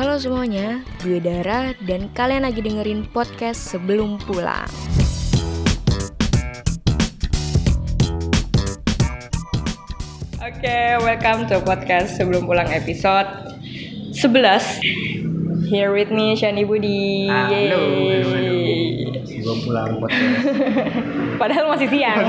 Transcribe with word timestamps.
Halo 0.00 0.16
semuanya, 0.16 0.80
gue 1.04 1.20
Dara 1.20 1.76
dan 1.84 2.08
kalian 2.16 2.48
lagi 2.48 2.64
dengerin 2.64 3.04
podcast 3.12 3.68
sebelum 3.68 4.16
pulang. 4.24 4.64
Oke, 10.40 10.78
welcome 11.04 11.44
to 11.52 11.60
podcast 11.68 12.16
sebelum 12.16 12.48
pulang 12.48 12.72
episode 12.72 13.28
11. 14.16 15.68
Here 15.68 15.92
with 15.92 16.08
me 16.08 16.32
Shani 16.32 16.64
Budi. 16.64 17.28
Halo, 17.28 17.52
halo, 17.52 17.80
halo. 18.24 18.52
Yeay. 18.56 19.20
Sebelum 19.28 19.68
pulang 19.68 20.00
podcast. 20.00 20.32
Padahal 21.44 21.76
masih 21.76 21.88
siang. 21.92 22.24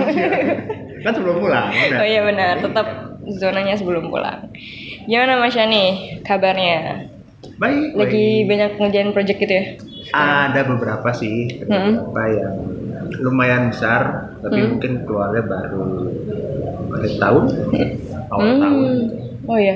kan 1.08 1.12
sebelum 1.16 1.40
pulang, 1.40 1.72
udah. 1.72 2.04
oh 2.04 2.04
iya 2.04 2.20
benar, 2.28 2.60
tetap 2.60 3.16
zonanya 3.40 3.80
sebelum 3.80 4.12
pulang. 4.12 4.52
Gimana 5.08 5.40
Mas 5.40 5.56
Shani? 5.56 6.20
Kabarnya? 6.28 7.08
Baik. 7.62 7.94
Lagi 7.94 8.26
baik. 8.42 8.48
banyak 8.50 8.72
ngerjain 8.82 9.10
project 9.14 9.38
gitu 9.38 9.54
ya? 9.54 9.66
Ada 10.12 10.66
beberapa 10.66 11.10
sih, 11.14 11.62
ada 11.62 11.70
Hmm. 11.70 11.94
beberapa 12.02 12.24
yang 12.28 12.56
lumayan 13.22 13.70
besar, 13.70 14.02
tapi 14.42 14.58
Hmm. 14.58 14.70
mungkin 14.76 14.92
keluarnya 15.06 15.44
baru 15.46 15.86
akhir 16.92 17.14
tahun, 17.18 17.44
awal 18.28 18.50
tahun. 18.58 18.82
gitu. 18.82 19.16
Oh 19.46 19.58
iya. 19.58 19.76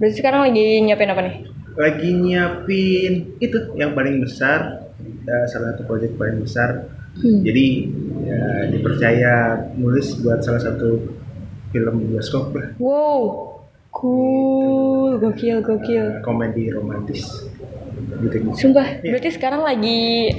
Berarti 0.00 0.14
sekarang 0.16 0.48
lagi 0.48 0.64
nyiapin 0.80 1.12
apa 1.12 1.22
nih? 1.22 1.34
Lagi 1.76 2.08
nyiapin 2.10 3.12
itu 3.36 3.58
yang 3.76 3.92
paling 3.92 4.18
besar, 4.18 4.90
ya, 5.22 5.36
salah 5.46 5.76
satu 5.76 5.84
proyek 5.84 6.16
paling 6.16 6.40
besar. 6.40 6.88
Hmm. 7.20 7.44
Jadi 7.44 7.66
ya, 8.24 8.40
dipercaya 8.70 9.34
nulis 9.76 10.16
buat 10.18 10.40
salah 10.40 10.58
satu 10.58 11.04
film 11.70 11.94
bioskop 12.08 12.50
lah, 12.50 12.74
Wow, 12.78 13.20
cool, 13.90 15.18
gokil, 15.18 15.60
gokil. 15.60 16.20
komedi 16.20 16.68
romantis. 16.68 17.26
Gitu, 18.18 18.34
gitu. 18.40 18.54
Sumpah, 18.54 19.00
Iya. 19.00 19.10
berarti 19.10 19.30
sekarang 19.30 19.62
lagi 19.62 20.30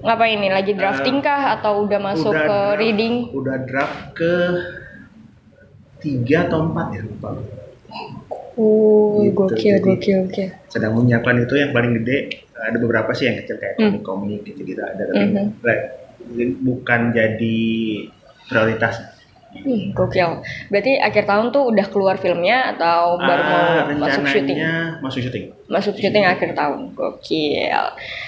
ngapain 0.00 0.36
nih? 0.36 0.52
Lagi 0.52 0.72
drafting 0.72 1.18
kah 1.18 1.54
atau 1.54 1.84
udah 1.84 1.98
masuk 1.98 2.30
Udah 2.30 2.40
ke 2.40 2.48
draft- 2.50 2.76
reading? 2.76 3.14
Udah 3.30 3.56
draft 3.60 3.98
ke 4.12 4.32
tiga 5.98 6.44
atau 6.44 6.58
empat 6.64 6.86
ya 6.92 7.00
lupa. 7.02 7.30
Oh, 8.54 9.18
Gitu, 9.20 9.34
gokil, 9.34 9.74
jadi- 9.74 9.82
gokil, 9.82 10.18
gokil. 10.28 10.48
Sedang 10.68 10.94
menyiapkan 10.94 11.34
itu 11.36 11.54
yang 11.54 11.72
paling 11.72 11.98
gede. 11.98 12.18
Ada 12.54 12.78
beberapa 12.78 13.10
sih 13.10 13.26
yang 13.26 13.36
kecil 13.36 13.56
kayak 13.56 13.74
Hmm. 13.74 13.82
komik-komik 13.92 14.40
gitu-gitu 14.44 14.78
ada 14.78 15.02
tapi 15.04 15.24
Mhm. 15.26 15.46
like, 15.60 15.84
bukan 16.60 17.00
jadi 17.10 17.58
prioritas. 18.46 18.94
Ih, 19.56 19.90
gokil. 19.90 20.42
Berarti 20.66 20.98
akhir 20.98 21.24
tahun 21.24 21.48
tuh 21.48 21.70
udah 21.70 21.86
keluar 21.86 22.16
filmnya 22.16 22.74
atau 22.74 23.14
baru 23.16 23.42
mau 23.42 23.62
Ah, 23.62 23.86
masuk 23.88 24.26
syuting? 24.26 24.58
masuk 24.98 25.20
syuting. 25.22 25.44
Masuk 25.66 25.94
syuting 25.94 26.24
akhir 26.24 26.52
tahun. 26.52 26.90
Gokil. 26.92 27.84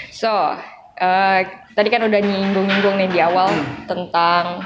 So, 0.09 0.31
eh, 0.95 1.41
tadi 1.73 1.89
kan 1.89 2.03
udah 2.03 2.17
nyinggung-nyinggung 2.17 2.97
nih 2.97 3.11
di 3.11 3.19
awal 3.19 3.51
Hmm. 3.51 3.85
tentang 3.85 4.63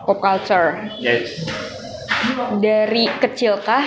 pop 0.00 0.18
culture. 0.18 0.90
Yes. 0.96 1.46
Dari 2.56 3.08
kecilkah 3.16 3.84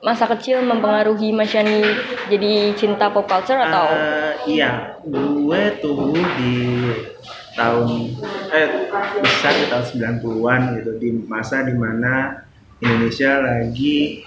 masa 0.00 0.28
kecil 0.28 0.60
mempengaruhi 0.60 1.32
Mas 1.32 1.48
Yani 1.48 1.80
jadi 2.28 2.52
cinta 2.74 3.08
pop 3.08 3.24
culture 3.24 3.56
atau 3.58 3.88
Eh, 3.90 4.32
iya, 4.50 5.00
gue 5.02 5.62
tumbuh 5.78 6.12
di 6.36 6.52
tahun 7.54 7.88
eh 8.50 8.68
besar 9.18 9.52
di 9.54 9.66
tahun 9.66 9.84
90-an 10.20 10.60
gitu 10.76 10.90
di 10.98 11.08
masa 11.24 11.62
di 11.62 11.72
mana 11.72 12.42
Indonesia 12.78 13.38
lagi 13.38 14.22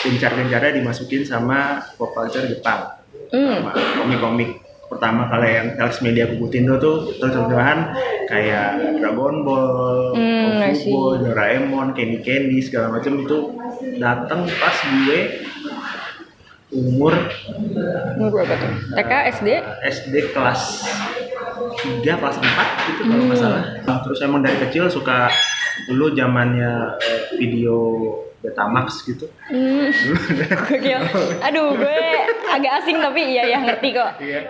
gencar-gencarnya 0.00 0.78
dimasukin 0.78 1.22
sama 1.22 1.78
pop 1.94 2.10
culture 2.12 2.46
Jepang 2.46 2.98
Hmm. 3.32 3.64
sama 3.64 3.72
komik-komik 3.96 4.60
pertama 4.92 5.24
kali 5.24 5.56
yang 5.56 5.68
Alex 5.80 6.04
Media 6.04 6.28
Kubu-Tindo 6.28 6.76
tuh 6.76 7.16
terjemahan 7.16 7.96
kayak 8.28 9.00
Dragon 9.00 9.40
Ball, 9.40 10.12
I 10.12 10.76
Kung. 10.76 10.92
Ball, 10.92 11.12
Doraemon, 11.24 11.96
Candy 11.96 12.20
Candy 12.20 12.60
segala 12.60 13.00
macam 13.00 13.24
itu 13.24 13.56
datang 13.96 14.44
pas 14.44 14.76
gue 14.84 15.48
umur 16.76 17.16
umur 18.20 18.28
berapa 18.36 18.52
tuh? 18.52 18.72
TK, 18.92 19.12
SD? 19.32 19.48
SD 19.80 20.14
kelas 20.36 20.60
3 21.82 22.02
kelas 22.04 22.36
4 22.38 22.88
gitu 22.88 23.00
kalau 23.04 23.24
nggak 23.26 23.38
salah. 23.38 23.62
Terus 24.02 24.18
emang 24.20 24.40
dari 24.40 24.56
kecil 24.58 24.86
suka 24.86 25.26
dulu 25.84 26.12
zamannya 26.12 26.96
eh, 26.98 27.22
video 27.36 27.76
Betamax 28.38 29.06
gitu. 29.06 29.30
Hmm. 29.46 29.86
Gokil. 30.66 30.98
Aduh, 31.40 31.78
gue 31.78 31.98
agak 32.50 32.82
asing 32.82 32.98
tapi 32.98 33.22
iya 33.30 33.46
ya 33.48 33.58
ngerti 33.62 33.94
kok. 33.94 34.18
Iya. 34.18 34.40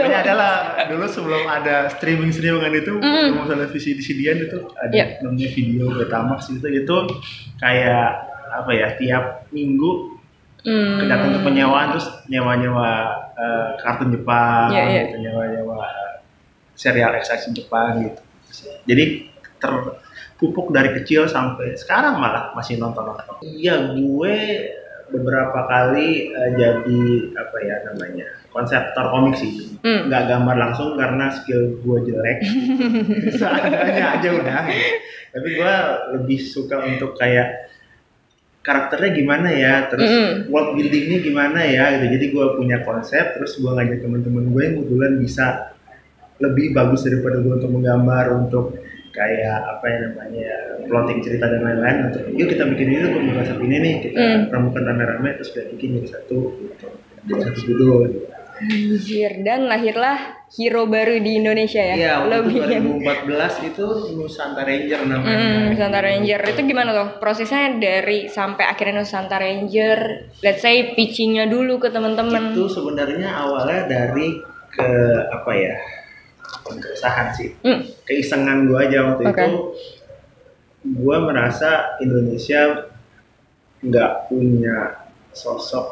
Pokoknya 0.00 0.18
adalah 0.24 0.52
dulu 0.88 1.04
sebelum 1.04 1.44
ada 1.44 1.92
streaming 1.92 2.32
streamingan 2.32 2.72
itu, 2.74 2.96
Mm. 2.96 3.36
mau 3.36 3.44
televisi 3.44 3.92
di 3.92 4.00
CDN 4.00 4.48
itu 4.48 4.58
ada 4.74 4.88
Iya. 4.90 5.20
namanya 5.20 5.48
video 5.52 5.92
Betamax 5.92 6.48
gitu 6.48 6.66
itu 6.66 6.96
kayak 7.60 8.08
apa 8.48 8.70
ya 8.72 8.88
tiap 8.96 9.24
minggu 9.50 10.16
Hmm. 10.58 10.98
datang 11.06 11.38
ke 11.38 11.40
penyewaan 11.44 11.94
terus 11.94 12.08
nyewa-nyewa 12.26 12.90
eh, 13.30 13.68
kartun 13.78 14.10
Jepang, 14.10 14.72
Iya, 14.72 14.82
iya. 14.88 15.02
gitu, 15.06 15.16
nyewa-nyewa 15.22 15.78
eh, 15.84 16.07
serial 16.78 17.10
ekspresi 17.18 17.50
Jepang 17.50 18.06
gitu. 18.06 18.22
Jadi 18.86 19.26
terpupuk 19.58 20.70
dari 20.70 20.94
kecil 21.02 21.26
sampai 21.26 21.74
sekarang 21.74 22.22
malah 22.22 22.54
masih 22.54 22.78
nonton-nonton. 22.78 23.42
Iya, 23.42 23.98
gue 23.98 24.36
beberapa 25.08 25.64
kali 25.66 26.30
eh, 26.30 26.50
jadi 26.54 27.02
apa 27.32 27.56
ya 27.64 27.76
namanya 27.90 28.26
konseptor 28.54 29.10
komik 29.10 29.34
sih. 29.34 29.74
Hmm. 29.82 30.06
Nggak 30.06 30.22
gambar 30.30 30.56
langsung 30.56 30.94
karena 30.94 31.34
skill 31.34 31.82
gue 31.82 31.98
jelek. 32.06 32.38
Seadanya 33.40 34.04
aja 34.20 34.28
udah. 34.30 34.62
gitu. 34.70 34.94
Tapi 35.28 35.48
gue 35.58 35.74
lebih 36.16 36.38
suka 36.40 36.76
untuk 36.86 37.18
kayak 37.18 37.68
karakternya 38.64 39.10
gimana 39.16 39.48
ya, 39.48 39.74
terus 39.88 40.12
Mm-mm. 40.12 40.52
world 40.52 40.76
buildingnya 40.76 41.18
gimana 41.24 41.60
ya 41.64 41.96
gitu. 41.96 42.06
Jadi 42.14 42.26
gue 42.36 42.46
punya 42.54 42.84
konsep, 42.84 43.36
terus 43.36 43.56
gue 43.56 43.70
ngajak 43.70 44.04
teman-teman 44.04 44.44
gue 44.52 44.62
yang 44.62 44.74
kebetulan 44.82 45.12
bisa 45.16 45.46
lebih 46.38 46.74
bagus 46.74 47.06
daripada 47.06 47.42
gue 47.42 47.52
untuk 47.58 47.70
menggambar, 47.74 48.26
untuk 48.34 48.78
kayak 49.10 49.58
apa 49.66 49.84
ya 49.90 49.98
namanya 50.06 50.50
plotting 50.86 51.20
cerita 51.22 51.50
dan 51.50 51.60
lain-lain. 51.66 51.96
Untuk 52.10 52.22
yuk 52.38 52.48
kita 52.48 52.64
bikin 52.70 52.86
ini 52.94 53.02
untuk 53.10 53.22
konsep 53.34 53.58
ini 53.58 53.76
nih, 53.82 53.94
kita 54.06 54.18
Mm. 54.18 54.40
ramukan 54.54 54.82
rame-rame 54.86 55.30
terus 55.42 55.50
kita 55.50 55.64
bikin 55.74 55.98
jadi 55.98 56.08
satu, 56.14 56.38
gitu. 56.62 56.86
jadi 57.26 57.40
satu 57.50 57.60
judul. 57.66 58.00
Gitu. 58.06 58.20
Anjir, 58.58 59.32
dan 59.46 59.70
lahirlah 59.70 60.42
hero 60.50 60.90
baru 60.90 61.14
di 61.22 61.38
Indonesia 61.38 61.78
ya. 61.78 61.94
Iya, 61.94 62.14
Lebih 62.26 62.58
2014 62.98 63.70
itu 63.70 63.86
Nusantara 64.18 64.66
Ranger 64.66 65.00
namanya. 65.06 65.38
Hmm, 65.38 65.62
Nusantara 65.70 66.10
Ranger 66.10 66.40
itu 66.42 66.60
gimana 66.66 66.90
tuh 66.90 67.08
prosesnya 67.22 67.78
dari 67.78 68.26
sampai 68.26 68.66
akhirnya 68.66 69.06
Nusantara 69.06 69.46
Ranger, 69.46 69.98
let's 70.42 70.58
say 70.66 70.90
pitchingnya 70.98 71.46
dulu 71.46 71.78
ke 71.78 71.94
teman-teman. 71.94 72.50
Itu 72.50 72.66
sebenarnya 72.66 73.30
awalnya 73.30 73.86
dari 73.86 74.42
ke 74.74 74.90
apa 75.30 75.52
ya? 75.54 75.74
Bukan 76.60 76.78
keresahan 76.78 77.28
sih. 77.32 77.52
Hmm. 77.60 77.84
Keisengan 78.02 78.64
gue 78.64 78.78
aja 78.78 78.98
waktu 79.06 79.22
Oke. 79.24 79.36
itu. 79.36 79.50
Gue 80.88 81.16
merasa 81.18 81.70
Indonesia 81.98 82.86
nggak 83.78 84.10
punya 84.26 84.98
sosok 85.30 85.86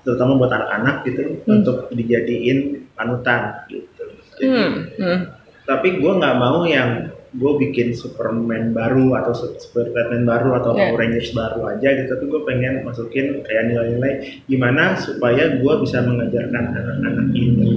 terutama 0.00 0.34
buat 0.36 0.50
anak-anak 0.50 0.96
gitu 1.04 1.20
Hmm. 1.38 1.60
untuk 1.60 1.90
dijadiin 1.90 2.58
panutan 2.92 3.62
gitu. 3.68 4.04
Jadi, 4.32 4.46
Hmm, 4.46 4.74
hmm. 4.94 5.18
tapi 5.64 5.98
gue 5.98 6.12
nggak 6.14 6.36
mau 6.36 6.64
yang 6.64 6.90
gue 7.28 7.52
bikin 7.60 7.92
Superman 7.92 8.72
baru 8.72 9.12
atau 9.14 9.36
su- 9.36 9.52
Super 9.54 9.92
Batman 9.92 10.24
baru 10.24 10.56
atau 10.56 10.72
Yeah. 10.72 10.88
Power 10.88 10.98
Rangers 10.98 11.30
baru 11.30 11.60
aja 11.68 11.88
gitu 11.92 12.08
tapi 12.08 12.24
gue 12.24 12.40
pengen 12.42 12.80
masukin 12.82 13.44
kayak 13.44 13.68
nilai-nilai 13.68 14.12
gimana 14.46 14.96
supaya 14.96 15.52
gue 15.52 15.74
bisa 15.78 16.00
mengajarkan 16.00 16.64
anak-anak 16.72 17.26
ini 17.30 17.68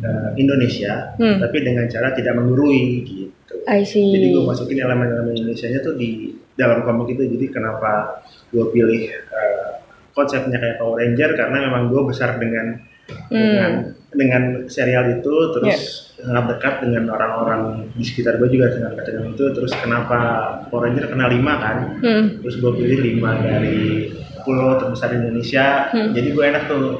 eh, 0.00 0.30
Indonesia 0.36 1.14
Hmm. 1.14 1.38
tapi 1.38 1.56
dengan 1.60 1.86
cara 1.86 2.12
tidak 2.12 2.34
menggurui 2.34 2.82
gitu 3.02 3.54
I 3.64 3.82
see. 3.82 4.08
jadi 4.08 4.26
gue 4.30 4.42
masukin 4.42 4.78
elemen-elemen 4.78 5.34
Indonesia 5.34 5.66
nya 5.66 5.80
tuh 5.80 5.94
di 5.94 6.30
dalam 6.54 6.82
komik 6.82 7.12
itu 7.12 7.22
jadi 7.28 7.46
kenapa 7.50 8.20
gue 8.48 8.64
pilih 8.68 9.02
eh, 9.08 9.68
konsepnya 10.10 10.56
kayak 10.56 10.76
Power 10.76 10.98
Ranger 10.98 11.30
karena 11.32 11.56
memang 11.62 11.88
gue 11.88 12.02
besar 12.04 12.36
dengan 12.36 12.82
dengan 13.28 13.72
dengan 14.08 14.42
serial 14.66 15.04
itu 15.14 15.32
terus 15.54 15.78
sangat 16.18 16.44
dekat 16.50 16.74
dengan 16.82 17.08
orang-orang 17.08 17.60
di 17.90 18.02
sekitar 18.02 18.36
gue 18.36 18.48
juga 18.48 18.68
sangat 18.68 18.94
dekat 18.94 19.06
dengan 19.10 19.24
itu 19.30 19.44
terus 19.50 19.72
kenapa 19.74 20.18
Power 20.66 20.86
Ranger 20.86 21.06
kena 21.06 21.26
lima 21.26 21.54
kan 21.56 21.76
Hmm. 21.98 22.24
terus 22.40 22.56
gue 22.56 22.72
pilih 22.74 22.98
lima 23.06 23.36
dari 23.38 24.10
pulau 24.42 24.76
terbesar 24.76 25.12
di 25.12 25.22
Indonesia 25.22 25.88
Hmm. 25.88 26.12
jadi 26.12 26.28
gue 26.28 26.44
enak 26.46 26.64
tuh 26.66 26.98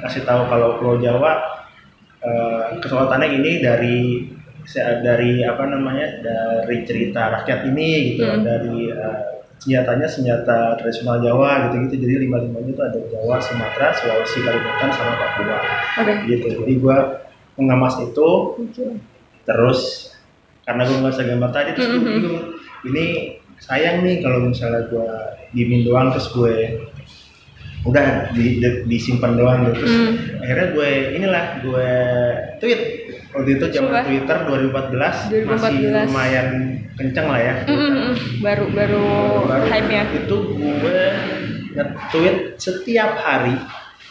kasih 0.00 0.22
tahu 0.22 0.46
kalau 0.46 0.76
Pulau 0.76 0.96
Jawa 0.96 1.32
eh, 2.20 2.62
kesulitannya 2.78 3.28
ini 3.34 3.52
dari 3.58 3.96
dari 5.00 5.40
apa 5.42 5.64
namanya 5.66 6.20
dari 6.20 6.84
cerita 6.84 7.32
rakyat 7.32 7.66
ini 7.66 7.88
gitu 8.14 8.22
Hmm. 8.22 8.44
dari 8.44 8.88
eh, 8.88 9.20
senjatanya 9.56 10.08
senjata 10.08 10.72
tradisional 10.74 11.20
Jawa 11.20 11.68
gitu-gitu 11.68 12.00
jadi 12.00 12.24
lima 12.24 12.40
limanya 12.40 12.70
itu 12.70 12.80
ada 12.80 13.00
Jawa 13.10 13.36
Sumatera 13.38 13.92
Sulawesi 13.92 14.40
Kalimantan 14.40 14.90
sama 14.90 15.12
Papua 15.16 15.58
Oke. 16.00 16.12
gitu 16.26 16.46
jadi 16.60 16.72
gue 16.76 16.96
mengemas 17.56 18.00
itu 18.00 18.28
Oke. 18.56 18.86
terus 19.44 20.12
karena 20.64 20.86
gue 20.86 20.96
nggak 20.96 21.12
gambar 21.18 21.50
tadi 21.52 21.70
terus 21.74 21.88
gue 21.90 21.98
Mhm. 21.98 22.06
bingung 22.06 22.38
ini 22.86 23.04
sayang 23.60 24.00
nih 24.00 24.24
kalau 24.24 24.40
misalnya 24.40 24.88
gue 24.88 25.08
diemin 25.52 25.84
doang 25.84 26.08
terus 26.08 26.32
gue 26.32 26.80
udah 27.82 28.06
di, 28.30 28.60
di- 28.60 28.82
disimpan 28.86 29.34
doang 29.34 29.64
gitu 29.64 29.80
terus 29.80 29.90
Hmm. 29.90 30.12
akhirnya 30.38 30.66
gue 30.70 30.90
inilah 31.14 31.44
gue 31.60 31.88
tweet 32.58 32.80
waktu 33.30 33.50
itu 33.52 33.64
zaman 33.70 33.88
Coba. 33.90 34.00
Twitter 34.04 34.38
2014, 34.42 35.14
masih 35.46 35.74
2014. 35.78 36.04
lumayan 36.04 36.48
kenceng 36.92 37.26
lah 37.26 37.40
ya 37.40 37.54
Mm. 37.64 38.10
Baru 38.38 38.64
baru 38.68 39.06
Baru 39.46 39.64
hype-nya. 39.66 40.02
itu 40.12 40.36
gue 40.52 41.00
nge-tweet 41.70 42.36
setiap 42.56 43.16
hari 43.16 43.54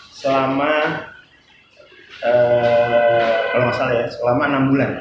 selama 0.10 1.04
eh 2.19 3.31
kalau 3.50 3.63
nggak 3.65 3.75
salah 3.75 3.94
ya 3.94 4.06
selama 4.07 4.44
enam 4.45 4.63
bulan 4.68 4.92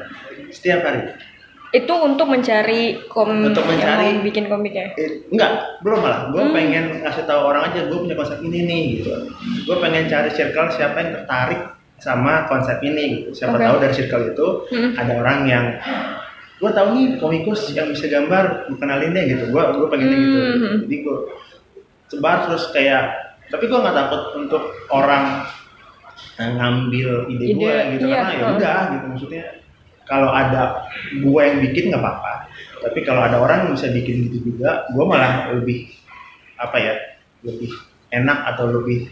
setiap 0.49 0.79
hari 0.81 1.01
Itu 1.69 1.93
untuk 1.95 2.25
mencari 2.25 3.05
kom 3.05 3.29
Untuk 3.45 3.61
mencari- 3.61 4.09
yang 4.09 4.21
bikin 4.21 4.45
komiknya. 4.45 4.89
Eh, 4.95 5.29
enggak, 5.29 5.79
belum 5.79 5.99
malah. 5.99 6.21
Gue 6.27 6.41
Hmm. 6.41 6.51
pengen 6.51 6.85
kasih 6.99 7.23
tahu 7.23 7.41
orang 7.45 7.69
aja, 7.69 7.85
gue 7.85 7.97
punya 7.99 8.13
konsep 8.13 8.41
ini 8.41 8.59
nih 8.63 8.81
gitu. 8.97 9.11
Gue 9.63 9.77
pengen 9.77 10.05
cari 10.05 10.29
circle 10.29 10.69
siapa 10.69 10.97
yang 10.97 11.11
tertarik 11.13 11.61
sama 11.95 12.47
konsep 12.47 12.81
ini 12.81 13.03
gitu. 13.21 13.29
Siapa 13.35 13.53
Oke. 13.53 13.63
tahu 13.63 13.75
dari 13.77 13.93
circle 13.93 14.23
itu 14.27 14.47
Hmm. 14.67 14.91
ada 14.95 15.13
orang 15.15 15.39
yang 15.45 15.65
gue 16.55 16.71
tahu 16.71 16.87
nih 16.91 17.05
komikus 17.15 17.69
yang 17.69 17.87
bisa 17.87 18.07
gambar, 18.07 18.65
gue 18.65 18.75
kenalin 18.75 19.11
deh 19.11 19.25
gitu. 19.27 19.43
Gue 19.47 19.61
gue 19.61 19.87
pengen 19.87 20.07
gitu. 20.09 20.39
Hmm. 20.41 20.77
Jadi 20.83 20.95
gue 20.99 21.17
sebar 22.09 22.37
terus 22.43 22.65
kayak, 22.69 23.03
tapi 23.47 23.63
gue 23.63 23.77
nggak 23.77 23.93
takut 23.95 24.21
untuk 24.35 24.63
orang 24.89 25.45
eh, 26.35 26.49
ngambil 26.49 27.27
ide, 27.29 27.45
gue 27.51 27.67
Ide, 27.67 27.91
gitu 27.93 28.05
iya, 28.07 28.15
karena 28.17 28.31
ya 28.31 28.39
heeh. 28.41 28.55
udah 28.55 28.79
gitu 28.89 29.05
maksudnya 29.07 29.43
kalau 30.09 30.33
ada 30.33 30.89
gue 31.13 31.41
yang 31.41 31.61
bikin 31.61 31.93
nggak 31.93 32.01
apa-apa 32.01 32.49
tapi 32.81 32.99
kalau 33.05 33.21
ada 33.23 33.37
orang 33.37 33.69
yang 33.69 33.71
bisa 33.77 33.87
bikin 33.93 34.27
gitu 34.27 34.51
juga 34.51 34.89
gue 34.89 35.03
malah 35.05 35.53
lebih 35.53 35.93
apa 36.57 36.77
ya 36.81 36.93
lebih 37.45 37.71
enak 38.09 38.37
atau 38.55 38.65
lebih 38.73 39.07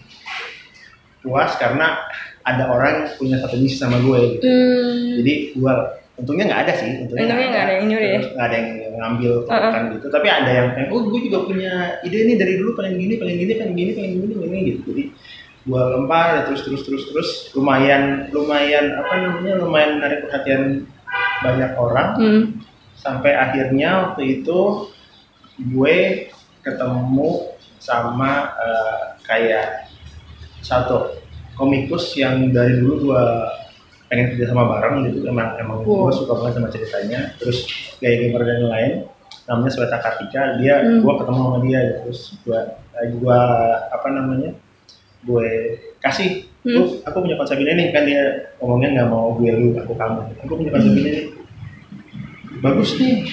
puas 1.21 1.53
karena 1.61 2.01
ada 2.43 2.63
orang 2.71 2.89
yang 2.89 3.07
punya 3.19 3.37
satu 3.43 3.55
misi 3.59 3.77
sama 3.77 4.01
gue 4.01 4.39
gitu. 4.39 4.43
Hmm. 4.47 5.13
jadi 5.21 5.33
gue 5.53 5.73
untungnya 6.17 6.45
nggak 6.49 6.61
ada 6.65 6.73
sih 6.73 6.89
untungnya, 7.05 7.25
nggak 7.29 7.63
ada 7.69 7.73
yang 7.77 7.85
nyuri 7.93 8.07
ya? 8.09 8.19
Nggak 8.33 8.45
ada 8.49 8.55
yang 8.57 8.69
ngambil 8.97 9.33
Uh-uh. 9.45 9.71
kan 9.71 9.83
gitu 9.93 10.07
tapi 10.09 10.27
ada 10.27 10.49
yang 10.51 10.67
pengen 10.73 10.89
oh 10.89 11.01
gue 11.05 11.19
juga 11.29 11.37
punya 11.45 12.01
ide 12.01 12.17
nih 12.25 12.37
dari 12.41 12.53
dulu 12.57 12.73
pengen 12.73 12.97
gini 12.97 13.13
pengen 13.21 13.37
gini 13.37 13.53
pengen 13.53 13.73
gini 13.77 13.91
pengen 13.93 14.11
gini 14.17 14.33
pengen 14.33 14.49
gini 14.49 14.61
gitu 14.73 14.81
jadi 14.89 15.03
gue 15.67 15.81
lempar 15.93 16.47
terus 16.47 16.63
terus 16.63 16.81
terus 16.81 17.03
terus 17.05 17.29
lumayan 17.51 18.31
lumayan 18.31 18.95
apa 18.95 19.13
namanya 19.19 19.53
lumayan 19.59 19.99
menarik 19.99 20.25
perhatian 20.25 20.87
banyak 21.43 21.71
orang 21.75 22.09
Hmm. 22.15 22.43
sampai 22.95 23.35
akhirnya 23.35 23.89
waktu 24.09 24.41
itu 24.41 24.87
gue 25.59 25.97
ketemu 26.61 27.29
sama 27.77 28.31
eh, 28.57 29.01
kayak 29.21 29.91
satu 30.59 31.19
komikus 31.53 32.15
yang 32.15 32.49
dari 32.49 32.77
dulu 32.77 33.11
gue 33.11 33.23
pengen 34.07 34.33
kerja 34.33 34.49
sama 34.49 34.65
bareng 34.67 35.03
gitu 35.05 35.27
emang 35.27 35.57
emang 35.57 35.83
Wow. 35.83 36.07
gue 36.07 36.13
suka 36.15 36.31
banget 36.33 36.53
sama 36.57 36.69
ceritanya 36.69 37.19
terus 37.37 37.67
gaya 37.99 38.15
gambar 38.23 38.41
dan 38.45 38.61
lain 38.65 38.93
namanya 39.45 39.71
Sweta 39.71 39.97
Kartika 39.99 40.55
dia 40.57 40.79
Hmm. 40.79 41.03
gue 41.03 41.13
ketemu 41.13 41.39
sama 41.43 41.59
dia 41.61 41.79
gitu. 41.83 41.97
terus 42.07 42.21
gue 42.39 42.59
gue 43.13 43.39
apa 43.89 44.07
namanya 44.09 44.51
gue 45.27 45.49
kasih 45.99 46.47
Hmm. 46.67 46.73
"Lu, 46.73 46.99
aku 46.99 47.23
punya 47.23 47.39
konsep 47.39 47.55
ini 47.59 47.71
nih 47.79 47.87
kan 47.95 48.03
dia 48.03 48.23
ngomongnya 48.59 48.89
nggak 48.91 49.07
mau 49.07 49.31
gue 49.35 49.51
lu 49.51 49.71
aku 49.79 49.95
kamu 49.95 50.19
aku 50.41 50.53
punya 50.57 50.71
konsep 50.73 50.91
Hmm. 50.91 50.99
ini 50.99 51.11
nih 51.11 51.25
bagus 52.59 52.89
nih 52.97 53.23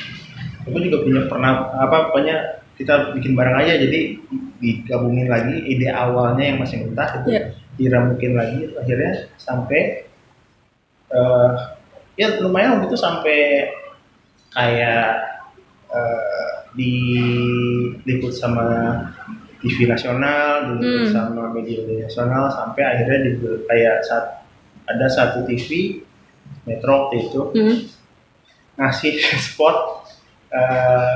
aku 0.63 0.77
juga 0.79 1.03
punya 1.03 1.21
pernah 1.27 1.53
apa 1.75 2.11
pokoknya 2.11 2.37
kita 2.75 3.15
bikin 3.15 3.35
bareng 3.35 3.59
aja 3.59 3.75
jadi 3.79 4.19
digabungin 4.59 5.27
lagi 5.27 5.57
ide 5.63 5.91
awalnya 5.91 6.45
yang 6.45 6.59
masih 6.59 6.85
mentah 6.85 7.11
itu 7.19 7.29
Iya. 7.33 7.43
diramukin 7.75 8.33
lagi 8.35 8.71
akhirnya 8.75 9.13
sampai 9.35 10.07
eh 11.11 11.51
ya 12.15 12.39
lumayan 12.39 12.79
waktu 12.79 12.87
itu 12.87 12.99
sampai 12.99 13.39
kayak 14.51 15.11
eh, 15.91 16.51
diliput 16.75 18.31
sama 18.31 18.67
TV 19.65 19.89
nasional, 19.89 20.77
diliput 20.77 21.09
Hmm. 21.09 21.15
sama 21.17 21.49
media 21.51 21.81
nasional 21.89 22.53
sampai 22.53 22.83
akhirnya 22.85 23.19
di 23.25 23.31
kayak 23.65 24.05
saat 24.05 24.45
ada 24.85 25.09
satu 25.09 25.49
TV 25.49 25.99
Metro 26.69 27.09
waktu 27.09 27.17
itu 27.25 27.41
Hmm. 27.51 27.77
ngasih 28.77 29.17
spot 29.49 30.05
eh, 30.53 31.13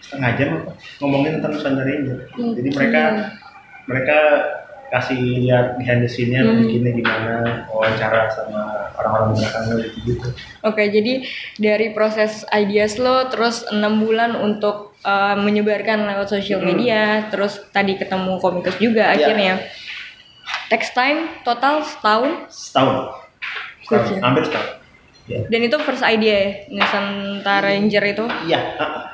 setengah 0.00 0.30
jam 0.34 0.48
apa 0.56 0.72
ngomongin 0.98 1.38
tentang 1.38 1.52
Nusantara 1.52 1.84
Ranger. 1.84 2.18
Jadi 2.32 2.68
mereka 2.72 3.02
mereka 3.84 4.18
kasih 4.86 5.18
lihat 5.42 5.76
behind 5.76 6.00
the 6.00 6.08
scene-nya 6.08 6.40
Hmm. 6.40 6.62
bikinnya 6.62 6.92
gimana, 6.94 7.34
wawancara 7.66 8.30
sama 8.30 8.62
orang-orang 8.94 9.34
belakangnya 9.34 9.74
gitu 9.82 9.98
gitu. 10.06 10.28
Oke, 10.62 10.88
jadi 10.88 11.26
dari 11.56 11.90
proses 11.90 12.46
ideas 12.48 12.96
lo, 12.96 13.26
terus 13.26 13.66
enam 13.66 13.98
bulan 13.98 14.34
untuk 14.34 14.94
uh, 15.02 15.34
menyebarkan 15.34 16.06
lewat 16.06 16.30
sosial 16.30 16.62
Hmm. 16.62 16.70
media, 16.70 17.26
terus 17.28 17.58
tadi 17.70 17.94
ketemu 17.94 18.38
komikus 18.38 18.78
juga 18.78 19.10
Iya. 19.10 19.14
akhirnya. 19.18 19.54
Text 20.66 20.94
time 20.94 21.42
total 21.42 21.82
setahun, 21.82 22.46
Setahun. 22.46 22.96
Setahun, 23.82 24.18
hampir 24.18 24.42
setahun. 24.44 24.70
Ya. 25.26 25.42
dan 25.50 25.58
itu 25.58 25.74
first 25.82 26.06
idea 26.06 26.30
ya, 26.38 26.46
Nusantara 26.70 27.66
Ranger 27.66 28.04
itu. 28.06 28.24
Iya, 28.46 28.60
ah, 28.78 29.10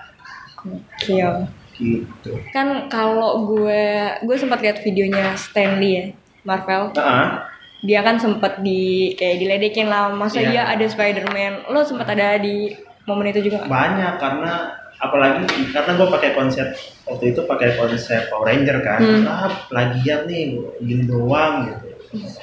Gokil. 0.61 1.49
Gitu. 1.75 2.33
Kan 2.51 2.87
kalau 2.87 3.47
gue, 3.47 3.85
gue 4.21 4.37
sempat 4.37 4.61
lihat 4.61 4.81
videonya 4.81 5.33
Stanley 5.35 5.91
ya, 5.93 6.05
Marvel. 6.43 6.93
Ah, 6.97 7.49
Dia 7.83 7.99
kan 8.01 8.15
sempat 8.15 8.63
di 8.63 9.11
kayak 9.13 9.43
diledekin 9.43 9.91
lah, 9.91 10.07
masa 10.09 10.39
Iya. 10.39 10.51
iya 10.51 10.63
ada 10.71 10.87
Spider-Man. 10.87 11.67
Lo 11.67 11.83
sempat 11.83 12.07
ada 12.09 12.39
di 12.39 12.71
momen 13.03 13.27
itu 13.27 13.43
juga 13.43 13.67
banyak 13.67 14.23
karena 14.23 14.71
apalagi 14.97 15.43
karena 15.75 15.99
gue 15.99 16.09
pakai 16.09 16.31
konsep 16.31 16.71
waktu 17.03 17.35
itu 17.35 17.43
pakai 17.43 17.75
konsep 17.75 18.31
Power 18.31 18.47
Ranger 18.47 18.79
kan 18.87 19.03
Hmm. 19.03 19.27
ah 19.27 19.51
plagiat 19.67 20.31
nih 20.31 20.55
gini 20.79 21.11
doang 21.11 21.67
gitu 21.67 21.91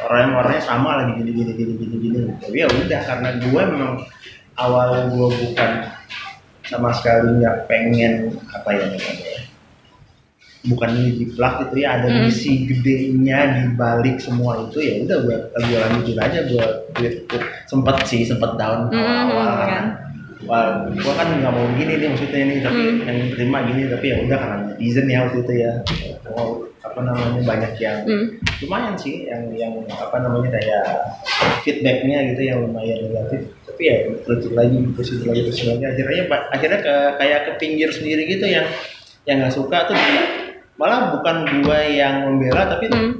orang 0.04 0.36
orangnya 0.36 0.60
sama 0.60 1.00
lagi 1.00 1.24
gini 1.24 1.32
gini 1.32 1.52
gini 1.56 1.74
gini 1.80 1.96
gini 2.03 2.20
gitu. 2.36 2.51
ya 2.51 2.68
udah 2.68 3.01
karena 3.08 3.30
gue 3.39 3.62
memang 3.63 3.96
awal 4.60 5.08
gue 5.08 5.27
bukan 5.39 5.72
sama 6.68 6.92
sekali 6.92 7.39
nggak 7.39 7.72
pengen 7.72 8.27
apa 8.51 8.70
ya 8.75 8.84
namanya 8.92 9.24
ya, 9.24 9.28
bukan 10.60 10.89
ini 10.92 11.10
jiplak 11.16 11.63
gitu 11.63 11.75
ya 11.80 11.96
ada 11.96 12.12
Hmm. 12.12 12.28
misi 12.28 12.68
gedenya 12.68 13.39
di 13.56 13.63
balik 13.74 14.20
semua 14.20 14.60
itu 14.60 14.78
ya 14.78 14.94
udah 15.08 15.18
gue 15.24 15.38
gue 15.56 15.78
lanjutin 15.78 16.20
aja 16.20 16.39
gue 16.44 16.66
sempet 17.63 17.96
sih 18.04 18.28
sempet 18.28 18.60
down 18.60 18.92
Hmm, 18.92 19.00
awal-awal 19.00 19.48
kan. 19.56 19.70
kan 19.70 19.86
Wah, 20.39 20.88
gua 20.96 21.13
kan 21.13 21.36
nggak 21.36 21.51
mau 21.51 21.68
gini 21.75 22.00
nih 22.00 22.08
maksudnya 22.10 22.39
ini, 22.39 22.56
tapi 22.63 22.80
Hmm. 22.80 23.04
yang 23.04 23.18
terima 23.36 23.60
gini, 23.68 23.92
tapi 23.92 24.06
ya 24.08 24.24
udah 24.24 24.38
karena 24.39 24.58
netizen 24.72 25.06
ya 25.06 25.28
waktu 25.28 25.44
itu 25.44 25.54
ya. 25.60 25.72
Oh, 26.32 26.63
apa 26.80 27.00
namanya 27.04 27.44
banyak 27.44 27.74
yang 27.75 28.00
Hmm. 28.08 28.25
lumayan 28.63 28.96
sih, 28.96 29.28
yang 29.28 29.51
yang 29.51 29.75
apa 29.92 30.16
namanya 30.16 30.56
kayak 30.56 30.84
feedbacknya 31.62 32.32
gitu 32.32 32.42
yang 32.46 32.63
lumayan 32.63 32.98
negatif. 33.04 33.51
Tapi 33.68 33.82
ya 33.84 33.96
terus 34.24 34.48
lagi, 34.56 34.80
terus 34.96 35.10
lagi, 35.22 35.42
terus 35.44 35.60
lagi. 35.68 35.84
Akhirnya 35.86 36.24
akhirnya 36.50 36.80
ke 36.80 36.96
kayak 37.20 37.39
ke 37.44 37.51
pinggir 37.60 37.89
sendiri 37.92 38.24
gitu 38.24 38.48
yang 38.48 38.63
yang 39.28 39.44
nggak 39.44 39.54
suka 39.54 39.92
tuh 39.92 39.94
di- 39.94 40.38
malah 40.79 41.12
bukan 41.12 41.59
gua 41.62 41.79
yang 41.83 42.24
membela, 42.25 42.63
tapi 42.71 42.88
Hmm. 42.89 43.13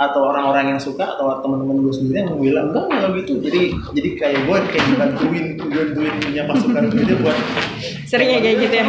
atau 0.00 0.32
orang-orang 0.32 0.72
yang 0.72 0.80
suka 0.80 1.04
atau 1.04 1.28
teman-teman 1.44 1.84
gue 1.84 1.92
sendiri 1.92 2.24
yang 2.24 2.32
bilang 2.40 2.72
enggak 2.72 2.88
enggak 2.88 3.10
gitu 3.20 3.36
jadi 3.44 3.68
jadi 3.92 4.08
kayak 4.16 4.40
gue 4.48 4.56
kayak 4.72 4.84
dibantuin 4.88 5.44
dibantuin 5.60 6.14
punya 6.24 6.42
pasukan 6.48 6.82
gitu 6.88 7.14
buat 7.20 7.36
Sering 8.08 8.28
ya 8.32 8.40
kayak 8.40 8.56
gitu 8.64 8.74
ya? 8.74 8.84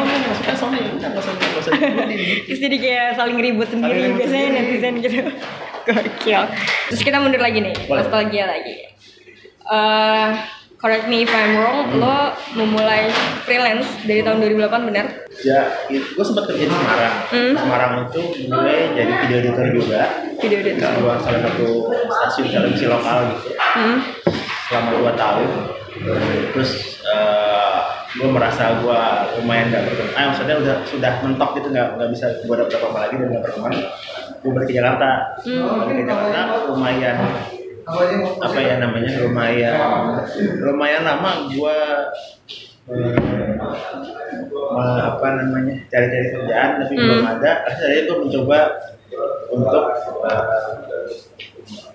Soalnya 0.58 0.80
diikutin. 0.82 1.14
Terus 2.48 2.60
jadi 2.64 2.76
kayak 2.80 3.08
saling 3.20 3.38
ribut 3.38 3.68
sendiri 3.70 4.18
biasanya 4.18 4.48
netizen 4.50 4.94
gitu. 4.98 5.20
Gokil. 5.86 6.44
Terus 6.90 7.02
kita 7.02 7.18
mundur 7.22 7.42
lagi 7.42 7.60
nih, 7.62 7.76
nostalgia 7.86 8.46
lagi. 8.50 8.76
Eh, 9.62 10.28
correct 10.82 11.06
me 11.06 11.22
if 11.22 11.30
I'm 11.30 11.54
wrong, 11.56 11.94
lo 11.96 12.18
memulai 12.56 13.08
freelance 13.44 13.86
dari 14.02 14.20
tahun 14.20 14.42
2008 14.42 14.82
benar? 14.84 15.06
ya 15.40 15.62
gue 15.88 16.22
sempat 16.22 16.46
kerja 16.46 16.66
di 16.66 16.70
Semarang 16.70 17.14
Hmm. 17.28 17.54
Semarang 17.56 17.92
itu 18.04 18.22
gue 18.44 18.74
jadi 18.92 19.12
video 19.22 19.38
editor 19.40 19.66
juga 19.72 20.02
Video 20.38 20.60
di 20.60 20.70
editor. 20.70 20.90
sebuah 20.92 21.16
salah 21.20 21.42
satu 21.44 21.68
stasiun 22.10 22.48
televisi 22.52 22.86
lokal 22.86 23.18
gitu 23.32 23.50
Hmm. 23.56 23.98
selama 24.68 24.90
dua 24.94 25.12
tahun 25.14 25.48
terus 26.52 26.72
eh, 27.04 27.80
gue 28.12 28.28
merasa 28.28 28.76
gue 28.78 29.00
lumayan 29.38 29.70
nggak 29.70 29.84
berkembang 29.86 30.16
ah 30.16 30.24
maksudnya 30.28 30.56
udah 30.58 30.76
sudah 30.84 31.12
mentok 31.22 31.50
gitu 31.56 31.68
nggak 31.70 31.88
nggak 31.96 32.10
bisa 32.10 32.26
gue 32.40 32.56
dapet 32.58 32.76
apa 32.76 32.98
lagi 33.00 33.16
dan 33.16 33.28
nggak 33.30 33.44
berkembang 33.46 33.74
gue 34.36 34.52
balik 34.52 34.68
ke 34.68 34.76
Jakarta 34.76 35.10
Hmm. 35.42 35.64
balik 35.80 35.96
ke 35.96 36.04
Jakarta 36.04 36.40
lumayan 36.68 37.16
apa 38.40 38.60
ya? 38.60 38.76
Namanya? 38.78 39.10
Lumayan 39.20 39.76
lumayan 40.60 41.04
lama 41.04 41.32
gue 41.48 41.78
eh, 42.88 43.52
me- 44.72 45.02
apa 45.02 45.28
namanya? 45.38 45.76
Cari-cari 45.88 46.28
kerjaan 46.32 46.70
tapi 46.80 46.94
Hmm. 46.94 47.04
belum 47.04 47.22
ada. 47.30 47.52
Akhirnya 47.66 48.00
gue 48.04 48.18
mencoba 48.20 48.60
untuk 49.50 49.86
eh, 50.24 50.44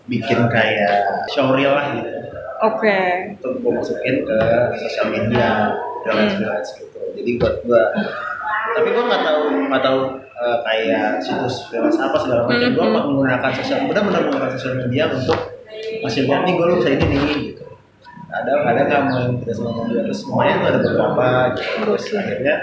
bikin 0.07 0.41
kayak 0.47 0.95
showreel 1.29 1.73
lah 1.73 1.87
gitu. 1.93 2.11
Oke. 2.57 2.97
untuk 3.37 3.53
gue 3.61 3.69
masukin 3.71 4.25
ke 4.25 4.38
sosial 4.81 5.12
media 5.12 5.76
freelance 6.00 6.35
freelance 6.35 6.71
gitu. 6.73 6.97
Jadi 7.12 7.31
buat 7.37 7.55
gue 7.61 7.83
tapi 8.73 8.88
gue 8.91 9.05
nggak 9.05 9.23
tahu 9.23 9.41
nggak 9.67 9.83
tahu 9.83 10.00
eh, 10.17 10.57
kayak 10.62 11.21
situs 11.21 11.69
freelance 11.69 11.99
apa 11.99 12.17
segala 12.17 12.41
macam. 12.45 12.69
Gue 12.71 12.87
Mhm. 12.87 12.95
menggunakan 12.97 13.50
sosial 13.53 13.85
benar-benar 13.85 14.21
menggunakan 14.25 14.53
sosial 14.53 14.75
media 14.79 15.05
untuk 15.11 15.37
masih 16.00 16.21
lihat 16.25 16.41
nih 16.43 16.53
gue 16.53 16.67
bisa 16.75 16.91
ini 16.91 17.05
nih 17.07 17.21
gitu 17.47 17.65
ada 18.29 18.53
ada 18.65 18.81
nggak 18.83 19.00
mau 19.05 19.19
yang 19.19 19.35
tidak 19.38 19.55
sama 19.55 19.71
media 19.81 20.00
terus 20.03 20.21
lumayan 20.25 20.57
tuh 20.59 20.69
ada 20.69 20.79
beberapa 20.81 21.25
gitu 21.53 21.71
terus 21.81 22.05
akhirnya 22.12 22.55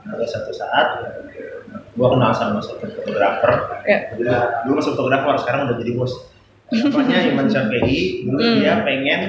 pada 0.00 0.24
satu 0.24 0.50
saat 0.50 0.86
gue 1.68 2.06
kenal 2.08 2.32
sama 2.32 2.58
satu 2.58 2.86
fotografer 2.86 3.52
Ya. 3.82 3.98
dulu, 4.12 4.28
dulu 4.62 4.72
masih 4.76 4.92
fotografer 4.92 5.32
sekarang 5.38 5.60
udah 5.64 5.76
jadi 5.76 5.92
bos 5.94 6.12
namanya 6.68 7.18
Iman 7.30 7.46
Syafi'i 7.46 7.98
dulu 8.22 8.38
Hmm. 8.38 8.54
dia 8.54 8.72
pengen 8.82 9.20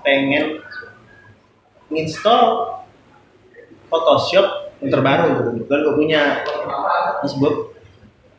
pengen 0.00 0.44
install 1.88 2.74
Photoshop 3.86 4.46
yang 4.76 4.90
terbaru 4.90 5.24
gitu. 5.32 5.42
kebetulan 5.52 5.80
gue 5.80 5.94
punya 5.96 6.22
terus 7.20 7.34
gue 7.36 7.50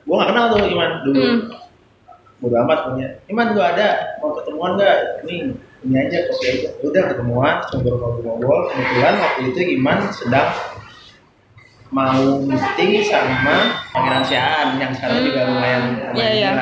gue 0.04 0.16
gak 0.16 0.30
kenal 0.30 0.46
tuh 0.50 0.60
Iman 0.66 0.92
dulu 1.04 1.16
Hmm. 1.18 1.39
Bodo 2.38 2.56
amat 2.62 2.79
punya. 2.86 3.08
Iman 3.27 3.51
gue 3.51 3.65
ada. 3.65 4.17
Mau 4.20 4.34
ketemuan 4.34 4.77
gak 4.77 5.24
ini 5.24 5.53
ini 5.82 5.96
aja 5.96 6.27
kopi 6.27 6.46
aja. 6.48 6.70
Udah 6.82 7.03
ketemuan 7.08 7.56
ngobrol-ngobrol. 7.67 8.70
Kebetulan 8.70 9.15
waktu 9.17 9.41
itu 9.48 9.60
Iman 9.75 9.98
sedang 10.10 10.50
mau 11.88 12.20
meeting 12.38 13.00
sama 13.01 13.79
Pangeran 13.89 14.20
Siaan 14.22 14.75
yang 14.75 14.91
sekarang 14.91 15.24
juga 15.24 15.39
Hmm. 15.41 15.51
lumayan 15.56 15.84
lumayan 16.12 16.56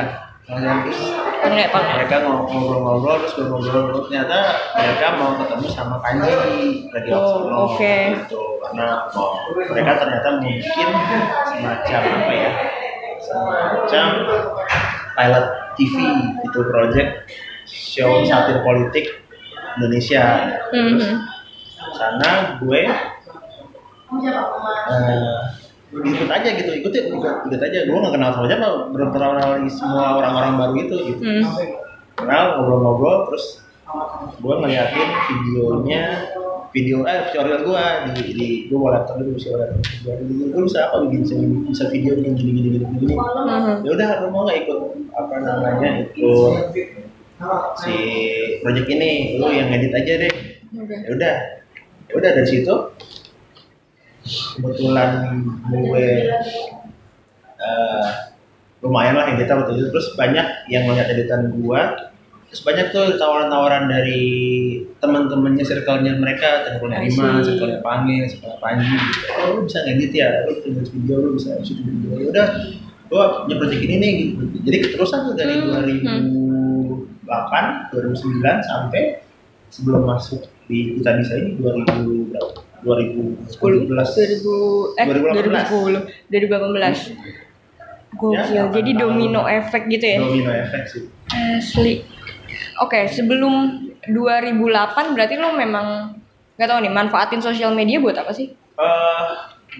terus 0.85 1.01
Panggil, 1.41 1.65
panggil. 1.73 1.93
mereka 1.97 2.15
ngo- 2.21 2.45
ngobrol-ngobrol 2.45 3.17
terus 3.17 3.33
gue 3.33 3.45
ngobrol 3.49 4.05
ternyata 4.05 4.37
mereka 4.77 5.07
mau 5.17 5.33
ketemu 5.33 5.65
sama 5.67 5.97
Panji 5.97 6.29
lagi 6.29 7.09
Oh, 7.09 7.65
oke. 7.65 7.97
gitu. 8.21 8.41
Karena 8.61 9.09
mau 9.09 9.41
mereka 9.49 9.91
ternyata 9.97 10.29
mungkin 10.37 10.89
semacam 11.49 12.01
apa 12.05 12.33
ya? 12.37 12.51
Semacam 13.17 14.07
pilot 15.17 15.45
TV 15.75 15.95
itu 16.41 16.59
project 16.65 17.09
show 17.65 18.23
satir 18.23 18.59
politik 18.61 19.05
Indonesia 19.75 20.23
terus 20.69 21.03
Mhm. 21.03 21.17
sana 21.93 22.29
gue 22.57 22.81
eh, 24.85 25.39
ikut 25.95 26.27
aja 26.27 26.49
gitu 26.51 26.71
ikut 26.73 26.91
ya 26.91 27.01
ikut, 27.07 27.35
ikut 27.47 27.61
aja 27.61 27.77
gue 27.83 27.95
gak 27.95 28.13
kenal 28.13 28.29
sama 28.31 28.45
siapa 28.47 28.67
belum 28.91 29.09
kenal 29.11 29.31
semua 29.67 30.19
orang-orang 30.19 30.53
baru 30.57 30.73
itu 30.77 30.95
gitu 31.07 31.21
Hmm. 31.23 31.43
kenal 32.15 32.43
ngobrol-ngobrol 32.59 33.27
terus 33.29 33.63
gue 34.35 34.53
ngeliatin 34.55 35.09
videonya 35.29 36.03
video 36.75 37.07
eh 37.07 37.31
tutorial 37.31 37.63
gue 37.63 37.85
di, 38.11 38.23
di 38.35 38.47
gue 38.67 38.75
bawa 38.75 38.99
laptop 38.99 39.23
dulu 39.23 39.39
bisa 39.39 39.55
laptop. 39.55 39.79
Gue 40.03 40.51
gue 40.51 40.63
bisa 40.67 40.91
apa 40.91 41.07
bikin 41.07 41.23
bisa, 41.23 41.35
bisa 41.71 41.83
video 41.87 42.19
gini 42.19 42.35
gini 42.35 42.51
gini 42.51 42.69
gini 42.75 42.85
gini. 42.99 43.15
Ya 43.87 43.89
udah 43.95 44.09
lu 44.19 44.27
mau 44.35 44.43
nggak 44.43 44.67
ikut 44.67 44.79
apa 45.15 45.35
namanya 45.39 46.03
ikut 46.11 46.75
si 47.79 47.95
project 48.59 48.87
ini? 48.91 49.39
Lu 49.39 49.47
yang 49.55 49.71
edit 49.71 49.95
aja 49.95 50.13
deh. 50.19 50.33
Ya 50.75 51.09
udah. 51.15 51.35
Ya 52.11 52.13
udah 52.19 52.29
dari 52.35 52.47
situ 52.51 52.75
kebetulan 54.57 55.37
gue 55.71 56.07
eh, 57.55 58.07
lumayan 58.83 59.15
lah 59.15 59.31
editan 59.31 59.63
waktu 59.63 59.79
itu. 59.79 59.95
Terus 59.95 60.07
banyak 60.19 60.67
yang 60.67 60.91
ngeliat 60.91 61.07
editan 61.07 61.55
gue 61.55 61.81
terus 62.55 62.63
banyak 62.63 62.87
tuh 62.89 63.19
tawaran-tawaran 63.19 63.91
dari 63.91 64.23
teman-temannya 65.03 65.59
circle-nya 65.59 66.15
mereka 66.15 66.63
circle-nya 66.63 67.03
I 67.03 67.11
Rima, 67.11 67.43
see. 67.43 67.51
circle-nya 67.51 67.79
Pange, 67.83 68.31
circle-nya 68.31 68.59
Panji 68.63 68.95
gitu. 68.95 69.27
oh 69.35 69.47
lu 69.51 69.67
bisa 69.67 69.83
ngedit 69.83 70.11
ya 70.15 70.47
lu 70.47 70.55
tulis 70.63 70.87
video 70.87 71.15
lu 71.19 71.29
bisa 71.35 71.59
shoot 71.59 71.83
video 71.83 72.15
ya 72.15 72.31
udah 72.31 72.47
gua 73.11 73.43
punya 73.43 73.59
project 73.59 73.83
ini 73.83 73.95
nih 73.99 74.11
gitu 74.31 74.43
jadi 74.63 74.77
keterusan 74.87 75.19
tuh 75.27 75.35
dari 75.35 75.53
Hmm, 75.59 75.67
2008 77.27 77.91
2009 77.91 78.39
sampai 78.63 79.19
sebelum 79.67 80.07
masuk 80.07 80.47
di 80.71 80.95
Duta 80.95 81.11
Bisa 81.19 81.35
ini 81.35 81.59
2000 81.59 82.31
berapa 82.31 82.55
2010 82.87 83.51
2000 83.91 84.95
eh 84.95 85.05
2018. 85.11 86.31
2010 86.31 86.31
2018 86.31 87.19
Gokil, 88.15 88.47
Ya, 88.47 88.63
jadi 88.71 88.95
domino 88.95 89.43
efek 89.43 89.91
gitu 89.91 90.05
ya? 90.07 90.23
domino 90.23 90.47
efek 90.47 90.87
sih 90.87 91.03
Asli. 91.27 92.14
Oke, 92.77 93.07
sebelum 93.07 93.53
2008 94.03 95.15
berarti 95.15 95.35
lo 95.35 95.55
memang 95.55 96.11
nggak 96.55 96.67
tahu 96.67 96.79
nih 96.81 96.93
manfaatin 96.93 97.39
sosial 97.39 97.71
media 97.71 97.99
buat 97.99 98.15
apa 98.15 98.31
sih? 98.31 98.51
Eh, 98.75 99.31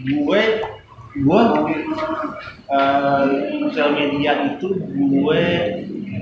gue 0.03 0.41
gue 1.15 1.41
eh, 2.67 3.23
sosial 3.61 3.89
media 3.91 4.31
itu 4.45 4.67
gue 4.75 5.43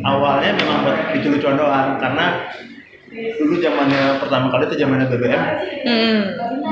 awalnya 0.02 0.52
memang 0.54 0.78
buat 0.84 0.98
lucu-lucuan 1.14 1.58
doang 1.58 1.90
karena 1.98 2.50
dulu 3.14 3.62
zamannya 3.62 4.18
pertama 4.18 4.50
kali 4.50 4.66
itu 4.66 4.82
zamannya 4.82 5.06
BBM 5.06 5.42
Hmm. 5.86 6.20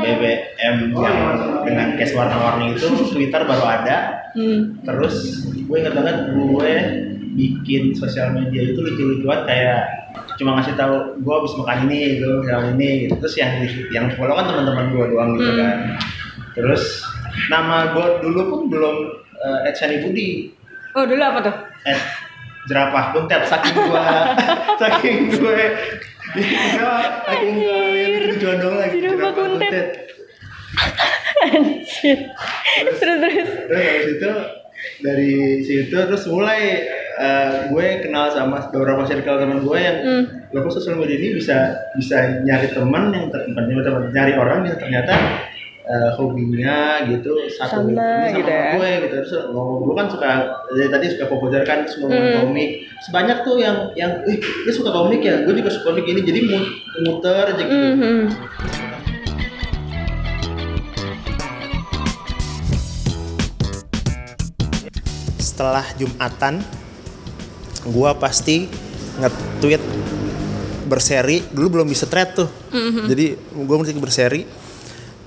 BBM 0.02 0.76
yang 0.90 1.18
dengan 1.62 1.94
case 1.94 2.18
warna-warni 2.18 2.74
itu 2.74 2.90
Twitter 3.14 3.46
baru 3.46 3.62
ada 3.62 3.98
Hmm. 4.34 4.82
terus 4.82 5.46
gue 5.54 5.78
ingat 5.78 5.94
banget 5.94 6.18
gue 6.34 6.74
bikin 7.32 7.92
sosial 7.94 8.32
media 8.32 8.62
itu 8.66 8.80
lucu-lucuan 8.80 9.44
kayak 9.44 9.88
cuma 10.36 10.60
ngasih 10.60 10.76
tahu 10.76 10.96
gue 11.18 11.34
habis 11.34 11.54
makan 11.56 11.88
ini 11.88 12.20
gue 12.20 12.32
makan 12.42 12.76
ini 12.76 12.90
gitu. 13.08 13.16
terus 13.20 13.36
yang 13.36 13.52
yang 13.90 14.06
follow 14.16 14.36
kan 14.36 14.48
teman-teman 14.48 14.92
gue 14.92 15.06
doang 15.10 15.30
gitu 15.36 15.52
Hmm. 15.52 15.60
kan 15.60 15.78
terus 16.52 16.84
nama 17.48 17.96
gue 17.96 18.06
dulu 18.20 18.42
pun 18.46 18.62
belum 18.68 18.96
uh, 19.38 19.64
Ed 19.64 19.76
Shani 19.76 20.04
Budi 20.04 20.52
Oh 20.92 21.08
dulu 21.08 21.24
apa 21.24 21.40
tuh? 21.40 21.56
Ed 21.88 22.00
jerapah 22.68 23.16
kuntet 23.16 23.48
saking 23.48 23.74
gue 23.74 24.04
saking 24.84 25.18
gue 25.32 25.56
ya, 25.56 26.92
saking 27.26 27.54
gue 27.58 27.80
lucu-lucuan 27.96 28.58
doang 28.60 28.78
lagi 28.78 28.98
Jerapah 29.00 29.32
kuntet. 29.32 29.88
Anjir. 31.42 32.18
terus 33.00 33.18
terus. 33.20 33.50
terus 33.68 34.00
situ 34.06 34.32
dari 35.02 35.32
situ 35.62 35.96
terus 35.96 36.24
mulai 36.28 36.86
eh, 37.22 37.70
gue 37.70 37.86
kenal 38.02 38.26
sama 38.28 38.58
beberapa 38.68 39.06
circle 39.06 39.38
teman 39.38 39.62
gue 39.62 39.78
yang 39.78 39.98
Hmm. 40.02 40.24
loh 40.50 40.62
kok 40.64 40.74
sosial 40.74 40.98
media 40.98 41.16
ini 41.16 41.38
bisa 41.38 41.58
bisa 41.94 42.18
nyari 42.42 42.68
teman 42.70 43.14
yang 43.14 43.30
ter, 43.30 43.46
bukan 43.46 43.64
nyari 43.64 43.84
teman 43.84 44.02
nyari 44.10 44.34
orang 44.34 44.60
yang 44.64 44.76
ternyata 44.76 45.14
eh, 45.84 46.10
hobinya 46.14 46.78
gitu 47.06 47.30
satu 47.52 47.84
Sama 47.84 47.90
ini 47.90 47.98
sama 47.98 48.38
gitu 48.38 48.50
ya. 48.50 48.66
gue 48.72 48.90
gitu 49.02 49.16
terus 49.18 49.34
ngomong 49.48 49.78
gue 49.84 49.96
kan 49.96 50.08
suka 50.08 50.30
dari 50.72 50.90
tadi 50.90 51.06
suka 51.10 51.26
populer 51.28 51.62
kan 51.62 51.80
ngomong 51.86 52.10
Hmm. 52.24 52.36
komik 52.42 52.70
sebanyak 53.02 53.38
tuh 53.42 53.56
yang 53.58 53.78
yang 53.94 54.12
eh 54.24 54.38
lu 54.38 54.72
suka 54.72 54.90
komik 54.90 55.22
ya 55.22 55.42
gue 55.42 55.54
juga 55.54 55.70
suka 55.70 55.90
komik 55.90 56.06
ini 56.06 56.22
jadi 56.22 56.40
mu- 56.44 56.70
muter 57.02 57.46
aja 57.48 57.60
gitu 57.60 57.88
Mhm. 57.98 58.20
setelah 65.38 65.86
Jumatan 65.96 66.62
gua 67.86 68.14
pasti 68.14 68.70
nge-tweet 69.18 69.82
berseri. 70.86 71.42
Dulu 71.48 71.80
belum 71.80 71.88
bisa 71.88 72.06
thread 72.06 72.36
tuh. 72.36 72.50
Jadi 73.08 73.34
gua 73.64 73.82
mesti 73.82 73.96
berseri. 73.96 74.42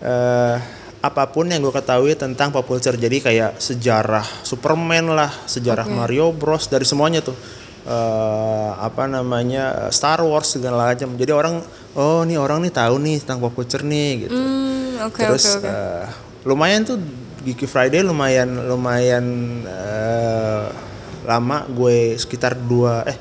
Eh, 0.05 0.57
apa 1.01 1.29
pun 1.29 1.45
yang 1.45 1.61
gue 1.61 1.69
ketahui 1.69 2.17
tentang 2.17 2.49
pop 2.49 2.65
culture 2.65 2.97
jadi 2.97 3.21
kayak 3.21 3.61
sejarah 3.61 4.25
Superman 4.41 5.13
lah 5.13 5.29
sejarah 5.45 5.85
Oke. 5.85 5.93
Mario 5.93 6.33
Bros 6.33 6.69
dari 6.69 6.89
semuanya 6.89 7.21
tuh. 7.21 7.37
Eh, 7.85 8.71
apa 8.81 9.05
namanya 9.05 9.93
Star 9.93 10.25
Wars 10.25 10.57
segala 10.57 10.93
macam. 10.93 11.13
Jadi 11.13 11.29
orang 11.29 11.61
oh 11.93 12.25
nih 12.25 12.41
orang 12.41 12.65
nih 12.65 12.73
tahu 12.73 12.97
nih 13.01 13.21
tentang 13.21 13.45
pop 13.45 13.53
culture 13.53 13.85
nih 13.85 14.29
gitu. 14.29 14.33
Hmm, 14.33 15.05
oke 15.09 15.21
Terus 15.21 15.45
oke 15.57 15.61
oke. 15.61 15.69
eh, 15.69 16.05
lumayan 16.49 16.81
tuh 16.85 16.97
Geeky 17.45 17.69
Friday 17.69 18.01
lumayan 18.01 18.65
lumayan 18.65 19.25
lama 21.25 21.65
gue 21.67 22.15
sekitar 22.15 22.55
dua 22.55 23.05
eh 23.05 23.19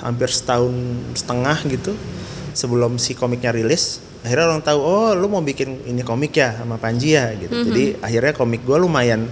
hampir 0.00 0.30
setahun 0.30 0.72
setengah 1.14 1.58
gitu 1.68 1.92
sebelum 2.52 2.96
si 2.96 3.14
komiknya 3.14 3.50
rilis 3.50 3.98
akhirnya 4.22 4.46
orang 4.48 4.62
tahu 4.62 4.78
oh 4.78 5.10
lu 5.14 5.26
mau 5.26 5.42
bikin 5.42 5.82
ini 5.84 6.02
komik 6.02 6.34
ya 6.34 6.54
sama 6.54 6.78
Panji 6.78 7.14
ya 7.14 7.34
gitu 7.34 7.50
Mhm. 7.50 7.66
jadi 7.70 7.84
akhirnya 7.98 8.32
komik 8.32 8.62
gue 8.62 8.78
lumayan 8.78 9.26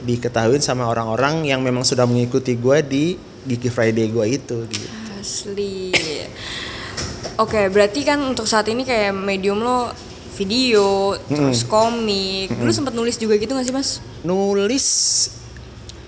diketahui 0.00 0.60
sama 0.60 0.84
orang-orang 0.84 1.44
yang 1.44 1.60
memang 1.60 1.80
sudah 1.80 2.04
mengikuti 2.04 2.56
gue 2.56 2.78
di 2.80 3.04
Geeky 3.44 3.68
Friday 3.68 4.08
gue 4.08 4.24
itu 4.26 4.56
gitu 4.68 4.88
Asli. 5.16 5.88
Oke, 7.34 7.66
berarti 7.66 8.04
kan 8.04 8.20
untuk 8.20 8.44
saat 8.44 8.68
ini 8.68 8.84
kayak 8.84 9.10
medium 9.10 9.58
lo 9.58 9.88
video, 10.36 11.16
terus 11.24 11.64
komik. 11.64 12.52
Dulu 12.52 12.68
sempat 12.68 12.92
nulis 12.92 13.16
juga 13.16 13.34
gitu 13.34 13.56
gak 13.56 13.64
sih, 13.64 13.72
Mas? 13.72 14.04
nulis 14.20 14.86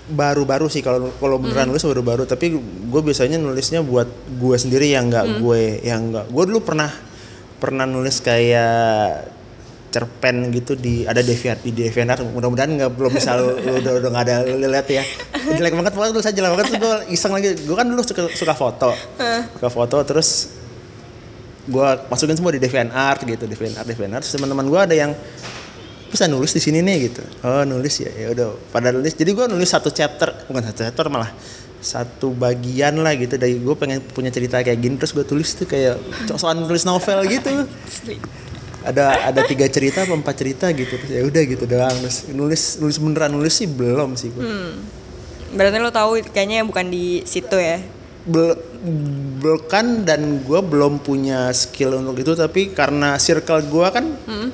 baru-baru 0.07 0.71
sih 0.71 0.79
kalau 0.79 1.11
kalau 1.19 1.39
beneran 1.39 1.67
nulis 1.67 1.83
baru-baru. 1.83 2.23
Tapi 2.23 2.55
gue 2.87 3.01
biasanya 3.03 3.35
nulisnya 3.39 3.83
buat 3.83 4.07
gue 4.39 4.55
sendiri 4.55 4.91
yang 4.91 5.11
nggak 5.11 5.43
gue 5.43 5.61
yang 5.83 6.11
nggak 6.11 6.25
gue 6.31 6.43
dulu 6.47 6.59
pernah 6.63 6.89
pernah 7.57 7.85
nulis 7.89 8.21
kayak 8.21 9.35
cerpen 9.87 10.51
gitu 10.51 10.75
di 10.75 11.07
ada 11.07 11.23
Deviant 11.23 11.63
di 11.63 11.71
DeviantArt 11.71 12.21
mudah-mudahan 12.29 12.69
nggak 12.75 12.91
belum 12.91 13.11
bisa 13.17 13.39
lu, 13.39 13.55
lu 13.55 13.79
udah 13.79 13.93
udah 14.03 14.09
nggak 14.13 14.25
ada 14.27 14.35
lihat 14.45 14.87
ya. 14.91 15.03
Jelek 15.57 15.73
banget 15.73 15.93
pokoknya 15.95 16.13
tulis 16.13 16.27
aja 16.27 16.35
jelek 16.35 16.51
banget 16.53 16.67
gue 16.75 16.95
iseng 17.15 17.31
lagi. 17.33 17.49
Gue 17.63 17.75
kan 17.75 17.87
dulu 17.87 18.01
suka 18.03 18.27
suka 18.31 18.53
foto. 18.53 18.91
Suka 19.57 19.69
foto 19.71 19.97
terus 20.03 20.53
gue 21.67 21.87
masukin 22.07 22.35
semua 22.39 22.55
di 22.55 22.63
DeviantArt 22.63 23.27
gitu 23.27 23.43
DeviantArt 23.43 23.87
DeviantArt 23.91 24.23
terus 24.23 24.33
teman-teman 24.39 24.65
gue 24.71 24.79
ada 24.79 24.95
yang 24.95 25.11
bisa 26.07 26.25
nulis 26.25 26.51
di 26.55 26.61
sini 26.63 26.79
nih 26.83 27.11
gitu. 27.11 27.23
Oh 27.43 27.63
nulis 27.67 27.99
ya 27.99 28.11
ya 28.11 28.27
udah. 28.31 28.55
Pada 28.71 28.91
nulis 28.95 29.13
jadi 29.13 29.31
gue 29.35 29.45
nulis 29.51 29.69
satu 29.69 29.91
chapter 29.91 30.33
bukan 30.47 30.63
satu 30.71 30.87
chapter 30.87 31.05
malah 31.11 31.31
satu 31.83 32.33
bagian 32.33 32.97
lah 32.99 33.13
gitu. 33.15 33.35
Dari 33.35 33.59
gue 33.59 33.75
pengen 33.75 34.01
punya 34.11 34.31
cerita 34.31 34.63
kayak 34.63 34.79
gini 34.79 34.95
terus 34.95 35.11
gue 35.11 35.25
tulis 35.27 35.47
tuh 35.53 35.67
kayak 35.67 35.99
soal 36.35 36.55
nulis 36.57 36.87
novel 36.87 37.23
gitu. 37.27 37.67
Ada 38.87 39.31
ada 39.33 39.41
tiga 39.43 39.67
cerita 39.67 40.07
apa 40.07 40.15
empat 40.15 40.35
cerita 40.35 40.71
gitu 40.71 40.95
terus 40.95 41.11
ya 41.11 41.21
udah 41.27 41.41
gitu 41.43 41.63
doang. 41.67 41.95
Terus 42.07 42.17
nulis 42.31 42.61
nulis 42.79 42.97
beneran 43.03 43.31
nulis 43.35 43.53
sih 43.55 43.67
belum 43.67 44.15
sih 44.15 44.31
gue 44.31 44.43
Berarti 45.47 45.79
lo 45.79 45.91
tahu 45.95 46.19
kayaknya 46.35 46.67
bukan 46.67 46.91
di 46.91 47.23
situ 47.23 47.55
ya. 47.55 47.79
Bel- 48.27 48.59
bukan 49.37 50.05
dan 50.05 50.43
gue 50.43 50.59
belum 50.61 50.99
punya 51.01 51.49
skill 51.53 51.97
untuk 51.97 52.19
itu 52.21 52.33
tapi 52.37 52.73
karena 52.73 53.15
circle 53.17 53.65
gue 53.65 53.87
kan 53.89 54.05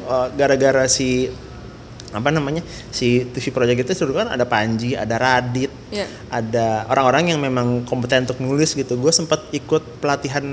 uh, 0.07 0.27
gara-gara 0.36 0.86
si 0.88 1.27
apa 2.13 2.29
namanya 2.29 2.62
si 2.93 3.25
TV 3.25 3.50
Project 3.50 3.89
itu 3.89 4.05
dulu 4.05 4.22
kan 4.22 4.29
ada 4.29 4.46
Panji, 4.46 4.93
ada 4.93 5.17
Radit, 5.17 5.74
Iya. 5.89 6.05
ada 6.29 6.86
orang-orang 6.88 7.34
yang 7.34 7.39
memang 7.41 7.84
kompeten 7.84 8.29
untuk 8.29 8.38
nulis 8.39 8.74
gitu. 8.74 8.93
Gue 8.96 9.10
sempat 9.10 9.50
ikut 9.50 9.98
pelatihan 9.98 10.46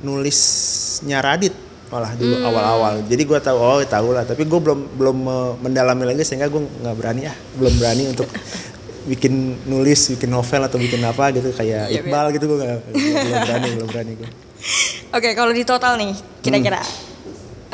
nulisnya 0.00 1.20
Radit 1.20 1.54
malah 1.90 2.14
dulu 2.14 2.38
awal-awal. 2.46 3.02
Jadi 3.02 3.22
gue 3.26 3.38
tahu 3.42 3.58
oh 3.58 3.82
tahu 3.82 4.14
lah, 4.14 4.22
tapi 4.22 4.46
gue 4.46 4.60
belum 4.62 4.94
belum 4.94 5.16
mendalami 5.58 6.06
lagi 6.06 6.22
sehingga 6.22 6.46
gue 6.46 6.62
nggak 6.62 6.94
berani 6.94 7.26
ah, 7.26 7.34
belum 7.58 7.74
berani 7.82 8.02
untuk 8.14 8.30
bikin 9.10 9.58
nulis, 9.66 10.06
bikin 10.14 10.30
novel 10.30 10.70
atau 10.70 10.78
bikin 10.78 11.02
apa 11.02 11.34
gitu 11.34 11.50
kayak 11.50 11.90
Iya, 11.90 12.02
Iqbal 12.06 12.26
gitu 12.38 12.46
gue 12.46 12.58
nggak 12.62 12.78
belum 12.94 13.40
berani, 13.42 13.68
belum 13.74 13.88
berani 13.90 14.12
gue. 14.22 14.28
Oke, 15.18 15.34
kalau 15.34 15.50
di 15.50 15.66
total 15.66 15.98
nih, 15.98 16.14
kira-kira 16.38 16.78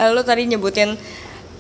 eh, 0.01 0.09
lo 0.09 0.25
tadi 0.25 0.49
nyebutin 0.49 0.97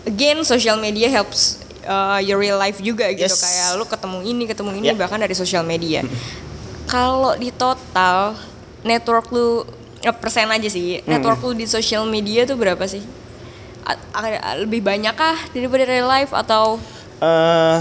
again 0.07 0.41
social 0.43 0.79
media 0.79 1.07
helps 1.07 1.59
uh, 1.83 2.19
your 2.19 2.39
real 2.39 2.57
life 2.57 2.79
juga 2.79 3.11
gitu 3.11 3.27
Yes. 3.27 3.39
kayak 3.39 3.69
lo 3.75 3.85
ketemu 3.85 4.19
ini, 4.23 4.43
ketemu 4.47 4.71
ini 4.75 4.87
Ya. 4.89 4.95
bahkan 4.95 5.19
dari 5.19 5.35
social 5.35 5.63
media. 5.63 6.07
kalau 6.87 7.35
di 7.35 7.51
total 7.51 8.39
network 8.81 9.27
lu 9.29 9.67
eh, 10.01 10.15
persen 10.15 10.47
aja 10.47 10.67
sih, 10.67 11.03
network 11.03 11.43
lu 11.43 11.53
di 11.53 11.67
social 11.67 12.07
media 12.07 12.47
tuh 12.47 12.55
berapa 12.55 12.87
sih? 12.87 13.03
A- 13.83 13.99
lebih 14.57 14.83
banyak 14.83 15.11
kah 15.13 15.35
daripada 15.51 15.83
real 15.83 16.07
life 16.07 16.31
atau 16.31 16.79
eh 17.19 17.79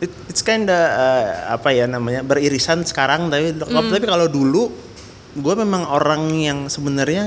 it, 0.00 0.12
it's 0.28 0.40
kinda 0.40 0.72
uh, 0.72 1.24
apa 1.52 1.72
ya 1.72 1.84
namanya 1.84 2.20
beririsan 2.20 2.84
sekarang 2.84 3.28
tapi 3.28 3.56
tapi 3.56 4.04
kalau 4.04 4.28
dulu 4.28 4.68
gue 5.34 5.54
memang 5.56 5.88
orang 5.88 6.28
yang 6.30 6.58
sebenarnya 6.68 7.26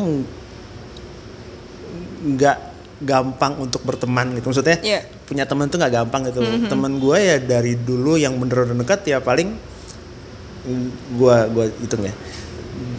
nggak 2.18 2.58
gampang 2.98 3.54
untuk 3.62 3.86
berteman 3.86 4.34
gitu. 4.34 4.50
Maksudnya 4.50 4.78
Iya. 4.82 5.02
punya 5.30 5.46
teman 5.46 5.70
tuh 5.70 5.78
nggak 5.78 5.94
gampang 6.04 6.22
gitu. 6.30 6.42
Teman 6.66 6.98
gue 6.98 7.18
ya 7.18 7.38
dari 7.38 7.78
dulu 7.78 8.18
yang 8.18 8.38
bener-bener 8.42 8.74
dekat 8.82 9.06
ya 9.06 9.22
paling 9.22 9.54
gue 11.18 11.38
gue 11.54 11.66
hitung 11.86 12.04
ya. 12.04 12.14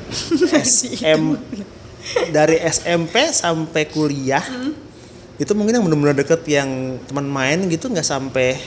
SM 0.64 1.22
dari 2.32 2.56
SMP 2.64 3.28
sampai 3.34 3.84
kuliah 3.90 4.40
itu 5.38 5.52
mungkin 5.54 5.78
yang 5.78 5.84
benar-benar 5.84 6.16
deket 6.18 6.42
yang 6.50 6.98
teman 7.06 7.28
main 7.28 7.68
gitu 7.70 7.86
nggak 7.92 8.06
sampai 8.06 8.58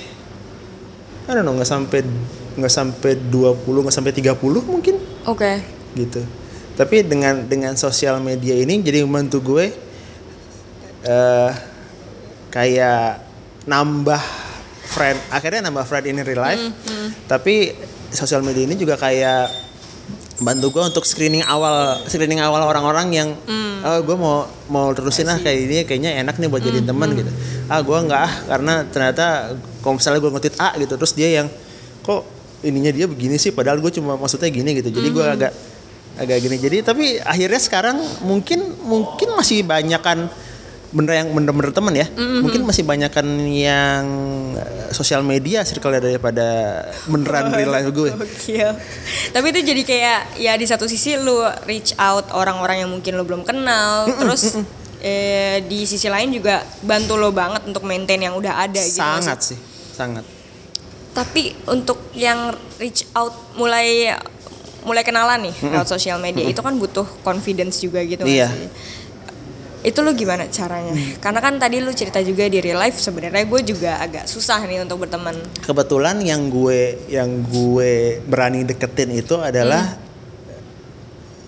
I 1.28 1.32
don't 1.36 1.44
know 1.44 1.56
nggak 1.58 1.68
sampai 1.68 2.00
nggak 2.60 2.72
sampai 2.72 3.12
20 3.32 3.64
nggak 3.88 3.96
sampai 3.96 4.14
30 4.14 4.36
mungkin. 4.68 4.96
Oke. 5.28 5.64
Gitu. 5.96 6.22
Tapi 6.76 7.04
dengan 7.04 7.44
dengan 7.48 7.74
sosial 7.76 8.20
media 8.24 8.56
ini 8.56 8.80
jadi 8.80 9.04
membantu 9.04 9.56
gue 9.56 9.72
eh 11.02 11.52
kayak 12.52 13.24
nambah 13.66 14.22
friend 14.92 15.18
akhirnya 15.32 15.72
nambah 15.72 15.86
friend 15.88 16.06
in 16.12 16.20
real 16.22 16.44
life. 16.44 16.62
Tapi 17.30 17.72
sosial 18.12 18.44
media 18.44 18.68
ini 18.68 18.76
juga 18.76 19.00
kayak 19.00 19.72
bantu 20.42 20.74
gue 20.74 20.84
untuk 20.90 21.06
screening 21.06 21.46
awal 21.46 22.02
screening 22.10 22.42
awal 22.42 22.66
orang-orang 22.66 23.14
yang 23.14 23.30
oh 23.86 24.00
gue 24.02 24.18
mau 24.18 24.50
mau 24.74 24.90
terusin 24.92 25.30
ah 25.30 25.38
kayak 25.38 25.58
ini 25.70 25.76
kayaknya 25.86 26.18
enak 26.22 26.42
nih 26.42 26.50
buat 26.50 26.62
jadiin 26.66 26.86
teman 26.90 27.14
gitu. 27.14 27.30
Ah 27.70 27.80
gue 27.80 27.94
nggak 27.94 28.22
ah 28.22 28.34
karena 28.50 28.74
ternyata 28.90 29.56
kalau 29.86 30.02
misalnya 30.02 30.20
gue 30.20 30.32
ngetit 30.34 30.56
A 30.58 30.74
gitu. 30.82 30.94
Terus 30.98 31.14
dia 31.14 31.30
yang 31.42 31.48
kok 32.02 32.26
ininya 32.66 32.90
dia 32.94 33.06
begini 33.06 33.38
sih 33.38 33.54
padahal 33.54 33.78
gue 33.82 33.94
cuma 33.94 34.18
maksudnya 34.18 34.50
gini 34.50 34.82
gitu. 34.82 34.90
Jadi 34.90 35.08
gue 35.14 35.26
agak 35.26 35.54
agak 36.18 36.38
gini. 36.42 36.58
Jadi 36.58 36.78
tapi 36.84 37.06
akhirnya 37.22 37.62
sekarang 37.62 37.98
mungkin 38.26 38.76
mungkin 38.82 39.38
masih 39.38 39.62
banyakan 39.62 40.26
bener 40.92 41.24
yang 41.24 41.32
bener-bener 41.32 41.72
temen 41.72 41.94
ya 41.96 42.04
mungkin 42.44 42.68
masih 42.68 42.84
banyakan 42.84 43.24
yang 43.48 44.04
eh, 44.54 44.92
sosial 44.92 45.24
media 45.24 45.64
circle 45.64 45.96
daripada 45.96 46.84
beneran 47.08 47.48
real 47.56 47.72
life 47.72 47.90
gue 47.90 48.12
Gokil. 48.12 48.72
Tapi 49.32 49.46
itu 49.50 49.60
jadi 49.64 49.82
kayak 49.82 50.20
ya 50.36 50.54
di 50.54 50.68
satu 50.68 50.84
sisi 50.86 51.16
lu 51.16 51.40
reach 51.64 51.96
out 51.96 52.28
orang-orang 52.32 52.84
yang 52.84 52.92
mungkin 52.92 53.16
lu 53.16 53.24
belum 53.24 53.42
kenal, 53.42 54.12
terus 54.12 54.60
eh, 55.00 55.64
di 55.64 55.88
sisi 55.88 56.06
lain 56.06 56.30
juga 56.30 56.60
bantu 56.82 57.16
lo 57.16 57.32
banget 57.32 57.64
untuk 57.64 57.82
maintain 57.82 58.20
yang 58.20 58.36
udah 58.36 58.60
ada 58.62 58.80
gitu. 58.80 59.00
sangat 59.00 59.40
sih? 59.42 59.60
sangat 59.92 60.28
Tapi 61.12 61.52
untuk 61.68 62.12
yang 62.12 62.52
reach 62.76 63.04
out 63.12 63.32
mulai 63.56 64.16
mulai 64.82 65.04
kenalan 65.04 65.46
nih 65.46 65.56
lewat 65.62 65.88
sosial 65.88 66.18
media 66.18 66.42
itu 66.44 66.58
kan 66.58 66.74
butuh 66.74 67.06
confidence 67.22 67.80
juga 67.80 68.02
gitu 68.02 68.24
Iya. 68.26 68.50
sih? 68.50 68.68
Itu 69.82 70.00
lu 70.00 70.14
gimana 70.14 70.46
caranya? 70.48 70.94
Karena 71.18 71.40
kan 71.40 71.58
tadi 71.58 71.78
lu 71.78 71.90
cerita 71.92 72.20
juga 72.20 72.46
di 72.46 72.58
real 72.58 72.78
life 72.78 72.98
sebenarnya 72.98 73.44
gue 73.44 73.62
juga 73.64 73.98
agak 73.98 74.26
susah 74.26 74.62
nih 74.62 74.82
untuk 74.82 75.02
berteman. 75.02 75.34
kebetulan 75.60 76.22
yang 76.22 76.48
gue 76.48 76.82
yang 77.08 77.42
gue 77.44 77.92
berani 78.24 78.62
deketin 78.64 79.10
itu 79.12 79.36
adalah 79.36 79.98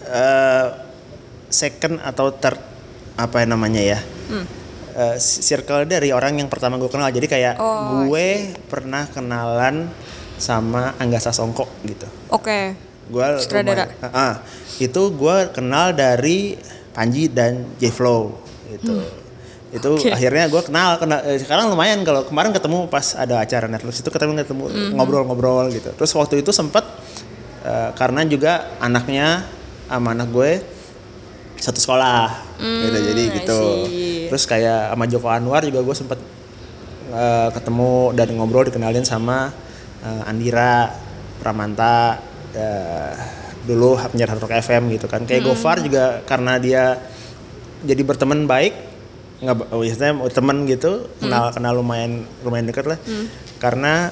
eh, 0.04 0.66
second 1.48 2.00
atau 2.00 2.34
third 2.34 2.58
apa 3.16 3.36
yang 3.40 3.54
namanya 3.54 3.82
ya 3.82 4.00
Eh, 4.94 5.18
circle 5.18 5.90
dari 5.90 6.10
orang 6.10 6.38
yang 6.38 6.46
pertama 6.46 6.78
gue 6.78 6.86
kenal 6.86 7.10
jadi 7.10 7.26
kayak 7.26 7.54
Oh, 7.58 8.06
gue 8.06 8.30
pernah 8.64 9.06
kenalan 9.08 9.90
sama 10.36 10.94
Angga 10.96 11.18
Sasongko 11.20 11.66
gitu 11.84 12.06
Oke. 12.30 12.78
gue 13.04 13.26
Sutradara. 13.42 13.90
lumayan- 13.90 14.06
Ah, 14.06 14.14
ah. 14.14 14.34
itu 14.78 15.02
gue 15.12 15.38
kenal 15.50 15.92
dari 15.92 16.62
Panji 16.94 17.28
dan 17.28 17.66
J 17.82 17.90
Flow 17.90 18.38
gitu 18.70 19.02
itu 19.74 19.90
Oke. 19.90 20.14
akhirnya 20.14 20.46
gue 20.54 20.62
kenal, 20.62 21.02
kenal 21.02 21.26
eh, 21.26 21.42
sekarang 21.42 21.74
lumayan 21.74 22.06
kalau 22.06 22.22
kemarin 22.30 22.54
ketemu 22.54 22.86
pas 22.86 23.18
ada 23.18 23.42
acara 23.42 23.66
Netflix 23.66 24.06
itu 24.06 24.10
ketemu 24.14 24.46
ketemu 24.46 24.70
ngobrol-ngobrol 24.94 25.74
gitu. 25.74 25.90
Terus 25.98 26.14
waktu 26.14 26.46
itu 26.46 26.54
sempet 26.54 26.86
eh, 27.66 27.90
karena 27.98 28.22
juga 28.22 28.70
anaknya 28.78 29.42
sama 29.90 30.14
anak 30.14 30.30
gue 30.30 30.62
satu 31.58 31.82
sekolah 31.82 32.30
gitu. 32.62 32.98
Jadi 33.02 33.24
I 33.26 33.34
gitu. 33.42 33.62
terus 34.30 34.46
kayak 34.46 34.94
sama 34.94 35.06
Joko 35.10 35.28
Anwar 35.34 35.66
juga 35.66 35.82
gue 35.82 35.96
sempet 35.98 36.22
eh, 37.10 37.50
ketemu 37.50 38.14
dan 38.14 38.30
ngobrol 38.38 38.70
dikenalin 38.70 39.02
sama 39.10 39.50
eh, 40.06 40.30
Andira 40.30 40.94
Pramanta 41.42 42.22
eh, 42.54 43.43
dulu 43.64 43.96
penyiar 43.96 44.30
Hard 44.30 44.44
Rock 44.44 44.56
FM 44.56 44.92
gitu 44.92 45.08
kan. 45.08 45.24
Kayak 45.24 45.48
Gofar 45.48 45.80
juga 45.80 46.20
karena 46.24 46.60
dia 46.60 47.00
jadi 47.84 48.02
berteman 48.04 48.48
baik 48.48 48.74
nggak 49.44 49.56
ba- 49.60 49.68
oh, 49.76 49.84
istilahnya 49.84 50.24
teman 50.32 50.64
gitu 50.64 51.12
kenal 51.20 51.52
kenal 51.52 51.76
lumayan 51.76 52.24
lumayan 52.44 52.68
dekat 52.68 52.86
lah. 52.88 53.00
Karena 53.60 54.08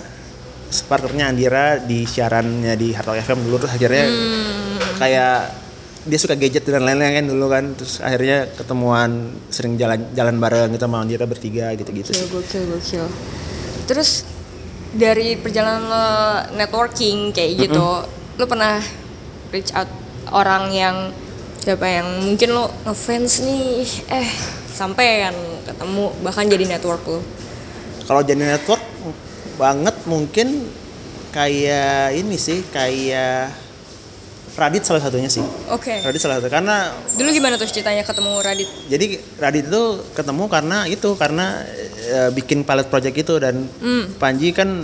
partnernya 0.71 1.27
Andira 1.27 1.79
di 1.79 2.03
siarannya 2.03 2.75
di 2.75 2.95
Hard 2.95 3.07
Rock 3.07 3.19
FM 3.21 3.39
dulu 3.43 3.55
terus 3.59 3.75
akhirnya 3.75 4.05
kayak 4.97 5.35
dia 6.01 6.17
suka 6.17 6.33
gadget 6.33 6.65
dan 6.65 6.81
lain-lain 6.81 7.21
kan 7.21 7.25
dulu 7.27 7.45
kan. 7.47 7.63
Terus 7.75 7.99
akhirnya 7.99 8.49
ketemuan 8.51 9.09
sering 9.47 9.75
jalan 9.75 10.11
jalan 10.11 10.35
bareng 10.39 10.71
kita 10.71 10.87
mau 10.87 11.03
dia 11.03 11.19
bertiga 11.21 11.75
gitu-gitu 11.75 12.11
Gokil, 12.11 12.23
sih. 12.23 12.27
gokil, 12.31 12.63
gokil. 12.71 13.05
Terus 13.87 14.23
dari 14.91 15.39
perjalanan 15.39 15.83
lo 15.87 16.07
networking 16.55 17.31
kayak 17.31 17.51
gitu, 17.55 17.87
lo 18.35 18.43
pernah 18.43 18.83
reach 19.51 19.71
out 19.71 19.87
orang 20.31 20.71
yang 20.71 20.95
siapa 21.61 21.85
yang 21.85 22.07
mungkin 22.25 22.57
lo 22.57 22.73
ngefans 22.83 23.45
nih, 23.45 23.85
eh 24.09 24.29
sampai 24.71 25.29
kan 25.29 25.35
ketemu 25.67 26.03
bahkan 26.25 26.45
jadi 26.47 26.65
network 26.65 27.03
lo. 27.05 27.19
kalau 28.07 28.25
jadi 28.25 28.57
network 28.57 28.81
banget 29.55 29.93
mungkin 30.09 30.65
kayak 31.29 32.17
ini 32.17 32.35
sih 32.35 32.65
kayak 32.73 33.53
Radit 34.51 34.83
salah 34.83 34.99
satunya 34.99 35.31
sih 35.31 35.39
Oke. 35.71 36.03
Radit 36.03 36.19
salah 36.19 36.35
satu 36.43 36.51
karena 36.51 36.91
Dulu 37.15 37.31
gimana 37.31 37.55
tuh 37.55 37.71
ceritanya 37.71 38.03
ketemu 38.03 38.35
Radit? 38.43 38.67
jadi 38.91 39.05
Radit 39.39 39.71
itu 39.71 39.83
ketemu 40.11 40.43
karena 40.51 40.77
itu 40.91 41.09
karena 41.15 41.63
eh, 42.03 42.29
bikin 42.35 42.67
pilot 42.67 42.91
project 42.91 43.15
itu 43.15 43.39
dan 43.39 43.63
Panji 44.19 44.51
kan 44.51 44.83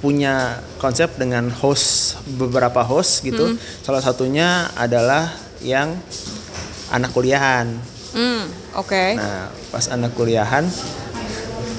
punya 0.00 0.64
konsep 0.80 1.12
dengan 1.20 1.52
host 1.52 2.16
beberapa 2.40 2.80
host 2.80 3.20
gitu. 3.24 3.56
Salah 3.84 4.00
satunya 4.00 4.68
adalah 4.74 5.28
yang 5.60 5.92
anak 6.90 7.12
kuliahan. 7.12 7.68
Hmm, 8.10 8.42
oke. 8.74 9.14
nah 9.14 9.46
pas 9.70 9.86
anak 9.86 10.18
kuliahan 10.18 10.66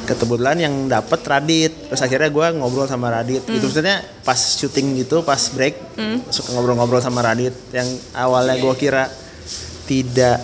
kebetulan 0.07 0.57
yang 0.59 0.73
dapet 0.87 1.19
Radit. 1.23 1.73
Terus 1.91 2.01
akhirnya 2.01 2.29
gue 2.31 2.47
ngobrol 2.57 2.87
sama 2.87 3.11
Radit. 3.11 3.43
Itu 3.47 3.67
maksudnya 3.67 4.03
pas 4.23 4.37
syuting 4.37 5.01
gitu 5.03 5.23
pas 5.23 5.39
break 5.51 5.97
suka 6.31 6.55
ngobrol-ngobrol 6.55 7.03
sama 7.03 7.23
Radit. 7.23 7.53
Yang 7.71 7.99
awalnya 8.15 8.55
gue 8.59 8.73
kira 8.75 9.07
tidak 9.87 10.39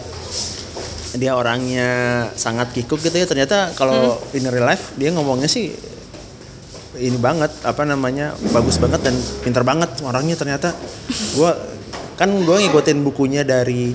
dia 1.18 1.34
orangnya 1.34 1.90
sangat 2.36 2.72
kikuk 2.76 3.00
gitu 3.00 3.16
ya. 3.16 3.28
Ternyata 3.28 3.74
kalau 3.76 4.20
in 4.36 4.48
real 4.48 4.68
life 4.68 4.96
dia 4.96 5.12
ngomongnya 5.12 5.48
sih 5.48 5.97
ini 6.98 7.18
banget 7.22 7.54
apa 7.64 7.86
namanya 7.86 8.34
bagus 8.52 8.82
banget 8.82 9.02
dan 9.06 9.16
pinter 9.46 9.64
banget 9.64 9.90
orangnya 10.04 10.36
ternyata. 10.36 10.74
Gue 11.38 11.52
kan 12.18 12.30
gue 12.34 12.56
ngikutin 12.66 12.98
bukunya 13.06 13.46
dari 13.46 13.94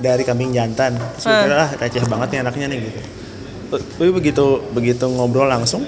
dari 0.00 0.22
kambing 0.24 0.56
jantan. 0.56 0.96
Sebenarnya 1.20 1.68
ah. 1.68 1.70
receh 1.76 2.04
banget 2.08 2.28
nih 2.34 2.40
anaknya 2.42 2.66
nih 2.72 2.78
gitu. 2.88 3.00
Tapi 3.72 4.10
begitu 4.12 4.44
begitu 4.72 5.04
ngobrol 5.08 5.48
langsung 5.48 5.84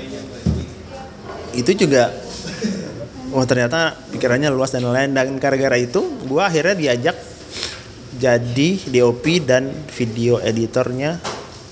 itu 1.55 1.87
juga 1.87 2.11
wah 3.31 3.47
ternyata 3.47 3.95
pikirannya 4.11 4.51
luas 4.51 4.75
dan 4.75 4.87
lain 4.87 5.15
dan 5.15 5.39
gara-gara 5.39 5.79
itu 5.79 6.03
gue 6.27 6.43
akhirnya 6.43 6.75
diajak 6.75 7.17
jadi 8.19 8.71
DOP 8.91 9.25
dan 9.43 9.71
video 9.91 10.39
editornya 10.43 11.19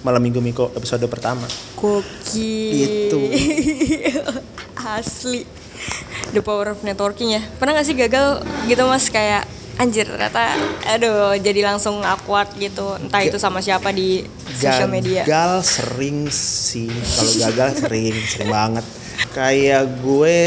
malam 0.02 0.18
minggu 0.22 0.42
minggu 0.42 0.74
episode 0.74 1.06
pertama 1.06 1.46
Gokil. 1.78 3.10
Itu. 3.10 3.20
Asli. 4.98 5.46
The 6.34 6.42
power 6.42 6.74
of 6.74 6.82
networking 6.82 7.34
ya. 7.38 7.42
Pernah 7.58 7.78
gak 7.78 7.86
sih 7.86 7.94
gagal 7.98 8.42
gitu 8.70 8.82
mas 8.86 9.06
kayak 9.10 9.46
anjir 9.80 10.04
ternyata 10.04 10.52
aduh 10.84 11.32
jadi 11.40 11.64
langsung 11.64 12.04
awkward 12.04 12.52
gitu 12.60 12.92
entah 13.00 13.24
itu 13.24 13.40
sama 13.40 13.58
siapa 13.64 13.90
di 13.90 14.22
social 14.54 14.90
media. 14.90 15.22
Gagal 15.26 15.54
sering 15.64 16.30
sih. 16.30 16.90
Kalau 16.90 17.32
gagal 17.50 17.68
sering, 17.86 18.14
sering 18.26 18.50
banget. 18.50 18.84
Kayak 19.32 19.86
gue 20.02 20.38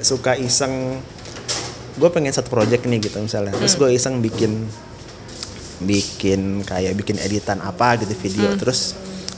suka 0.00 0.36
iseng 0.36 1.00
gue 1.94 2.08
pengen 2.10 2.34
satu 2.34 2.50
project 2.50 2.84
nih 2.88 2.98
gitu 3.04 3.20
misalnya. 3.20 3.54
Terus 3.56 3.76
gue 3.78 3.88
iseng 3.94 4.18
bikin 4.20 4.68
bikin 5.80 6.62
kayak 6.62 6.94
bikin 6.94 7.18
editan 7.18 7.58
apa 7.58 7.98
gitu 7.98 8.14
video. 8.14 8.54
Terus 8.54 8.94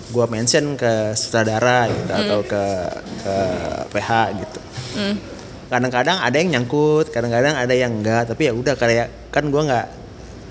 gue 0.07 0.27
mention 0.27 0.75
ke 0.75 1.13
sutradara 1.13 1.89
gitu 1.89 2.13
atau 2.13 2.39
ke 2.43 2.65
ke 3.21 3.35
PH 3.91 4.11
gitu. 4.39 4.61
Kadang-kadang 5.67 6.23
ada 6.23 6.37
yang 6.39 6.51
nyangkut 6.55 7.11
kadang-kadang 7.11 7.59
ada 7.59 7.75
yang 7.75 7.91
enggak 7.91 8.31
tapi 8.31 8.47
ya 8.47 8.53
udah 8.55 8.79
kayak 8.79 9.33
kan 9.35 9.51
gue 9.51 9.63
nggak 9.67 9.87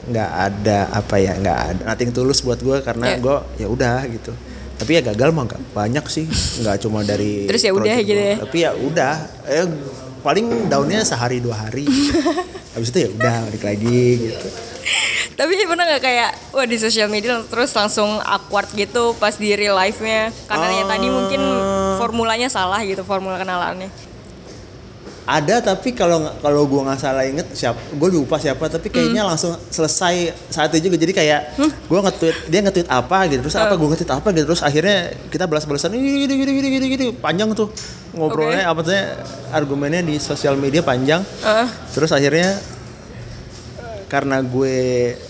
nggak 0.06 0.30
ada 0.30 0.80
apa 0.94 1.16
ya 1.18 1.34
nggak 1.34 1.60
ada 1.66 1.82
nothing 1.90 2.12
tulus 2.12 2.44
buat 2.44 2.60
gue 2.60 2.78
karena 2.84 3.16
Yeah. 3.16 3.20
gue 3.24 3.38
ya 3.64 3.68
udah 3.72 3.98
gitu. 4.12 4.36
Tapi 4.76 4.92
ya 4.92 5.02
gagal 5.02 5.32
mah 5.32 5.48
nggak 5.48 5.62
banyak 5.72 6.06
sih 6.12 6.28
nggak 6.62 6.78
cuma 6.84 7.02
dari 7.02 7.42
Terus 7.50 7.64
ya 7.64 7.72
udah 7.72 7.96
gitu 8.04 8.22
ya? 8.22 8.36
tapi 8.38 8.58
ya 8.60 8.72
udah 8.76 9.14
eh, 9.48 9.66
paling 10.20 10.68
daunnya 10.68 11.00
sehari 11.02 11.40
dua 11.40 11.70
hari. 11.70 11.88
Habis 12.76 12.92
itu 12.92 13.08
ya 13.08 13.10
udah 13.10 13.36
balik 13.48 13.64
lagi 13.64 14.04
gitu 14.20 14.48
Tapi 15.36 15.68
pernah 15.68 15.84
nggak 15.84 16.00
kayak 16.00 16.30
wah 16.50 16.64
di 16.64 16.76
social 16.76 17.08
media 17.08 17.44
terus 17.44 17.72
langsung 17.72 18.08
awkward 18.24 18.72
gitu 18.72 19.12
pas 19.16 19.36
di 19.36 19.52
real 19.52 19.76
life-nya? 19.76 20.32
Karena 20.48 20.68
ya 20.72 20.84
tadi 20.86 21.08
mungkin 21.08 21.42
Ah. 21.44 21.96
formulanya 21.98 22.48
salah 22.48 22.80
gitu 22.82 23.04
formula 23.04 23.36
kenalannya. 23.36 23.92
ada 25.26 25.58
tapi 25.58 25.90
kalau 25.90 26.22
kalau 26.38 26.70
gue 26.70 26.86
nggak 26.86 27.02
salah 27.02 27.26
inget 27.26 27.50
siapa 27.50 27.82
gue 27.90 28.10
lupa 28.14 28.38
siapa 28.38 28.70
tapi 28.70 28.94
kayaknya 28.94 29.26
langsung 29.26 29.58
selesai 29.68 30.16
saat 30.48 30.70
itu 30.70 30.86
juga. 30.86 31.02
Jadi 31.02 31.12
kayak 31.12 31.42
gue 31.58 32.00
nge-tweet 32.00 32.38
dia 32.46 32.62
nge-tweet 32.62 32.86
apa 32.86 33.26
gitu 33.26 33.42
terus 33.42 33.58
apa 33.58 33.74
gue 33.74 33.88
nge-tweet 33.90 34.12
apa 34.14 34.28
gitu 34.32 34.46
terus 34.46 34.62
akhirnya 34.62 34.98
kita 35.34 35.50
balas-balasan 35.50 35.98
gini 35.98 36.30
gini 36.30 36.36
gini 36.38 36.52
gini 36.54 36.68
gini 36.70 36.86
gini 36.88 37.06
panjang 37.12 37.50
tuh 37.58 37.74
ngobrolnya 38.14 38.70
apa 38.70 38.86
tuh 38.86 38.94
argumennya 39.50 40.06
di 40.06 40.22
sosial 40.22 40.56
media 40.56 40.86
panjang. 40.86 41.26
Heeh. 41.42 41.68
terus 41.90 42.14
akhirnya 42.14 42.62
karena 44.06 44.38
gue 44.46 44.76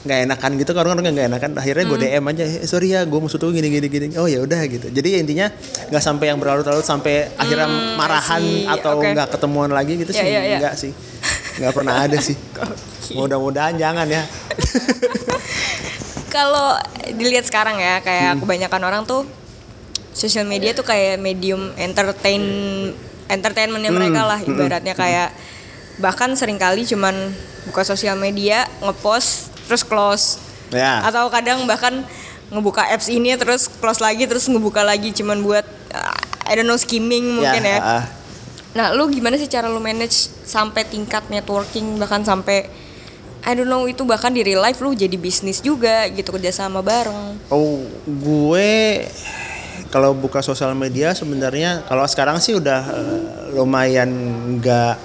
nggak 0.03 0.19
enakan 0.27 0.51
gitu 0.59 0.71
kan 0.75 0.83
orang 0.83 0.99
nggak 0.99 1.31
enakan 1.31 1.51
akhirnya 1.55 1.83
gue 1.87 1.97
DM 2.03 2.25
aja 2.27 2.43
eh, 2.43 2.67
sorry 2.67 2.91
ya 2.91 3.07
gue 3.07 3.19
maksud 3.19 3.39
tuh 3.39 3.55
gini 3.55 3.71
gini 3.71 3.87
gini. 3.87 4.07
Oh 4.19 4.27
ya 4.27 4.43
udah 4.43 4.59
gitu. 4.67 4.91
Jadi 4.91 5.23
intinya 5.23 5.47
nggak 5.91 6.03
sampai 6.03 6.25
yang 6.31 6.37
berlarut-larut 6.37 6.83
sampai 6.83 7.31
akhirnya 7.39 7.67
marahan 7.95 8.43
see. 8.43 8.67
atau 8.67 8.99
nggak 8.99 9.27
ketemuan 9.31 9.71
lagi 9.71 9.95
gitu 9.95 10.11
Ya, 10.11 10.21
sih. 10.21 10.27
ya, 10.27 10.41
ya. 10.43 10.57
nggak 10.59 10.75
sih. 10.75 10.91
Nggak 11.63 11.71
pernah 11.71 11.95
ada 12.03 12.17
sih. 12.19 12.35
Mudah-mudahan 13.17 13.79
jangan 13.79 14.07
ya. 14.11 14.23
Kalau 16.35 16.75
dilihat 17.15 17.47
sekarang 17.47 17.79
ya 17.79 18.03
kayak 18.03 18.43
kebanyakan 18.43 18.81
orang 18.83 19.01
tuh 19.07 19.23
social 20.11 20.43
media 20.43 20.75
tuh 20.75 20.83
kayak 20.83 21.15
medium 21.15 21.71
entertain 21.79 22.43
entertainmentnya 23.31 23.91
mereka 23.91 24.21
lah 24.27 24.39
ibaratnya 24.43 24.93
kayak 24.93 25.29
bahkan 25.97 26.31
sering 26.35 26.59
kali 26.59 26.83
cuman 26.83 27.31
buka 27.69 27.87
sosial 27.87 28.19
media 28.19 28.67
ngepost 28.83 29.51
terus 29.65 29.81
close 29.81 30.25
ya 30.69 31.01
atau 31.05 31.31
kadang 31.31 31.63
bahkan 31.65 32.03
ngebuka 32.51 32.85
apps 32.93 33.09
ini 33.09 33.33
terus 33.39 33.65
close 33.67 34.03
lagi 34.03 34.29
terus 34.29 34.45
ngebuka 34.45 34.85
lagi 34.85 35.09
cuman 35.15 35.41
buat 35.41 35.65
uh, 35.95 36.17
I 36.45 36.53
don't 36.53 36.69
know 36.69 36.77
skimming 36.77 37.41
mungkin 37.41 37.65
ya. 37.65 37.79
ah. 37.81 38.03
Nah, 38.75 38.91
lu 38.91 39.07
gimana 39.07 39.39
sih 39.39 39.47
cara 39.47 39.71
lu 39.71 39.79
manage 39.79 40.29
sampai 40.43 40.83
tingkat 40.85 41.25
networking 41.31 41.95
bahkan 41.95 42.21
sampai 42.21 42.67
I 43.45 43.55
don't 43.55 43.71
know 43.71 43.87
itu 43.87 44.03
bahkan 44.03 44.35
di 44.35 44.43
real 44.43 44.59
life 44.61 44.83
lu 44.83 44.93
jadi 44.93 45.15
bisnis 45.15 45.63
juga 45.63 46.05
gitu 46.11 46.35
kerjasama 46.35 46.83
bareng. 46.83 47.39
Oh, 47.49 47.81
gue 48.05 49.05
kalau 49.89 50.11
buka 50.11 50.43
sosial 50.43 50.75
media 50.75 51.15
sebenarnya 51.15 51.87
kalau 51.87 52.03
sekarang 52.03 52.37
sih 52.43 52.57
udah 52.57 52.81
eh, 52.83 53.21
lumayan 53.55 54.11
enggak 54.53 54.99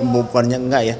bukannya 0.00 0.58
enggak 0.58 0.82
ya. 0.86 0.96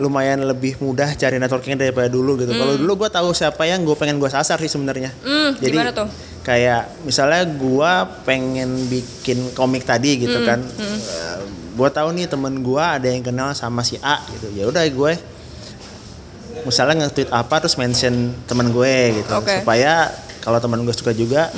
Lumayan 0.00 0.42
lebih 0.42 0.80
mudah 0.80 1.12
cari 1.14 1.36
networking 1.36 1.76
daripada 1.76 2.08
dulu 2.10 2.38
gitu. 2.40 2.52
Kalau 2.54 2.74
dulu 2.76 3.06
gue 3.06 3.10
tahu 3.12 3.30
siapa 3.36 3.68
yang 3.68 3.84
gue 3.86 3.94
pengen 3.94 4.18
gue 4.18 4.30
sasar 4.30 4.58
sih 4.58 4.70
sebenarnya. 4.70 5.12
Hmm, 5.22 5.54
gimana 5.60 5.94
tuh? 5.94 6.08
Kayak 6.40 6.88
misalnya 7.04 7.44
gue 7.44 7.92
pengen 8.24 8.88
bikin 8.88 9.52
komik 9.52 9.84
tadi 9.84 10.26
gitu 10.26 10.38
kan. 10.42 10.60
gue 11.70 11.88
tahu 11.88 12.12
nih 12.12 12.28
temen 12.28 12.60
gue 12.60 12.82
ada 12.82 13.08
yang 13.08 13.24
kenal 13.24 13.56
sama 13.56 13.80
si 13.80 13.96
A 14.04 14.20
gitu. 14.36 14.52
Ya 14.52 14.68
udah 14.68 14.84
gue 14.84 15.12
misalnya 16.64 17.06
nge-tweet 17.06 17.30
apa 17.32 17.54
terus 17.62 17.76
mention 17.80 18.36
teman 18.44 18.68
gue 18.72 19.22
gitu 19.22 19.32
Oke. 19.32 19.62
supaya 19.62 20.12
kalau 20.40 20.56
teman 20.56 20.80
gue 20.80 20.92
suka 20.92 21.12
juga 21.12 21.52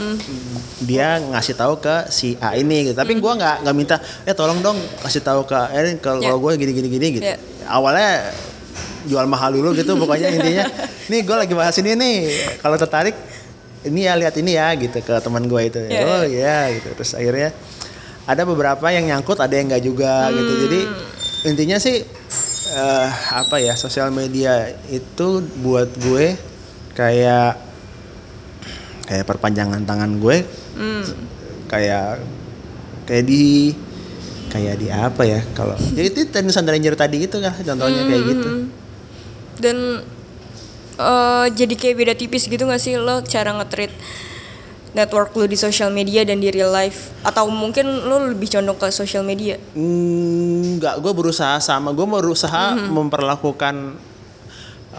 dia 0.79 1.19
ngasih 1.19 1.55
tahu 1.55 1.79
ke 1.79 2.07
si 2.09 2.35
A 2.39 2.55
ini 2.55 2.87
gitu. 2.87 2.95
Tapi 2.95 3.15
gue 3.15 3.33
nggak 3.33 3.63
nggak 3.63 3.75
minta 3.75 3.97
ya 4.23 4.33
tolong 4.33 4.59
dong 4.59 4.75
kasih 5.01 5.23
tahu 5.23 5.43
ke 5.43 5.55
Erin 5.71 5.97
kalau 5.97 6.19
Ya. 6.21 6.35
gue 6.35 6.53
gini 6.59 6.73
gini 6.73 6.89
gini 6.91 7.07
gitu. 7.17 7.25
Ya. 7.25 7.39
awalnya 7.65 8.35
jual 9.03 9.27
mahal 9.27 9.55
dulu 9.55 9.71
gitu 9.73 9.95
pokoknya 9.95 10.29
intinya. 10.31 10.67
Nih 11.11 11.23
gue 11.23 11.37
lagi 11.37 11.55
bahas 11.55 11.75
ini 11.79 11.95
nih 11.95 12.17
kalau 12.59 12.75
tertarik 12.75 13.15
ini 13.83 14.07
ya 14.07 14.15
lihat 14.15 14.35
ini 14.37 14.55
ya 14.55 14.71
gitu 14.75 14.99
ke 14.99 15.15
teman 15.19 15.47
gue 15.47 15.63
itu. 15.63 15.79
Ya, 15.87 16.03
oh 16.05 16.23
iya 16.23 16.71
gitu. 16.71 16.91
Terus 16.95 17.15
akhirnya 17.15 17.51
ada 18.23 18.43
beberapa 18.43 18.87
yang 18.89 19.07
nyangkut 19.07 19.39
ada 19.39 19.51
yang 19.51 19.67
nggak 19.67 19.83
juga 19.83 20.31
gitu. 20.31 20.53
Jadi 20.67 20.81
intinya 21.51 21.79
sih 21.79 22.03
eh, 22.73 23.09
apa 23.31 23.59
ya 23.59 23.75
sosial 23.75 24.11
media 24.11 24.71
itu 24.87 25.43
buat 25.59 25.91
gue 25.99 26.35
kayak 26.95 27.72
kayak 29.13 29.29
perpanjangan 29.29 29.85
tangan 29.85 30.17
gue 30.17 30.41
kayak 31.69 32.25
kayak 33.05 33.25
di 33.29 33.77
kayak 34.49 34.81
di 34.81 34.89
apa 34.89 35.23
ya 35.29 35.41
kalau 35.53 35.77
jadi 35.77 36.09
itu 36.09 36.21
Tennis 36.33 36.57
Ranger 36.57 36.97
tadi 36.97 37.29
itu 37.29 37.37
kan 37.37 37.53
contohnya 37.53 38.09
kayak 38.09 38.23
gitu. 38.25 38.49
dan 39.61 39.77
eh, 40.97 41.47
jadi 41.53 41.75
kayak 41.77 41.97
beda 42.01 42.15
tipis 42.17 42.49
gitu 42.49 42.65
gak 42.65 42.81
sih 42.81 42.97
lo 42.97 43.21
cara 43.25 43.53
nge-treat 43.61 43.93
network 44.93 45.33
lo 45.37 45.49
di 45.49 45.57
social 45.57 45.89
media 45.89 46.21
dan 46.25 46.39
di 46.41 46.53
real 46.53 46.69
life? 46.69 47.13
Atau 47.25 47.49
mungkin 47.49 47.89
lo 47.89 48.33
lebih 48.33 48.49
condong 48.53 48.77
ke 48.77 48.93
social 48.93 49.25
media? 49.25 49.57
Enggak, 49.73 51.01
gue 51.01 51.13
berusaha 51.17 51.57
sama. 51.65 51.97
Gue 51.97 52.05
berusaha 52.05 52.77
memperlakukan 52.77 53.97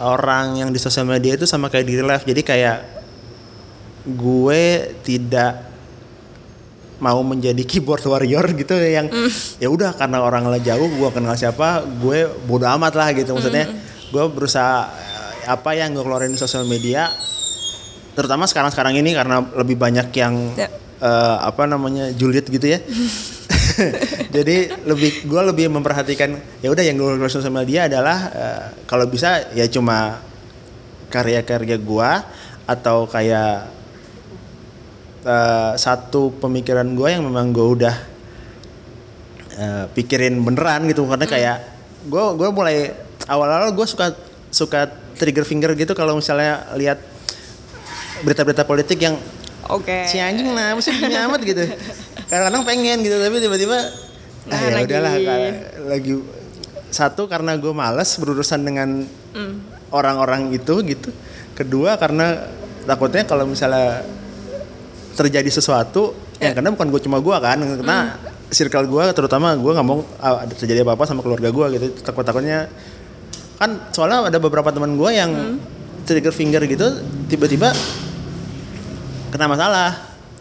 orang 0.02 0.58
yang 0.58 0.74
di 0.74 0.82
sosial 0.82 1.06
media 1.06 1.38
itu 1.38 1.46
sama 1.46 1.70
kayak 1.70 1.86
di 1.86 1.94
real 1.94 2.10
life. 2.10 2.26
Jadi 2.26 2.42
kayak 2.42 3.03
gue 4.04 4.62
tidak 5.00 5.72
mau 7.00 7.20
menjadi 7.20 7.58
keyboard 7.70 8.04
warrior 8.04 8.44
gitu 8.54 8.76
yang 8.76 9.10
ya 9.58 9.68
udah 9.68 9.92
karena 9.92 10.22
orang 10.22 10.46
lah 10.46 10.60
jauh 10.60 10.86
gue 10.86 11.08
kenal 11.10 11.34
siapa 11.34 11.82
gue 12.00 12.28
bodo 12.44 12.64
amat 12.78 12.92
lah 12.94 13.08
gitu 13.12 13.34
maksudnya. 13.34 13.66
Gue 14.08 14.24
berusaha 14.30 14.88
eh, 14.94 15.50
apa 15.50 15.74
yang 15.74 15.92
gue 15.92 16.04
keluarin 16.04 16.30
di 16.30 16.38
sosial 16.38 16.64
media 16.64 17.10
terutama 18.14 18.46
sekarang-sekarang 18.46 18.94
ini 18.94 19.10
karena 19.10 19.42
lebih 19.58 19.74
banyak 19.74 20.06
yang 20.14 20.54
Ya. 20.54 20.70
eh, 21.02 21.36
apa 21.42 21.66
namanya 21.66 22.14
julid 22.14 22.46
gitu 22.46 22.64
ya. 22.64 22.78
Jadi 24.34 24.70
lebih 24.86 25.26
gue 25.26 25.42
lebih 25.50 25.66
memperhatikan 25.66 26.30
ya 26.62 26.70
udah 26.70 26.84
yang 26.84 26.94
gue 26.94 27.06
keluarin 27.10 27.26
di 27.26 27.34
sosial 27.34 27.50
media 27.50 27.90
adalah 27.90 28.18
eh, 28.30 28.62
kalau 28.86 29.10
bisa 29.10 29.50
ya 29.50 29.66
cuma 29.66 30.22
karya-karya 31.10 31.74
gue 31.74 32.10
atau 32.64 33.04
kayak 33.10 33.66
eh, 35.24 35.72
satu 35.74 36.30
pemikiran 36.36 36.86
gue 36.92 37.08
yang 37.10 37.24
memang 37.24 37.50
gue 37.50 37.66
udah 37.74 37.96
eh, 39.54 39.84
pikirin 39.90 40.38
beneran 40.38 40.86
gitu. 40.86 41.04
Karena 41.04 41.24
kayak 41.24 41.56
gue 42.04 42.24
gue 42.36 42.48
mulai 42.50 42.92
awal-awal 43.26 43.72
gue 43.72 43.86
suka 43.86 44.12
suka 44.48 44.86
trigger 45.14 45.42
finger 45.42 45.72
gitu 45.74 45.92
kalau 45.92 46.18
misalnya 46.18 46.68
lihat 46.74 46.98
berita-berita 48.22 48.64
politik 48.64 48.98
yang 48.98 49.16
oke. 49.66 50.06
Si 50.06 50.18
anjing 50.18 50.52
lah 50.52 50.74
mesti 50.74 50.92
amat 50.94 51.40
gitu. 51.42 51.64
Kadang-kadang 52.28 52.62
pengen 52.64 52.98
gitu 53.02 53.16
tapi 53.16 53.36
tiba-tiba 53.38 53.78
ah 54.44 54.52
Nah, 54.52 54.60
ya 54.60 54.76
lagi. 54.76 54.84
udahlah 54.92 55.14
lagi 55.88 56.12
satu 56.92 57.24
karena 57.24 57.56
gue 57.56 57.72
males 57.72 58.10
berurusan 58.20 58.60
dengan 58.60 59.08
Hmm. 59.34 59.66
orang-orang 59.90 60.54
itu 60.54 60.78
gitu. 60.86 61.10
Kedua 61.58 61.98
karena 61.98 62.46
takutnya 62.84 63.26
kalau 63.26 63.50
misalnya 63.50 64.06
terjadi 65.14 65.46
sesuatu 65.48 66.12
yang 66.36 66.50
Ya. 66.50 66.56
kena 66.56 66.70
bukan 66.70 66.88
gue 66.88 67.00
cuma 67.00 67.18
gue 67.18 67.36
kan 67.36 67.56
karena 67.56 67.98
Hmm. 68.12 68.50
circle 68.50 68.86
gue 68.86 69.04
terutama 69.12 69.54
gue 69.54 69.72
nggak 69.72 69.86
mau 69.86 70.02
ah, 70.18 70.42
ada 70.42 70.52
terjadi 70.52 70.82
apa-apa 70.82 71.04
sama 71.04 71.20
keluarga 71.20 71.48
gue 71.48 71.66
gitu 71.72 71.86
takut 72.02 72.22
takutnya 72.22 72.66
kan 73.54 73.70
soalnya 73.88 74.26
ada 74.26 74.36
beberapa 74.36 74.68
teman 74.68 74.94
gue 74.94 75.10
yang 75.10 75.30
Hmm. 75.30 75.56
trigger 76.02 76.30
finger 76.30 76.62
gitu 76.64 76.86
tiba-tiba 77.26 77.70
kena 79.30 79.46
masalah 79.46 79.90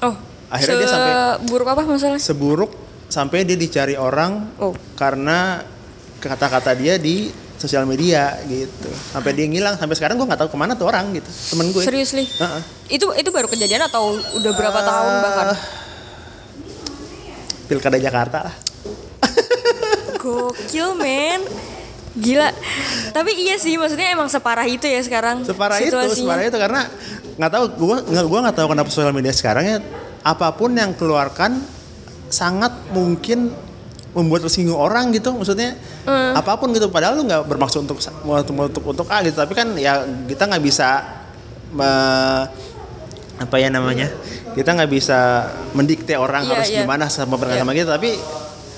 oh 0.01 0.15
Akhirnya 0.49 0.77
dia 0.79 0.89
sampai- 0.89 1.17
buruk 1.47 1.67
apa 1.67 1.81
masalah 1.83 2.17
seburuk 2.17 2.71
sampai 3.07 3.41
dia 3.41 3.55
dicari 3.55 3.93
orang 3.93 4.53
Oh. 4.57 4.73
karena 4.93 5.62
kata-kata 6.17 6.73
dia 6.73 6.97
di 6.97 7.29
sosial 7.56 7.84
media 7.84 8.38
gitu. 8.44 8.89
Sampai 9.10 9.32
dia 9.32 9.46
ngilang 9.46 9.76
sampai 9.76 9.94
sekarang 9.94 10.16
gue 10.16 10.26
nggak 10.26 10.39
tahu 10.39 10.50
ke 10.50 10.58
mana 10.58 10.74
tuh 10.74 10.86
orang 10.86 11.12
gitu. 11.12 11.28
Temen 11.28 11.70
gue 11.70 11.82
seriously 11.82 12.26
Heeh. 12.28 12.62
itu 12.92 13.06
itu 13.13 13.30
baru 13.30 13.48
kejadian 13.48 13.84
atau 13.84 14.12
udah 14.13 14.52
berapa 14.52 14.76
Eh, 14.76 14.86
tahun 14.86 15.13
bahkan? 15.20 15.48
Pilkada 17.66 17.98
Jakarta 17.98 18.38
lah. 18.44 18.56
Gokil 20.22 20.94
men. 20.96 21.42
Gila. 22.13 22.54
Tapi 23.10 23.32
iya 23.39 23.58
sih 23.58 23.74
maksudnya 23.74 24.13
emang 24.13 24.30
separah 24.30 24.63
itu 24.63 24.86
ya 24.86 25.02
sekarang 25.02 25.42
separah 25.42 25.82
itu 25.82 25.89
situasinya. 25.89 26.13
separah 26.22 26.44
itu 26.46 26.58
karena 26.60 26.82
nggak 27.34 27.52
tahu 27.52 27.66
gue 27.74 27.98
nggak 28.13 28.26
gue 28.28 28.39
nggak 28.46 28.56
tahu 28.56 28.68
kenapa 28.70 28.89
sosial 28.89 29.10
media 29.10 29.34
sekarang 29.34 29.63
ya 29.66 29.78
apa 30.22 30.54
pun 30.54 30.70
yang 30.72 30.94
keluarkan 30.94 31.58
sangat 32.30 32.70
mungkin 32.94 33.50
membuat 34.13 34.45
tersinggung 34.45 34.78
orang 34.78 35.10
gitu 35.10 35.34
maksudnya 35.34 35.73
Hmm. 36.06 36.34
apa 36.34 36.54
pun 36.56 36.69
gitu 36.69 36.88
padahal 36.88 37.15
lu 37.15 37.23
nggak 37.23 37.43
bermaksud 37.45 37.82
untuk 37.82 37.97
untuk 38.23 38.54
untuk 38.56 38.84
untuk 38.86 39.08
A 39.08 39.21
gitu 39.21 39.34
tapi 39.36 39.54
kan 39.54 39.73
ya 39.73 39.99
kita 40.26 40.45
nggak 40.45 40.62
bisa 40.62 41.02
me- 41.71 42.45
apa 43.36 43.56
ya 43.58 43.67
namanya 43.67 44.08
kita 44.54 44.69
nggak 44.69 44.88
bisa 44.88 45.19
mendikte 45.73 46.13
orang 46.13 46.45
Iya, 46.45 46.52
harus 46.54 46.67
iya. 46.69 46.80
gimana 46.80 47.10
sama 47.10 47.34
Iya. 47.34 47.41
beragama 47.41 47.69
gitu 47.73 47.89
tapi 47.89 48.10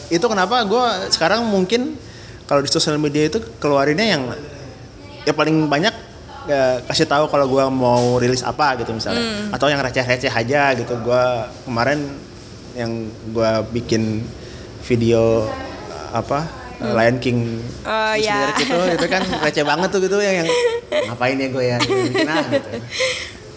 itu 0.07 0.25
kenapa 0.25 0.63
gue 0.63 0.83
sekarang 1.11 1.43
mungkin 1.43 1.99
kalau 2.45 2.61
di 2.61 2.69
sosial 2.69 2.95
media 2.95 3.25
itu 3.25 3.41
keluarinnya 3.59 4.07
yang 4.07 4.23
ya 5.21 5.33
paling 5.33 5.65
banyak 5.65 5.91
ya, 6.45 6.79
kasih 6.85 7.03
tahu 7.03 7.25
kalau 7.25 7.49
gue 7.49 7.65
mau 7.67 8.15
rilis 8.15 8.39
apa 8.39 8.77
gitu 8.77 8.93
misalnya 8.93 9.49
atau 9.49 9.65
yang 9.65 9.81
receh-receh 9.81 10.29
aja 10.29 10.77
gitu 10.77 10.93
gue 10.95 11.23
kemarin 11.65 12.05
yang 12.77 12.91
gue 13.27 13.51
bikin 13.73 14.21
video 14.85 15.49
apa 16.11 16.45
Lion 16.77 17.17
King 17.17 17.39
Oh, 17.81 18.13
ya. 18.13 18.51
lirik 18.51 18.57
itu 18.61 18.77
itu 18.95 19.07
kan 19.07 19.21
receh 19.41 19.63
banget 19.63 19.89
tuh 19.89 19.99
gitu 19.99 20.17
yang, 20.17 20.43
yang 20.43 20.49
ngapain 21.07 21.35
ya 21.35 21.47
gue 21.47 21.63
ya 21.65 21.77
nah 22.21 22.43
gitu. 22.45 22.69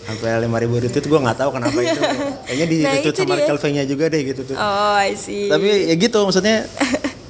Sampai 0.04 0.40
lima 0.40 0.56
ribu 0.56 0.74
retweet 0.74 1.04
gue 1.04 1.18
nggak 1.18 1.36
tahu 1.36 1.50
kenapa 1.52 1.76
itu. 1.78 2.00
Kayaknya 2.48 2.66
di 2.66 2.76
Nah, 2.80 2.92
retweet 2.94 3.12
itu 3.12 3.22
sama 3.22 3.36
V-nya 3.58 3.84
juga 3.84 4.04
deh 4.08 4.22
gitu 4.24 4.40
tuh. 4.42 4.56
Oh 4.56 4.96
I 4.96 5.12
see. 5.12 5.46
Tapi 5.46 5.68
ya 5.84 5.94
gitu 5.94 6.18
maksudnya 6.18 6.64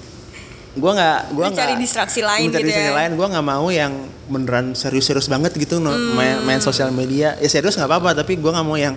gue 0.78 0.92
nggak 0.92 1.18
gue 1.34 1.42
nggak 1.44 1.58
cari 1.58 1.74
distraksi 1.74 2.20
lain 2.22 2.46
mencari 2.46 2.62
gitu 2.62 2.68
distraksi 2.70 2.86
ya. 2.86 2.94
lain 2.94 3.10
gue 3.18 3.26
nggak 3.26 3.46
mau 3.48 3.66
yang 3.66 3.92
beneran 4.28 4.66
serius-serius 4.72 5.26
banget 5.26 5.50
gitu 5.56 5.82
Hmm. 5.82 6.14
main, 6.14 6.38
main 6.44 6.60
sosial 6.60 6.92
media. 6.92 7.34
Ya 7.36 7.48
serius 7.48 7.74
nggak 7.74 7.88
apa-apa 7.88 8.14
tapi 8.16 8.38
gue 8.38 8.46
nggak 8.46 8.62
mau 8.62 8.78
yang 8.78 8.94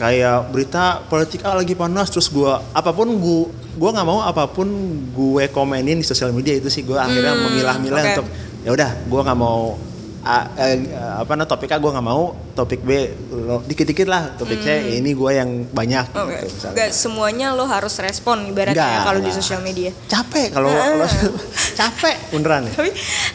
kayak 0.00 0.48
berita 0.48 0.84
politik 1.04 1.44
ah 1.44 1.52
lagi 1.52 1.76
panas 1.76 2.08
terus 2.08 2.26
gue 2.26 2.48
apa 2.48 2.90
pun 2.90 3.04
gue 3.12 3.40
gue 3.70 3.90
nggak 3.92 4.06
mau 4.08 4.24
apa 4.24 4.48
pun 4.48 4.64
gue 5.12 5.44
komenin 5.48 6.00
di 6.00 6.06
sosial 6.06 6.32
media 6.32 6.56
itu 6.56 6.66
sih 6.66 6.80
gue 6.80 6.96
akhirnya 6.96 7.36
memilah-milah 7.36 8.00
Hmm, 8.00 8.08
oke. 8.08 8.14
untuk 8.16 8.26
ya 8.60 8.70
udah 8.72 8.90
gue 9.04 9.20
nggak 9.20 9.38
mau 9.38 9.76
A, 10.20 10.38
eh, 10.54 10.76
apa 11.16 11.32
namanya 11.32 11.48
topik 11.48 11.68
A 11.68 11.76
gue 11.76 11.88
nggak 11.88 12.04
mau 12.04 12.22
topik 12.52 12.80
B 12.80 12.90
lo- 13.30 13.62
dikit-dikit 13.62 14.04
lah 14.04 14.34
topik 14.34 14.58
C 14.58 14.68
ini 14.94 15.10
gue 15.10 15.30
yang 15.32 15.48
banyak 15.66 16.06
Hmm. 16.10 16.22
Oke, 16.22 16.36
gitu, 16.36 16.46
misalnya. 16.50 16.74
Nggak 16.74 16.90
semuanya 16.92 17.46
lo 17.50 17.64
harus 17.64 17.94
respon 17.96 18.36
ibaratnya 18.46 18.76
ya 18.76 19.00
kalau 19.02 19.18
di 19.18 19.30
sosial 19.30 19.60
media. 19.60 19.88
capek 20.06 20.50
kalau 20.50 20.68
kalau 20.68 21.08
capek 21.80 22.16
beneran 22.30 22.62
ya 22.64 22.72
Tapi 22.74 22.90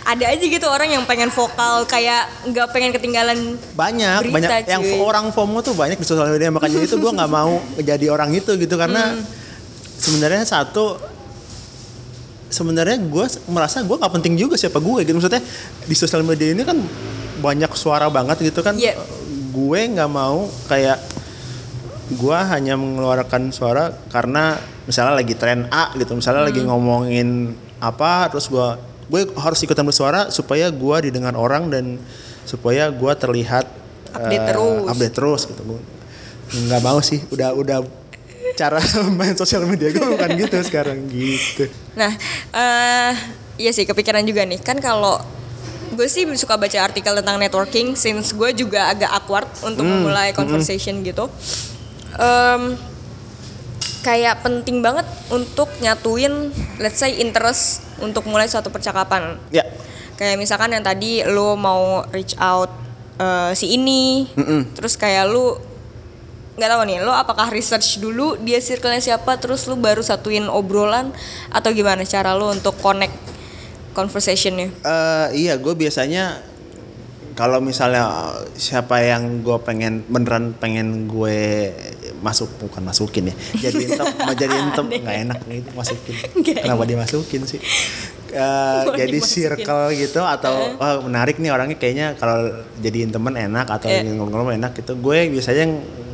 ada 0.05 0.25
aja 0.27 0.45
gitu 0.45 0.67
orang 0.67 0.89
yang 0.91 1.03
pengen 1.03 1.29
vokal 1.29 1.85
kayak 1.85 2.21
nggak 2.45 2.67
pengen 2.69 2.91
ketinggalan 2.91 3.37
banyak 3.73 4.21
Berita, 4.21 4.35
banyak 4.37 4.49
yang 4.67 4.81
cuy. 4.83 4.99
orang 4.99 5.25
FOMO 5.31 5.59
tuh 5.59 5.73
banyak 5.73 5.95
di 5.95 6.05
sosial 6.05 6.29
media 6.29 6.49
makanya 6.49 6.77
itu 6.79 6.95
gue 6.95 7.11
nggak 7.11 7.31
mau 7.39 7.53
jadi 7.75 8.05
orang 8.07 8.29
itu 8.31 8.53
gitu 8.53 8.75
karena 8.75 9.01
Hmm. 9.07 9.25
sebenarnya 9.95 10.43
satu 10.43 11.14
sebenarnya 12.55 12.95
gue 12.97 13.25
merasa 13.45 13.83
gue 13.83 13.91
nggak 13.93 14.13
penting 14.15 14.39
juga 14.39 14.55
siapa 14.55 14.79
gue 14.79 15.03
gitu 15.03 15.11
maksudnya 15.13 15.43
di 15.83 15.91
sosial 15.93 16.23
media 16.23 16.55
ini 16.55 16.63
kan 16.63 16.79
banyak 17.37 17.67
suara 17.75 18.07
banget 18.07 18.39
gitu 18.41 18.63
kan 18.63 18.79
Iya. 18.79 18.95
gue 19.51 19.79
nggak 19.91 20.07
mau 20.07 20.47
kayak 20.65 20.95
gue 22.07 22.37
hanya 22.47 22.77
mengeluarkan 22.77 23.49
suara 23.49 23.91
karena 24.07 24.55
misalnya 24.85 25.17
lagi 25.17 25.33
tren 25.33 25.65
A 25.67 25.91
gitu 25.93 26.13
misalnya 26.13 26.45
lagi 26.45 26.61
Hmm. 26.61 26.69
ngomongin 26.71 27.29
apa 27.77 28.29
terus 28.29 28.47
gue 28.47 28.67
gue 29.05 29.21
harus 29.35 29.59
ikutan 29.59 29.83
bersuara 29.83 30.29
supaya 30.29 30.69
gue 30.69 30.97
didengar 31.03 31.33
orang 31.33 31.67
dan 31.67 31.97
supaya 32.43 32.87
gue 32.87 33.11
terlihat 33.13 33.65
Update 34.15 34.37
eh, 34.39 34.47
terus. 34.47 34.85
update 34.87 35.13
terus 35.13 35.41
gitu 35.43 35.61
gue 35.65 35.81
nggak 36.45 36.81
mau 36.81 37.01
sih 37.01 37.19
udah 37.27 37.51
udah 37.51 37.77
cara 38.55 38.79
main 39.19 39.35
sosial 39.35 39.67
media 39.67 39.91
gue 39.91 40.01
bukan 40.01 40.29
gitu 40.39 40.57
sekarang 40.63 41.05
gitu. 41.11 41.67
Nah, 41.93 42.11
eh 42.55 43.13
iya 43.59 43.71
sih 43.75 43.83
kepikiran 43.83 44.23
juga 44.23 44.47
nih. 44.47 44.59
Kan 44.63 44.79
kalau 44.79 45.19
gue 45.93 46.07
sih 46.09 46.25
suka 46.35 46.55
baca 46.57 46.79
artikel 46.81 47.13
tentang 47.15 47.37
networking 47.37 47.93
since 47.93 48.31
gue 48.31 48.51
juga 48.51 48.91
agak 48.91 49.11
awkward 49.11 49.47
untuk 49.61 49.83
memulai 49.85 50.31
conversation 50.31 51.03
gitu. 51.03 51.27
Em, 52.15 52.79
kayak 54.01 54.41
penting 54.41 54.79
banget 54.79 55.05
untuk 55.29 55.67
nyatuin 55.81 56.53
let's 56.79 56.99
say 56.99 57.19
interest 57.19 57.83
untuk 57.99 58.23
mulai 58.27 58.47
suatu 58.47 58.71
percakapan. 58.71 59.39
ya. 59.51 59.63
Kayak 60.15 60.39
misalkan 60.39 60.71
yang 60.71 60.83
tadi 60.83 61.27
lo 61.27 61.59
mau 61.59 62.07
reach 62.15 62.39
out 62.39 62.71
eh, 63.19 63.51
si 63.51 63.75
ini, 63.75 64.31
terus 64.71 64.95
kayak 64.95 65.27
lu 65.27 65.59
nggak 66.55 66.69
tahu 66.71 66.81
nih, 66.87 66.97
lo 67.03 67.11
apakah 67.11 67.51
research 67.51 67.99
dulu 67.99 68.39
dia 68.39 68.63
circle-nya 68.63 69.03
siapa, 69.03 69.35
terus 69.35 69.67
lu 69.67 69.75
baru 69.75 69.99
satuin 69.99 70.47
obrolan 70.47 71.11
atau 71.51 71.75
gimana 71.75 72.07
cara 72.07 72.31
lo 72.31 72.47
untuk 72.51 72.79
connect 72.79 73.15
conversationnya? 73.91 74.71
Eh, 74.71 75.27
iya, 75.35 75.59
gue 75.59 75.75
biasanya 75.75 76.39
kalau 77.35 77.59
misalnya 77.59 78.31
siapa 78.55 79.03
yang 79.03 79.43
gue 79.43 79.59
pengen 79.67 80.07
beneran 80.07 80.55
pengen 80.55 81.11
gue 81.11 81.71
masuk 82.23 82.47
bukan 82.63 82.79
masukin 82.87 83.29
ya 83.29 83.35
jadiin 83.67 83.91
tem 83.99 84.07
mau 84.23 84.31
jadiin 84.31 84.71
tem 84.71 84.85
nggak 84.87 85.17
enak 85.27 85.39
gitu 85.43 85.71
masukin. 85.75 86.15
Nggak 86.39 86.63
kenapa 86.63 86.83
dimasukin 86.87 87.41
sih 87.43 87.59
Mau 88.35 88.93
jadi 89.01 89.17
circle 89.17 89.95
gitu 89.95 90.19
atau 90.19 90.75
oh, 90.75 90.95
menarik 91.03 91.39
nih 91.39 91.49
orangnya 91.49 91.75
kayaknya 91.75 92.07
kalau 92.15 92.51
jadiin 92.79 93.09
temen 93.09 93.31
enak 93.31 93.67
atau 93.67 93.87
Eh. 93.87 94.03
ngomong-ngomong 94.03 94.59
enak 94.59 94.75
gitu. 94.75 94.93
Gue 94.99 95.31
biasanya 95.31 95.65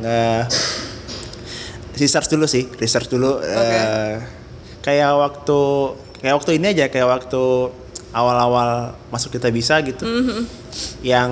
eh, 0.02 0.42
research 1.98 2.28
dulu 2.28 2.46
sih 2.46 2.66
research 2.78 3.10
dulu 3.10 3.42
eh, 3.42 4.22
kayak 4.80 5.12
waktu 5.14 5.58
kayak 6.18 6.34
waktu 6.38 6.50
ini 6.58 6.66
aja 6.72 6.86
kayak 6.88 7.08
waktu 7.10 7.42
awal-awal 8.12 8.92
masuk 9.08 9.34
kita 9.34 9.48
bisa 9.48 9.80
gitu. 9.82 10.04
Mhm. 10.04 10.42
yang 11.02 11.30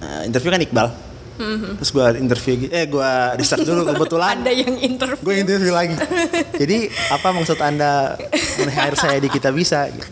eh, 0.00 0.22
interview 0.26 0.50
kan 0.50 0.62
Iqbal 0.62 0.88
Mhm. 1.40 1.80
terus 1.80 1.90
gue 1.90 2.04
interview 2.20 2.68
eh 2.68 2.84
gue 2.84 3.10
research 3.34 3.64
dulu 3.64 3.88
kebetulan. 3.88 4.36
Ada 4.44 4.52
yang 4.52 4.76
interview. 4.76 5.24
gue 5.24 5.34
interview 5.34 5.72
lagi. 5.72 5.96
Jadi 6.54 6.78
apa 7.08 7.32
maksud 7.32 7.56
anda 7.58 8.20
men-hire 8.60 8.92
saya 8.94 9.16
di 9.16 9.26
kita 9.26 9.48
bisa? 9.50 9.88
Gitu. 9.88 10.04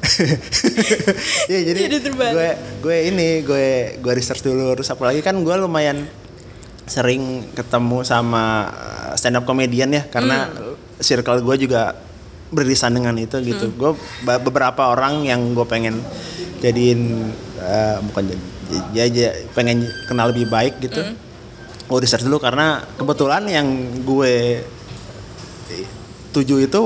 Iya 1.50 1.60
jadi 1.66 1.80
gue 2.08 2.48
gue 2.80 2.96
ini 3.04 3.42
gue 3.42 3.66
gue 3.98 4.12
research 4.14 4.40
dulu. 4.40 4.72
Terus 4.74 4.88
apalagi 4.88 5.20
kan 5.20 5.34
gue 5.36 5.56
lumayan 5.56 6.06
sering 6.86 7.50
ketemu 7.52 8.02
sama 8.02 8.70
stand 9.14 9.36
up 9.36 9.44
comedian 9.44 9.90
ya 9.90 10.06
karena 10.06 10.50
circle 10.98 11.38
gue 11.40 11.56
juga 11.60 11.94
beririsan 12.50 12.90
dengan 12.92 13.14
itu 13.14 13.38
gitu. 13.40 13.70
Gue 13.72 13.94
ba- 14.22 14.38
beberapa 14.38 14.88
orang 14.88 15.22
yang 15.22 15.52
gue 15.52 15.66
pengen 15.66 15.98
jadiin 16.60 17.30
eh, 17.58 17.98
bukan 18.02 18.24
jadi 18.26 18.42
ya, 18.92 19.04
ya, 19.06 19.30
pengen 19.52 19.84
kenal 20.06 20.30
lebih 20.30 20.46
baik 20.46 20.78
gitu 20.80 21.02
gue 21.90 21.98
research 21.98 22.22
dulu 22.22 22.38
karena 22.38 22.86
kebetulan 22.94 23.42
yang 23.50 23.66
gue 24.06 24.62
tuju 26.30 26.62
itu 26.62 26.82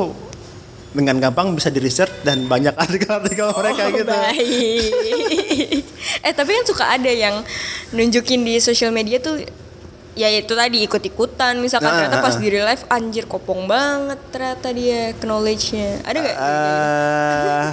dengan 0.94 1.18
gampang 1.18 1.52
bisa 1.52 1.68
di 1.68 1.82
research 1.82 2.22
dan 2.22 2.46
banyak 2.46 2.72
artikel-artikel 2.84 3.50
mereka 3.52 3.82
Oh, 3.84 3.90
gitu 3.92 4.14
Baik. 4.14 5.82
eh 6.26 6.32
tapi 6.32 6.50
kan 6.54 6.64
suka 6.64 6.84
ada 6.94 7.10
yang 7.10 7.42
nunjukin 7.90 8.46
di 8.46 8.62
sosial 8.62 8.94
media 8.94 9.18
tuh 9.18 9.42
ya 10.14 10.30
itu 10.30 10.54
tadi 10.54 10.86
ikut-ikutan 10.86 11.58
misalkan 11.58 11.90
Ah, 11.90 11.96
ternyata 11.98 12.18
ah, 12.22 12.24
pas 12.24 12.38
ah. 12.38 12.40
di 12.40 12.46
real 12.46 12.64
life 12.64 12.86
anjir 12.86 13.26
kopong 13.26 13.66
banget 13.66 14.22
ternyata 14.30 14.70
dia 14.70 15.10
knowledge-nya. 15.18 16.06
Ada 16.06 16.18
gak? 16.22 16.34
Eh, 16.38 17.68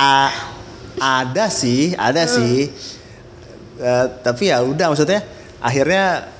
a- 0.00 0.32
ada 1.04 1.46
sih, 1.46 1.92
ada 1.92 2.24
sih. 2.24 2.72
Eh, 3.74 4.06
tapi 4.22 4.48
ya 4.48 4.62
udah 4.62 4.88
maksudnya 4.88 5.20
akhirnya 5.58 6.30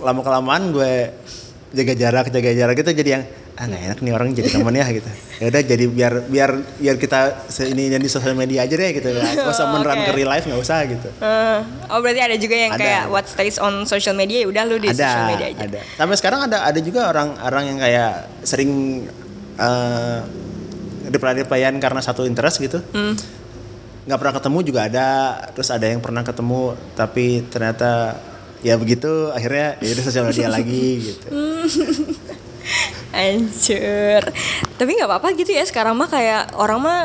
lama 0.00 0.20
kelamaan 0.20 0.70
gue 0.70 0.92
jaga 1.70 1.94
jarak 1.94 2.26
jaga 2.28 2.50
jarak 2.50 2.74
gitu 2.76 2.90
jadi 2.92 3.10
yang 3.12 3.24
ah 3.54 3.68
nggak 3.68 3.82
enak 3.86 3.98
nih 4.00 4.12
orang 4.14 4.28
jadi 4.32 4.48
temen 4.48 4.72
ya 4.72 4.86
gitu. 4.88 5.10
Ya 5.36 5.46
udah 5.46 5.62
jadi 5.62 5.84
biar 5.86 6.12
biar 6.26 6.50
biar 6.80 6.96
kita 6.96 7.18
ini 7.68 7.92
di 7.92 8.08
sosial 8.08 8.32
media 8.32 8.64
aja 8.64 8.72
deh 8.72 8.90
gitu. 8.90 9.12
Nggak 9.12 9.50
usah 9.52 9.68
beneran 9.68 10.00
oke. 10.00 10.06
ke 10.08 10.12
real 10.14 10.30
life 10.30 10.48
nggak 10.48 10.60
usah 10.60 10.78
gitu. 10.88 11.08
Eh, 11.12 11.58
oh 11.86 11.98
berarti 12.00 12.20
ada 12.24 12.36
juga 12.40 12.56
yang 12.56 12.72
Ada, 12.72 12.80
kayak 12.80 13.02
what 13.06 13.26
stays 13.28 13.60
on 13.60 13.84
social 13.84 14.16
media 14.16 14.40
ya 14.40 14.48
udah 14.48 14.62
lu 14.64 14.80
di 14.80 14.88
ada 14.88 14.96
social 14.96 15.26
media 15.28 15.46
aja. 15.52 15.60
ada 15.68 15.80
sampai 15.92 16.16
sekarang 16.16 16.40
ada 16.48 16.58
ada 16.64 16.80
juga 16.80 17.00
orang 17.06 17.36
orang 17.36 17.64
yang 17.68 17.78
kayak 17.78 18.12
sering 18.42 18.70
eh 19.54 20.18
reply 21.10 21.32
replyan 21.36 21.74
karena 21.76 22.00
satu 22.00 22.24
interest 22.24 22.56
gitu 22.58 22.80
Hmm. 22.90 23.12
Nggak 24.10 24.18
pernah 24.18 24.34
ketemu 24.34 24.58
juga 24.66 24.80
ada 24.90 25.08
terus 25.54 25.70
ada 25.70 25.86
yang 25.86 26.02
pernah 26.02 26.26
ketemu 26.26 26.74
tapi 26.98 27.46
ternyata 27.46 28.18
ya 28.60 28.74
begitu 28.74 29.30
akhirnya 29.30 29.78
ya 29.78 29.88
udah 29.94 30.04
sosial 30.04 30.26
media 30.26 30.50
lagi 30.58 31.14
gitu 31.14 31.26
Anjir. 33.10 34.22
Tapi 34.78 34.90
nggak 34.94 35.08
apa-apa 35.10 35.34
gitu 35.34 35.50
ya 35.50 35.66
sekarang 35.66 35.98
mah 35.98 36.06
kayak 36.06 36.54
orang 36.54 36.78
mah 36.78 37.00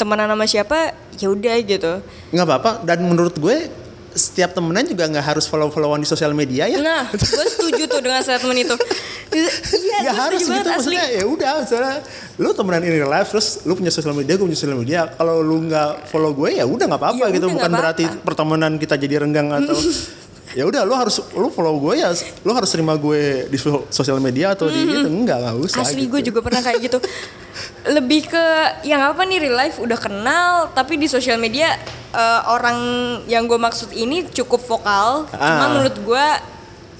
temenan 0.00 0.28
sama 0.32 0.44
siapa 0.48 0.96
ya 1.16 1.32
udah 1.32 1.56
gitu. 1.64 1.92
nggak 2.32 2.46
apa-apa 2.46 2.70
dan 2.84 3.00
menurut 3.04 3.32
gue 3.36 3.68
setiap 4.16 4.50
temenan 4.50 4.82
juga 4.82 5.04
nggak 5.06 5.22
harus 5.22 5.44
follow 5.44 5.68
followan 5.68 6.00
di 6.00 6.08
sosial 6.08 6.32
media 6.32 6.64
ya 6.64 6.80
Nah, 6.80 7.04
gue 7.08 7.20
setuju 7.46 7.84
tuh 7.84 8.00
dengan 8.00 8.20
statement 8.20 8.58
itu. 8.58 8.76
Iya, 9.28 9.50
nggak 10.02 10.14
gue 10.14 10.24
harus 10.24 10.40
gitu 10.40 10.50
banget 10.50 10.64
asli. 10.66 10.72
maksudnya 10.72 11.04
ya 11.12 11.24
udah 11.24 11.52
misalnya 11.60 11.96
lu 12.36 12.48
temenan 12.52 12.82
ini 12.82 12.98
life 13.02 13.28
terus 13.28 13.46
lu 13.62 13.72
punya 13.74 13.90
sosial 13.90 14.12
media 14.12 14.34
gue 14.34 14.46
punya 14.46 14.58
sosial 14.58 14.76
media 14.76 15.00
kalau 15.10 15.40
lu 15.40 15.66
nggak 15.66 16.06
follow 16.06 16.32
gue 16.32 16.56
ya 16.56 16.64
udah 16.64 16.84
nggak 16.86 17.00
apa-apa 17.00 17.24
Ya 17.26 17.34
gitu 17.34 17.46
udah, 17.46 17.54
bukan 17.54 17.68
nggak 17.68 17.82
berarti 17.82 18.04
pertemanan 18.22 18.72
kita 18.76 18.94
jadi 18.96 19.14
renggang 19.20 19.48
atau 19.52 19.76
ya 20.56 20.64
udah 20.64 20.82
lu 20.82 20.96
harus 20.96 21.20
lu 21.30 21.52
follow 21.52 21.76
gue 21.78 22.00
ya 22.00 22.08
lu 22.40 22.50
harus 22.50 22.66
terima 22.66 22.96
gue 22.96 23.44
di 23.46 23.54
so- 23.54 23.84
sosial 23.88 24.16
media 24.18 24.56
atau 24.56 24.66
di 24.66 24.80
itu 24.80 25.04
enggak 25.04 25.36
nggak 25.38 25.56
usah 25.60 25.84
Asli 25.84 26.02
gitu. 26.02 26.16
gue 26.16 26.20
juga 26.24 26.40
pernah 26.40 26.64
kayak 26.64 26.80
gitu. 26.80 26.98
Lebih 27.86 28.26
ke 28.26 28.44
yang 28.82 29.04
apa 29.04 29.20
nih 29.22 29.38
real 29.38 29.54
life 29.54 29.76
udah 29.76 29.96
kenal 29.96 30.52
tapi 30.72 30.96
di 30.96 31.06
sosial 31.06 31.36
media 31.36 31.76
eh, 32.10 32.40
orang 32.46 32.78
yang 33.26 33.44
gue 33.44 33.56
maksud 33.56 33.92
ini 33.92 34.24
cukup 34.26 34.58
vokal. 34.58 35.28
Cuma 35.28 35.38
Ah. 35.38 35.68
menurut 35.70 35.94
gue 35.94 36.26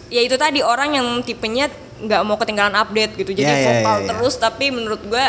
ya 0.09 0.21
itu 0.21 0.37
tadi 0.37 0.61
orang 0.61 0.93
yang 0.93 1.09
tipenya 1.21 1.67
nggak 1.99 2.21
mau 2.23 2.37
ketinggalan 2.37 2.77
update 2.77 3.17
gitu. 3.17 3.33
Jadi 3.33 3.41
Ya, 3.43 3.57
ya, 3.57 3.67
vokal 3.75 3.97
ya, 3.97 4.03
ya. 4.03 4.09
terus 4.13 4.35
tapi 4.37 4.69
menurut 4.69 5.01
gue 5.03 5.25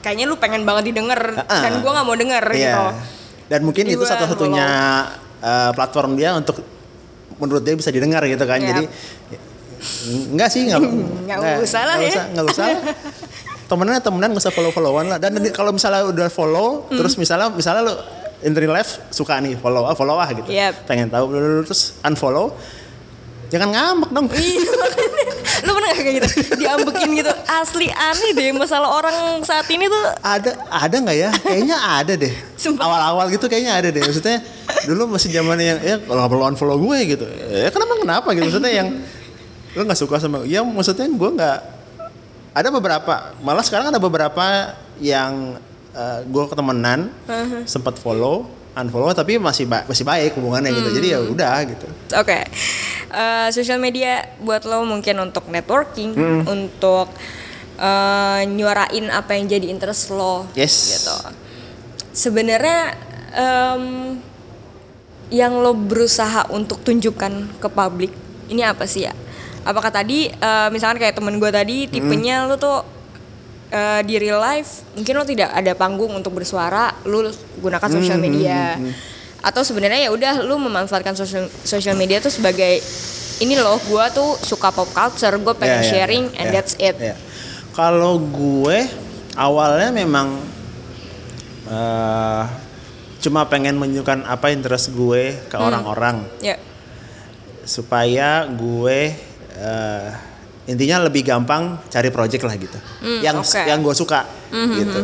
kayaknya 0.00 0.26
lu 0.26 0.34
pengen 0.34 0.66
banget 0.66 0.90
didengar 0.90 1.46
Ah. 1.46 1.62
dan 1.62 1.78
gue 1.78 1.86
nggak 1.88 2.04
mau 2.04 2.16
denger 2.16 2.44
Iya. 2.48 2.58
gitu. 2.58 2.84
dan 3.44 3.60
mungkin 3.62 3.84
Jadi 3.84 3.94
itu 3.94 4.02
satu-satunya 4.02 4.66
eh, 5.38 5.70
platform 5.72 6.16
dia 6.16 6.32
untuk 6.32 6.58
menurut 7.42 7.60
dia 7.60 7.74
bisa 7.74 7.90
didengar 7.90 8.22
gitu 8.24 8.38
kan 8.40 8.56
Yap. 8.56 8.68
jadi 8.70 8.82
enggak 10.30 10.48
sih 10.48 10.62
enggak 10.64 10.78
Nggak 11.26 11.58
usah 11.60 11.82
lah 11.82 11.96
ya. 11.98 12.06
usah, 12.08 12.24
nggak 12.30 12.46
usah 12.46 12.66
temenan 13.68 13.98
temenan 13.98 14.28
nggak 14.30 14.44
usah 14.44 14.52
follow 14.52 14.70
followan 14.70 15.06
lah 15.08 15.18
dan 15.18 15.34
kalau 15.50 15.72
misalnya 15.72 16.06
udah 16.06 16.28
follow 16.28 16.86
Hmm. 16.86 16.96
terus 16.96 17.16
misalnya 17.16 17.50
misalnya 17.50 17.82
lu 17.82 17.94
in 18.40 18.52
real 18.52 18.70
life 18.70 19.02
suka 19.08 19.38
nih 19.38 19.56
follow 19.56 19.82
ah 19.82 19.94
follow 19.94 20.14
ah 20.14 20.28
gitu 20.28 20.46
Yap. 20.46 20.84
pengen 20.84 21.08
tahu 21.08 21.34
terus 21.62 21.98
unfollow 22.00 22.54
jangan 23.48 23.68
ngambek 23.70 24.10
dong 24.10 24.26
Iya, 24.28 24.60
lu 25.62 25.70
pernah 25.78 25.88
gak 25.94 26.02
kayak 26.02 26.16
gitu? 26.18 26.28
Diambekin 26.58 27.10
gitu 27.14 27.32
asli 27.46 27.86
aneh 27.90 28.30
deh 28.34 28.50
masalah 28.54 28.90
orang 28.90 29.42
saat 29.46 29.66
ini 29.70 29.86
tuh. 29.86 30.04
Ada 30.22 30.58
ada 30.70 30.96
nggak 30.98 31.18
ya? 31.18 31.30
Kayaknya 31.30 31.76
ada 31.78 32.12
deh. 32.18 32.32
Sumpah. 32.58 32.86
awal-awal 32.86 33.26
gitu 33.30 33.46
kayaknya 33.46 33.78
ada 33.78 33.88
deh. 33.90 34.02
Maksudnya 34.02 34.42
dulu 34.86 35.14
masih 35.14 35.30
zaman 35.30 35.58
yang 35.58 35.78
ya 35.82 35.96
kalau 36.02 36.26
perlu 36.26 36.44
unfollow 36.50 36.78
gue 36.78 36.98
gitu. 37.16 37.26
Ya 37.50 37.70
kenapa 37.70 37.92
kenapa? 38.02 38.28
gitu. 38.34 38.50
Maksudnya 38.50 38.72
yang 38.72 38.88
lu 39.72 39.88
nggak 39.88 40.00
suka 40.00 40.20
sama 40.20 40.44
ya 40.44 40.60
maksudnya 40.60 41.08
gue 41.08 41.30
nggak 41.32 41.58
ada 42.52 42.68
beberapa 42.68 43.32
malah 43.40 43.64
sekarang 43.64 43.88
ada 43.88 43.96
beberapa 43.96 44.76
yang 45.00 45.56
eh, 45.96 46.20
gue 46.28 46.44
ketemenan 46.52 47.08
sempat 47.64 47.96
follow 47.96 48.44
unfollow 48.74 49.12
tapi 49.12 49.36
masih 49.36 49.64
ba- 49.64 49.84
masih 49.84 50.02
baik 50.02 50.32
hubungannya 50.34 50.70
gitu 50.70 50.90
jadi 50.92 51.06
ya 51.08 51.18
Hmm. 51.18 51.32
udah 51.32 51.54
gitu 51.66 51.86
Oke, 52.14 52.38
Eh, 53.08 53.48
sosial 53.50 53.76
media 53.76 54.24
buat 54.38 54.64
lo 54.64 54.82
mungkin 54.82 55.20
untuk 55.20 55.44
networking, 55.46 56.16
untuk 56.46 57.12
eh, 57.74 58.40
nyuarain 58.46 59.04
apa 59.06 59.32
yang 59.32 59.44
jadi 59.46 59.68
interest 59.68 60.08
lo, 60.08 60.48
Yes. 60.52 60.96
gitu. 60.96 61.12
Sebenarnya 62.10 62.96
em, 63.32 64.16
yang 65.28 65.52
lo 65.54 65.72
berusaha 65.72 66.48
untuk 66.48 66.80
tunjukkan 66.80 67.32
ke 67.58 67.68
publik 67.68 68.12
ini 68.46 68.60
apa 68.62 68.84
sih 68.84 69.04
ya? 69.04 69.12
Apakah 69.62 69.88
tadi 69.90 70.28
eh, 70.28 70.68
misalkan 70.68 70.96
kayak 70.98 71.12
temen 71.14 71.36
gue 71.36 71.48
tadi 71.48 71.84
tipenya 71.86 72.44
lo 72.44 72.56
tuh 72.56 72.80
eh, 73.72 74.00
di 74.04 74.20
real 74.20 74.36
life 74.36 74.84
mungkin 74.92 75.14
lo 75.16 75.24
tidak 75.24 75.48
ada 75.50 75.72
panggung 75.72 76.12
untuk 76.12 76.36
bersuara, 76.36 76.92
lo 77.02 77.24
gunakan 77.56 77.88
sosial 77.90 78.20
media. 78.20 78.76
Atau 79.40 79.64
sebenarnya 79.64 80.06
ya 80.06 80.10
udah 80.10 80.34
lo 80.40 80.54
memanfaatkan 80.56 81.16
sosial 81.16 81.48
sosial 81.62 81.96
media 81.96 82.20
tuh 82.20 82.30
sebagai 82.30 82.78
ini 83.40 83.56
loh, 83.56 83.80
gue 83.82 84.04
tuh 84.12 84.38
suka 84.38 84.70
pop 84.70 84.86
culture, 84.86 85.34
gue 85.34 85.54
pengen 85.56 85.80
Ya, 85.80 85.82
ya, 85.82 85.90
sharing 85.90 86.24
ya, 86.28 86.36
and 86.36 86.46
ya, 86.46 86.52
that's 86.54 86.74
it. 86.78 86.94
ya. 86.94 87.16
Kalau 87.72 88.20
gue 88.20 88.86
awalnya 89.34 89.90
memang 89.90 90.38
eh, 91.64 92.42
cuma 93.18 93.46
pengen 93.46 93.78
menunjukkan 93.78 94.26
apa 94.26 94.50
interest 94.50 94.92
gue 94.92 95.34
ke 95.42 95.56
Hmm. 95.56 95.66
orang-orang 95.66 96.26
Ya, 96.38 96.58
supaya 97.62 98.46
gue 98.46 99.14
eh, 99.52 100.08
intinya 100.62 101.02
lebih 101.02 101.22
gampang 101.22 101.78
cari 101.86 102.08
project 102.08 102.42
lah 102.42 102.54
gitu. 102.54 102.78
yang 103.20 103.38
Hmm, 103.38 103.46
oke. 103.46 103.58
Hmm, 103.58 103.66
yang 103.66 103.78
gue 103.80 103.94
suka 103.94 104.20
gitu. 104.50 105.00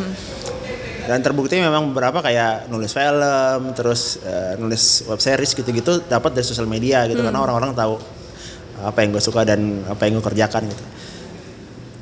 Dan 1.08 1.24
terbukti 1.24 1.56
memang 1.56 1.88
beberapa 1.88 2.20
kayak 2.20 2.68
nulis 2.68 2.92
film, 2.92 3.72
terus 3.72 4.20
eh, 4.20 4.54
nulis 4.54 5.02
web 5.08 5.16
series 5.16 5.56
gitu-gitu 5.56 6.04
dapat 6.04 6.36
dari 6.36 6.44
sosial 6.44 6.68
media 6.68 7.08
gitu 7.08 7.18
Hmm. 7.18 7.32
karena 7.32 7.40
orang-orang 7.40 7.72
tahu 7.72 7.96
apa 8.78 8.98
yang 9.02 9.10
gue 9.10 9.22
suka 9.24 9.42
dan 9.42 9.82
apa 9.84 10.06
yang 10.06 10.20
gue 10.20 10.24
kerjakan 10.24 10.68
gitu. 10.68 10.84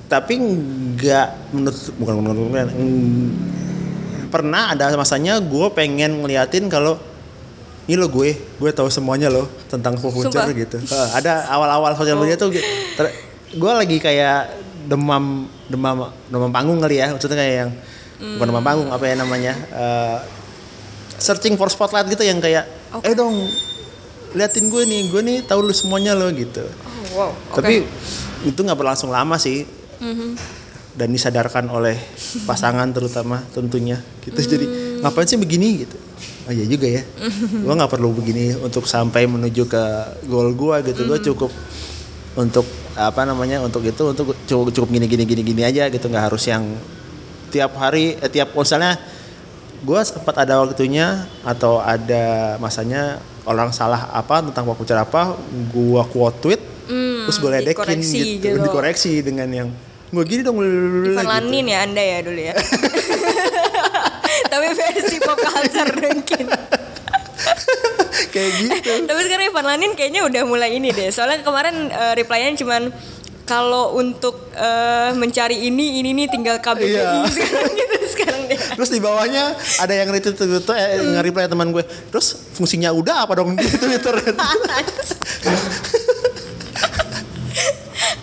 Tapi 0.06 0.34
nggak 0.38 1.28
menurut 1.50 1.78
bukan 1.96 2.14
menurut 2.20 2.38
gue 2.46 2.62
mm, 2.68 3.26
pernah 4.28 4.70
ada 4.70 4.92
masanya 4.92 5.40
gue 5.40 5.66
pengen 5.72 6.20
ngeliatin 6.20 6.68
kalau 6.68 6.98
ini 7.86 7.94
lo 7.94 8.10
gue, 8.10 8.34
gue 8.34 8.70
tahu 8.74 8.90
semuanya 8.90 9.30
lo 9.30 9.46
tentang 9.70 9.94
pop 9.96 10.10
culture 10.10 10.50
gitu. 10.50 10.82
Ada 11.14 11.46
awal-awal 11.46 11.94
sosial 11.94 12.18
media 12.18 12.34
tuh 12.34 12.50
ter- 12.98 13.14
gue 13.54 13.72
lagi 13.72 13.96
kayak 14.02 14.50
demam 14.86 15.46
demam 15.70 16.10
demam 16.30 16.50
panggung 16.50 16.82
kali 16.82 16.98
ya. 16.98 17.14
Maksudnya 17.14 17.38
kayak 17.38 17.54
yang 17.66 17.70
bukan 18.16 18.46
demam 18.48 18.64
panggung 18.64 18.90
apa 18.90 19.04
ya 19.06 19.14
namanya 19.14 19.52
eh, 19.76 20.18
searching 21.20 21.54
for 21.60 21.68
spotlight 21.68 22.08
gitu 22.08 22.24
yang 22.24 22.40
kayak 22.40 22.64
Oke. 22.96 23.04
eh 23.04 23.14
dong 23.16 23.44
liatin 24.36 24.68
gue 24.68 24.82
nih 24.84 25.08
gue 25.08 25.20
nih 25.24 25.38
tahu 25.44 25.64
lu 25.64 25.72
semuanya 25.72 26.12
lo 26.12 26.28
gitu. 26.32 26.64
Oh, 27.16 27.28
wow. 27.28 27.30
oke. 27.52 27.60
tapi 27.60 27.84
itu 28.44 28.58
nggak 28.60 28.76
berlangsung 28.76 29.12
lama 29.12 29.36
sih. 29.36 29.64
Mhm. 29.96 30.56
dan 30.96 31.12
disadarkan 31.12 31.68
oleh 31.68 31.92
pasangan 32.48 32.88
terutama 32.88 33.44
tentunya. 33.52 34.00
Gitu 34.24 34.40
jadi 34.48 34.64
ngapain 35.04 35.28
sih 35.28 35.36
begini 35.36 35.84
gitu. 35.84 35.96
Oh 36.48 36.52
iya 36.56 36.64
juga 36.64 36.88
ya. 36.88 37.04
Gua 37.60 37.76
nggak 37.76 37.92
perlu 37.92 38.16
begini 38.16 38.56
untuk 38.56 38.88
sampai 38.88 39.28
menuju 39.28 39.68
ke 39.68 39.84
goal 40.24 40.56
gua 40.56 40.80
gitu. 40.80 41.04
Gua 41.04 41.20
cukup 41.20 41.52
untuk 42.40 42.64
apa 42.96 43.28
namanya 43.28 43.60
untuk 43.60 43.84
itu 43.84 44.02
untuk 44.08 44.32
cukup 44.48 44.72
cukup 44.72 44.88
gini 44.88 45.06
gini 45.06 45.24
gini 45.28 45.42
gini 45.44 45.62
aja 45.62 45.92
gitu 45.92 46.08
nggak 46.08 46.32
harus 46.32 46.48
yang 46.48 46.64
tiap 47.52 47.76
hari 47.76 48.16
eh, 48.18 48.30
tiap 48.32 48.56
misalnya 48.56 48.96
gua 49.84 50.00
sempat 50.02 50.34
ada 50.42 50.64
waktunya 50.64 51.28
atau 51.44 51.78
ada 51.78 52.56
masanya 52.56 53.20
orang 53.44 53.70
salah 53.70 54.08
apa 54.10 54.40
tentang 54.40 54.64
culture 54.72 54.96
apa 54.96 55.36
gua 55.70 56.02
quote 56.08 56.40
tweet 56.40 56.62
Hmm, 56.86 57.26
terus 57.26 57.42
gue 57.42 57.50
ledekin 57.50 57.74
dikoreksi 57.74 58.38
gitu, 58.38 58.46
gitu. 58.46 58.62
dikoreksi 58.62 59.12
dengan 59.18 59.48
yang 59.50 59.68
gue 60.14 60.22
gini 60.22 60.46
dong 60.46 60.62
Ivan 60.62 61.50
gitu. 61.50 61.66
Ya 61.66 61.82
anda 61.82 61.98
ya 61.98 62.18
dulu 62.22 62.38
ya. 62.38 62.54
Tapi 64.54 64.66
versi 64.70 65.18
pop 65.18 65.34
culture 65.34 65.90
mungkin. 65.98 66.46
kayak 68.34 68.50
gitu 68.56 68.90
Tapi 69.04 69.20
sekarang 69.22 69.44
Ivan 69.46 69.66
Lanin 69.66 69.92
kayaknya 69.92 70.22
udah 70.22 70.42
mulai 70.42 70.74
ini 70.74 70.90
deh. 70.90 71.08
Soalnya 71.08 71.40
kemarin 71.40 71.88
eh, 71.88 72.12
reply-nya 72.14 72.56
cuman 72.56 72.82
kalau 73.42 73.94
untuk 73.94 74.50
eh, 74.52 75.14
mencari 75.14 75.64
ini 75.64 76.00
ini 76.00 76.10
nih 76.12 76.26
tinggal 76.26 76.58
KBBI 76.58 76.90
Iya. 76.90 77.22
sekarang 77.36 77.70
gitu 77.72 77.96
sekarang 78.10 78.42
deh. 78.46 78.58
terus 78.58 78.90
di 78.90 78.98
bawahnya 78.98 79.54
ada 79.78 79.94
yang 79.94 80.10
retweet 80.10 80.34
itu 80.34 80.72
eh, 80.72 80.98
nge-reply 81.14 81.46
teman 81.46 81.70
gue 81.70 81.86
terus 82.10 82.34
fungsinya 82.52 82.90
udah 82.90 83.22
apa 83.22 83.38
dong 83.38 83.54
di 83.56 83.70
Twitter 83.70 84.18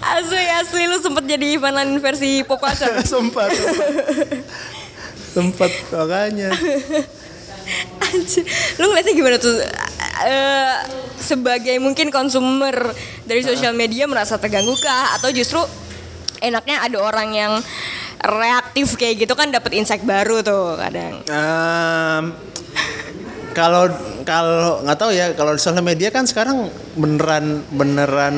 asli 0.03 0.43
asli 0.59 0.83
lu 0.85 0.99
sempet 0.99 1.23
jadi 1.25 1.55
Ivan 1.55 1.73
Lanin 1.73 1.97
versi 1.97 2.43
pop 2.43 2.59
culture. 2.59 2.99
sempat 3.01 3.49
sempat 5.31 5.71
makanya 5.89 6.51
Anjir. 8.05 8.43
Lu 8.79 8.91
ngeliatnya 8.91 9.13
gimana 9.15 9.37
tuh? 9.39 9.55
Eh, 10.23 10.75
sebagai 11.19 11.75
mungkin 11.79 12.13
konsumer 12.13 12.93
dari 13.23 13.41
sosial 13.41 13.73
media 13.73 14.05
merasa 14.05 14.37
terganggu 14.37 14.75
kah? 14.79 15.17
Atau 15.19 15.31
justru 15.31 15.59
enaknya 16.43 16.83
ada 16.83 16.97
orang 16.99 17.29
yang 17.31 17.53
reaktif 18.23 18.95
kayak 18.95 19.27
gitu 19.27 19.33
kan 19.35 19.51
dapat 19.51 19.75
insight 19.75 20.03
baru 20.03 20.39
tuh 20.43 20.79
kadang. 20.79 21.23
Em, 21.27 22.23
kalau 23.51 23.91
kalau 24.23 24.79
nggak 24.83 24.97
tahu 24.97 25.11
ya 25.11 25.31
kalau 25.35 25.51
di 25.55 25.61
sosial 25.61 25.83
media 25.83 26.09
kan 26.09 26.23
sekarang 26.23 26.71
beneran 26.95 27.61
beneran 27.69 28.35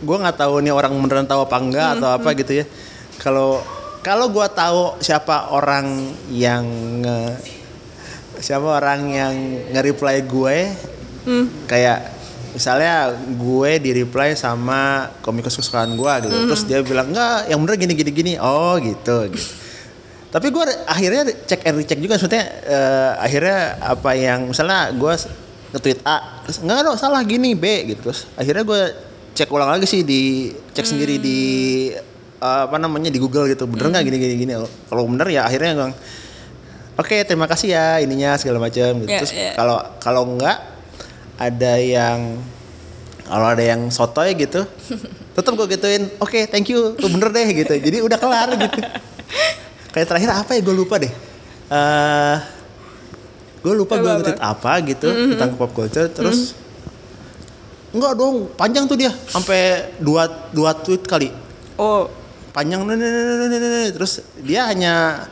gue 0.00 0.16
nggak 0.16 0.38
tahu 0.40 0.64
nih 0.64 0.72
orang 0.72 0.96
beneran 0.96 1.28
tahu 1.28 1.44
apa 1.44 1.56
enggak 1.60 1.88
atau 2.00 2.08
apa 2.10 2.28
gitu 2.34 2.52
ya 2.62 2.64
kalau 3.20 3.60
kalau 4.00 4.28
gue 4.28 4.46
tahu 4.50 4.96
siapa 4.98 5.50
orang 5.50 5.86
yang 6.28 6.64
nge- 7.00 7.36
siapa 8.38 8.64
orang 8.64 9.00
yang 9.06 9.34
nge-reply 9.68 10.24
gue 10.24 10.58
kayak 11.66 12.00
misalnya 12.50 13.12
gue 13.30 13.70
di 13.78 13.90
reply 13.94 14.32
sama 14.32 15.06
komikus 15.20 15.54
kesukaan 15.54 15.94
gue 15.94 16.12
gitu 16.24 16.36
terus 16.48 16.64
dia 16.64 16.80
bilang 16.80 17.12
enggak 17.12 17.46
yang 17.46 17.60
bener 17.60 17.76
gini 17.76 17.92
gini 17.92 18.10
gini. 18.10 18.32
Oh 18.36 18.80
gitu 18.80 19.28
gitu. 19.28 19.44
Tapi 20.34 20.46
gue 20.48 20.64
akhirnya 20.86 21.22
cek 21.26 21.60
and 21.62 21.76
recheck 21.76 21.98
juga 21.98 22.16
maksudnya 22.16 22.42
eh, 22.64 23.12
akhirnya 23.20 23.58
apa 23.82 24.10
yang 24.14 24.48
misalnya 24.48 24.90
gue 24.90 25.12
nge-tweet 25.70 26.00
A 26.02 26.40
terus 26.42 26.58
enggak 26.58 26.82
dong 26.82 26.96
salah 26.96 27.20
gini 27.22 27.52
B 27.52 27.64
gitu. 27.86 28.08
Terus 28.08 28.24
akhirnya 28.34 28.64
gue 28.64 28.82
cek 29.36 29.50
ulang 29.52 29.70
lagi 29.70 29.86
sih 29.86 30.02
di 30.02 30.50
cek 30.72 30.86
sendiri 30.88 31.20
di 31.20 31.40
eh, 32.40 32.62
apa 32.66 32.76
namanya 32.80 33.12
di 33.12 33.20
Google 33.20 33.46
gitu. 33.52 33.68
Bener 33.68 33.92
nggak? 33.92 34.04
Gini 34.08 34.16
gini 34.16 34.34
gini. 34.40 34.52
Kalau 34.88 35.04
bener 35.06 35.28
ya 35.28 35.44
akhirnya 35.46 35.76
bilang 35.76 35.94
oke 37.00 37.16
terima 37.24 37.46
kasih 37.48 37.68
ya 37.72 37.86
ininya 38.04 38.36
segala 38.36 38.60
macam 38.60 39.00
gitu. 39.00 39.08
Ya, 39.08 39.20
terus 39.24 39.32
ya. 39.32 39.52
kalau 39.56 39.80
kalau 40.04 40.22
enggak 40.28 40.60
ada 41.40 41.72
yang 41.80 42.36
kalau 43.24 43.46
ada 43.48 43.64
yang 43.64 43.88
sotoy 43.88 44.36
gitu 44.36 44.66
tetap 45.36 45.54
gue 45.56 45.66
gituin 45.72 46.10
oke 46.20 46.50
thank 46.52 46.68
you 46.68 46.92
tuh 47.00 47.08
bener 47.08 47.32
deh 47.32 47.48
gitu. 47.64 47.72
Jadi 47.72 47.98
udah 48.04 48.18
kelar 48.20 48.48
gitu. 48.52 48.78
Kayak 49.96 50.06
terakhir 50.12 50.30
apa 50.36 50.50
ya 50.54 50.60
gue 50.60 50.74
lupa 50.76 51.00
deh. 51.00 51.12
Eh 51.72 52.36
gue 53.60 53.74
lupa 53.76 54.00
gue 54.00 54.08
nge-tweet 54.08 54.40
apa? 54.40 54.72
gitu 54.84 55.08
tentang 55.08 55.56
pop 55.56 55.72
culture. 55.72 56.08
Terus 56.12 56.52
enggak 57.90 58.12
dong 58.14 58.52
panjang 58.54 58.86
tuh 58.86 58.94
dia 58.94 59.10
sampai 59.10 59.90
dua 59.98 60.28
dua 60.52 60.76
tweet 60.76 61.02
kali. 61.08 61.32
Oh, 61.80 62.12
panjang 62.50 62.82
terus 63.90 64.20
dia 64.40 64.66
hanya 64.66 65.26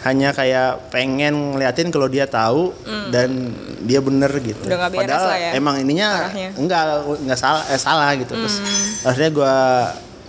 hanya 0.00 0.32
kayak 0.32 0.88
pengen 0.88 1.52
ngeliatin 1.52 1.92
kalau 1.92 2.08
dia 2.08 2.24
tahu 2.24 2.72
dan 3.12 3.52
dia 3.84 4.00
bener 4.00 4.32
gitu. 4.40 4.64
Udah 4.64 4.88
Padahal 4.88 5.26
lah 5.28 5.36
ya, 5.36 5.50
emang 5.52 5.76
ininya 5.76 6.08
arahnya. 6.24 6.50
enggak 6.56 6.82
enggak 7.20 7.36
salah 7.38 7.62
eh, 7.68 7.76
salah 7.76 8.08
gitu. 8.16 8.32
Terus 8.32 8.56
Hmm. 8.64 9.08
akhirnya 9.12 9.30
gua 9.30 9.54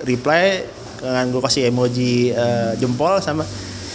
reply 0.03 0.67
dengan 0.99 1.25
gue 1.31 1.41
kasih 1.41 1.63
emoji 1.71 2.29
eh, 2.29 2.71
jempol 2.77 3.17
sama 3.23 3.47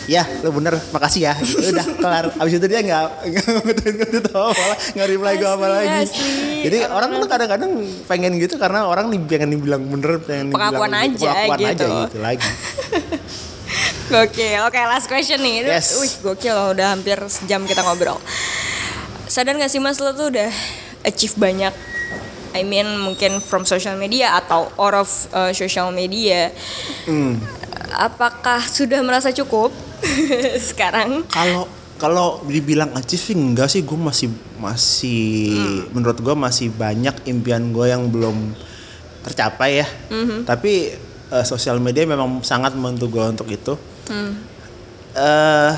ya 0.06 0.22
lu 0.42 0.54
bener 0.54 0.78
makasih 0.94 1.30
ya 1.30 1.34
gitu. 1.42 1.74
udah 1.74 1.86
kelar 1.98 2.24
abis 2.38 2.52
itu 2.62 2.66
dia 2.70 2.80
nggak 2.82 3.04
ngetweet 3.66 4.26
apa 4.30 4.50
malah 4.54 4.78
nggak 4.94 5.06
reply 5.10 5.32
gue 5.34 5.50
apa 5.50 5.66
lagi 5.66 5.88
asli. 6.06 6.30
jadi 6.66 6.78
orang 6.90 7.10
tuh 7.18 7.28
kadang-kadang 7.28 7.70
pengen 8.06 8.32
gitu 8.38 8.54
karena 8.56 8.86
orang 8.86 9.10
nih 9.10 9.20
pengen 9.26 9.50
dibilang 9.58 9.82
bener 9.82 10.22
pengen 10.22 10.54
Pengakuan 10.54 10.90
dibilang 10.94 11.14
aja 11.14 11.30
pengakuan 11.34 11.58
aja 11.58 11.72
gitu. 11.74 11.86
gitu 12.06 12.18
lagi 12.26 12.48
Gokil. 14.06 14.62
Oke, 14.70 14.78
last 14.78 15.10
question 15.10 15.42
nih. 15.42 15.66
Yes. 15.66 15.98
Wih, 15.98 16.14
gokil 16.22 16.54
loh. 16.54 16.70
Udah 16.78 16.94
hampir 16.94 17.18
sejam 17.26 17.66
kita 17.66 17.82
ngobrol. 17.82 18.22
Sadar 19.26 19.58
gak 19.58 19.66
sih 19.66 19.82
mas 19.82 19.98
lo 19.98 20.14
tuh 20.14 20.30
udah 20.30 20.46
achieve 21.02 21.34
banyak 21.34 21.74
I 22.54 22.62
mean 22.62 22.86
mungkin 23.02 23.42
from 23.44 23.68
social 23.68 23.98
media 24.00 24.38
atau 24.38 24.70
out 24.80 24.94
of 24.94 25.08
uh, 25.34 25.50
social 25.52 25.90
media. 25.90 26.54
Hmm. 27.04 27.36
Apakah 27.92 28.64
sudah 28.64 29.02
merasa 29.02 29.34
cukup 29.34 29.74
sekarang? 30.70 31.24
Kalau 31.30 31.64
kalau 31.96 32.44
dibilang 32.44 32.92
achieving 32.92 33.56
enggak 33.56 33.72
sih 33.72 33.80
gue 33.80 33.96
masih 33.96 34.28
masih 34.60 35.56
menurut 35.96 36.20
gue 36.20 36.34
masih 36.36 36.68
banyak 36.68 37.24
impian 37.24 37.72
gue 37.72 37.88
yang 37.88 38.08
belum 38.12 38.52
tercapai 39.24 39.80
ya. 39.84 39.86
Tapi 40.44 40.92
eh, 41.32 41.44
sosial 41.44 41.80
media 41.80 42.04
memang 42.04 42.44
sangat 42.44 42.76
membantu 42.76 43.08
gue 43.10 43.24
untuk 43.24 43.48
itu. 43.48 43.74
eh 45.16 45.72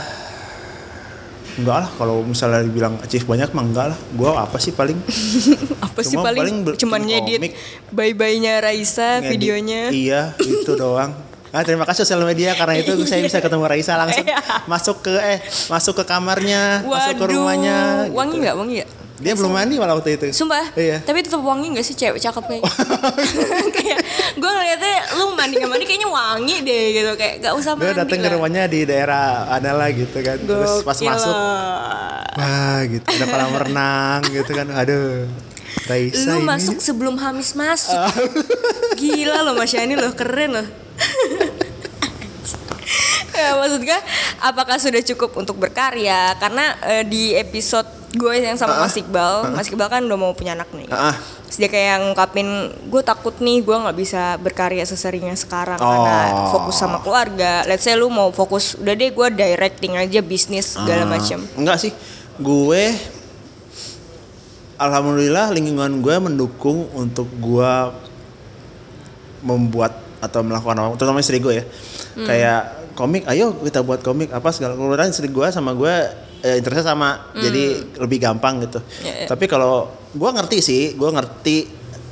enggak 1.58 1.78
lah 1.86 1.90
kalau 1.98 2.22
misalnya 2.22 2.62
dibilang 2.62 3.02
achieve 3.02 3.26
banyak 3.26 3.50
mah 3.50 3.64
enggak 3.66 3.86
lah. 3.94 3.98
Gue 4.14 4.30
apa 4.30 4.58
sih 4.62 4.70
paling 4.70 4.98
Apa 5.86 6.00
sih 6.06 6.14
paling, 6.14 6.66
paling 6.66 6.78
cuman 6.78 7.00
ngedit 7.02 7.40
komik. 7.42 7.52
bye-bye-nya 7.90 8.62
Raisa 8.62 9.18
ngedit. 9.18 9.30
videonya? 9.34 9.82
Iya, 9.90 10.22
itu 10.38 10.72
doang. 10.80 11.28
Ah, 11.49 11.62
terima 11.62 11.82
kasih 11.82 12.05
sosial 12.05 12.20
media 12.22 12.53
karena 12.53 12.76
itu 12.76 12.92
saya 13.03 13.20
bisa 13.20 13.38
ketemu 13.38 13.64
Raisa 13.64 13.96
langsung 13.96 14.20
Iya. 14.20 14.36
masuk 14.64 14.96
ke 15.01 15.14
eh 15.14 15.38
masuk 15.66 15.96
ke 15.96 16.05
kamarnya, 16.05 16.82
masuk 16.82 17.14
ke 17.14 17.24
Waduh, 17.24 17.34
rumahnya. 17.34 17.76
wangi 18.11 18.32
gitu. 18.32 18.42
nggak? 18.42 18.55
Wangi 18.55 18.74
nggak? 18.76 18.90
Dia 19.18 19.34
belum 19.34 19.51
mandi 19.51 19.74
malah 19.76 19.96
waktu 19.96 20.14
itu. 20.14 20.26
Sumpah, 20.30 20.70
Iya. 20.72 21.03
tapi 21.03 21.18
tetap 21.20 21.40
wangi 21.40 21.72
gak 21.72 21.82
sih 21.82 21.90
cewek 21.92 22.20
cakep 22.20 22.38
kayak 22.44 22.62
kayak 23.74 23.99
gue 24.32 24.46
ngeliatnya 24.49 24.94
lu 25.18 25.34
mandi 25.34 25.59
nggak 25.59 25.66
mandi 25.68 25.84
kayaknya 25.84 26.07
wangi 26.07 26.57
deh 26.62 26.84
gitu 26.94 27.11
kayak 27.14 27.34
gak 27.40 27.53
usah 27.53 27.74
Dia 27.74 27.82
mandi 27.82 27.99
datang 27.99 28.14
ke 28.16 28.22
lah. 28.22 28.32
rumahnya 28.32 28.62
di 28.66 28.80
daerah 28.84 29.26
Anala 29.51 29.90
gitu 29.90 30.18
kan. 30.20 30.38
Terus 30.38 30.86
pas 30.86 30.94
Gokil 30.94 31.11
masuk, 31.11 31.34
wah 32.36 32.78
gitu, 32.84 33.07
ada 33.09 33.24
kolam 33.26 33.53
renang 33.59 34.20
gitu 34.28 34.51
kan. 34.53 34.66
Aduh. 34.70 35.26
Raisa 35.84 36.30
Lu 36.30 36.38
ini. 36.38 36.46
masuk 36.46 36.78
sebelum 36.78 37.16
Hamis 37.16 37.53
masuk. 37.55 37.96
Gila 39.01 39.40
loh 39.42 39.55
Mas 39.55 39.72
Yani 39.72 39.94
loh, 39.94 40.12
keren 40.12 40.53
loh. 40.55 40.66
Ya, 43.34 43.55
maksud 43.55 43.80
gue, 43.82 44.01
apakah 44.40 44.76
sudah 44.76 45.03
cukup 45.05 45.36
untuk 45.36 45.57
berkarya? 45.57 46.34
Karena 46.36 46.74
eh, 46.84 47.05
di 47.05 47.34
episode 47.34 47.86
gue 48.09 48.40
yang 48.40 48.57
sama 48.57 48.80
Mas 48.80 48.96
Iqbal, 48.96 49.53
Mas 49.53 49.68
Iqbal 49.68 49.88
kan 49.88 50.01
udah 50.01 50.16
mau 50.16 50.32
punya 50.32 50.57
anak 50.57 50.72
nih. 50.72 50.88
Terus 51.49 51.59
dia 51.59 51.68
kayak 51.68 51.96
ngungkapin, 52.03 52.49
gue 52.88 53.03
takut 53.05 53.36
nih 53.38 53.61
gue 53.61 53.76
nggak 53.76 53.96
bisa 53.96 54.36
berkarya 54.36 54.84
seseringnya 54.84 55.36
sekarang 55.36 55.76
karena 55.76 56.16
Oh. 56.32 56.49
fokus 56.51 56.76
sama 56.76 57.01
keluarga. 57.01 57.64
Let's 57.64 57.84
say 57.84 57.94
lu 57.94 58.09
mau 58.09 58.32
fokus, 58.32 58.74
udah 58.74 58.96
deh 58.96 59.12
gue 59.12 59.28
directing 59.30 59.96
aja 59.96 60.20
bisnis 60.20 60.76
segala 60.76 61.05
Ah. 61.05 61.11
macem. 61.11 61.44
Enggak 61.55 61.78
sih. 61.78 61.92
Gue 62.38 62.96
Alhamdulillah 64.78 65.51
lingkungan 65.51 66.01
gue 66.01 66.16
mendukung 66.16 66.86
untuk 66.94 67.26
gue 67.34 67.72
membuat 69.42 70.07
atau 70.18 70.40
melakukan 70.42 70.76
apa 70.78 70.94
terutama 70.98 71.22
istri 71.22 71.38
gue 71.38 71.54
ya. 71.62 71.64
Kayak 72.18 72.60
komik 72.98 73.22
ayo 73.30 73.54
kita 73.62 73.86
buat 73.86 74.02
komik 74.02 74.34
apa 74.34 74.50
segala 74.50 74.74
kemudian 74.74 75.14
istri 75.14 75.30
gue 75.30 75.46
sama 75.54 75.70
gue 75.78 75.94
eh, 76.42 76.58
interestnya 76.58 76.94
sama 76.94 77.30
jadi 77.38 77.94
lebih 78.02 78.18
gampang 78.18 78.58
gitu. 78.66 78.82
Ya, 79.06 79.24
ya. 79.24 79.26
tapi 79.30 79.46
kalau 79.46 79.86
gue 80.14 80.30
ngerti 80.34 80.58
sih 80.58 80.82
gue 80.98 81.10
ngerti 81.10 81.56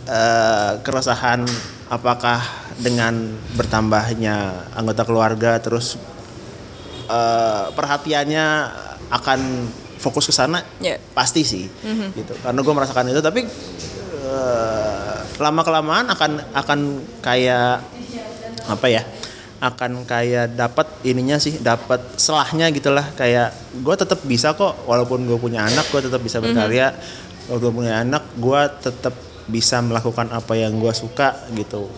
eh, 0.06 0.72
keresahan 0.86 1.42
apakah 1.90 2.38
dengan 2.78 3.34
bertambahnya 3.58 4.68
anggota 4.78 5.02
keluarga 5.02 5.58
terus 5.58 5.98
eh, 7.10 7.64
perhatiannya 7.74 8.46
akan 9.10 9.40
fokus 9.96 10.30
ke 10.30 10.34
sana 10.34 10.62
Ya. 10.78 11.02
pasti 11.14 11.42
sih 11.42 11.66
gitu. 12.14 12.34
Karena 12.42 12.60
gue 12.62 12.74
merasakan 12.74 13.10
itu 13.10 13.22
tapi 13.22 13.42
lama 15.36 15.62
kelamaan 15.62 16.06
akan 16.10 16.30
akan 16.56 16.78
kayak 17.20 17.84
apa 18.66 18.86
ya 18.90 19.02
akan 19.56 20.04
kayak 20.04 20.52
dapat 20.52 20.84
ininya 21.00 21.40
sih 21.40 21.56
dapat 21.64 22.20
selahnya 22.20 22.68
gitulah 22.76 23.08
kayak 23.16 23.56
gue 23.80 23.94
tetap 23.96 24.20
bisa 24.28 24.52
kok 24.52 24.84
walaupun 24.84 25.24
gue 25.24 25.38
punya 25.40 25.64
anak 25.64 25.88
gue 25.88 26.00
tetap 26.04 26.20
bisa 26.20 26.44
berkarya. 26.44 26.92
Kalau 27.46 27.62
gue 27.62 27.72
punya 27.72 28.02
anak 28.04 28.36
gue 28.36 28.60
tetap 28.82 29.14
bisa 29.46 29.78
melakukan 29.78 30.26
apa 30.34 30.58
yang 30.58 30.76
gue 30.76 30.92
suka 30.92 31.46
gitu. 31.56 31.88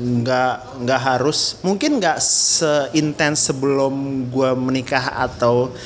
Nggak 0.00 0.80
nggak 0.86 1.00
harus 1.02 1.60
mungkin 1.60 2.00
nggak 2.00 2.22
seintens 2.22 3.52
sebelum 3.52 4.26
gue 4.30 4.50
menikah 4.56 5.18
atau 5.28 5.76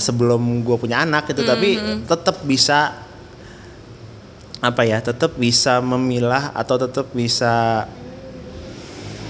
sebelum 0.00 0.64
gue 0.64 0.76
punya 0.80 1.04
anak 1.04 1.28
gitu. 1.34 1.44
Tapi 1.44 2.00
tetap 2.08 2.40
bisa 2.48 2.96
apa 4.62 4.86
ya 4.86 5.02
tetap 5.02 5.34
bisa 5.34 5.82
memilah 5.82 6.54
atau 6.54 6.78
tetap 6.78 7.10
bisa 7.10 7.84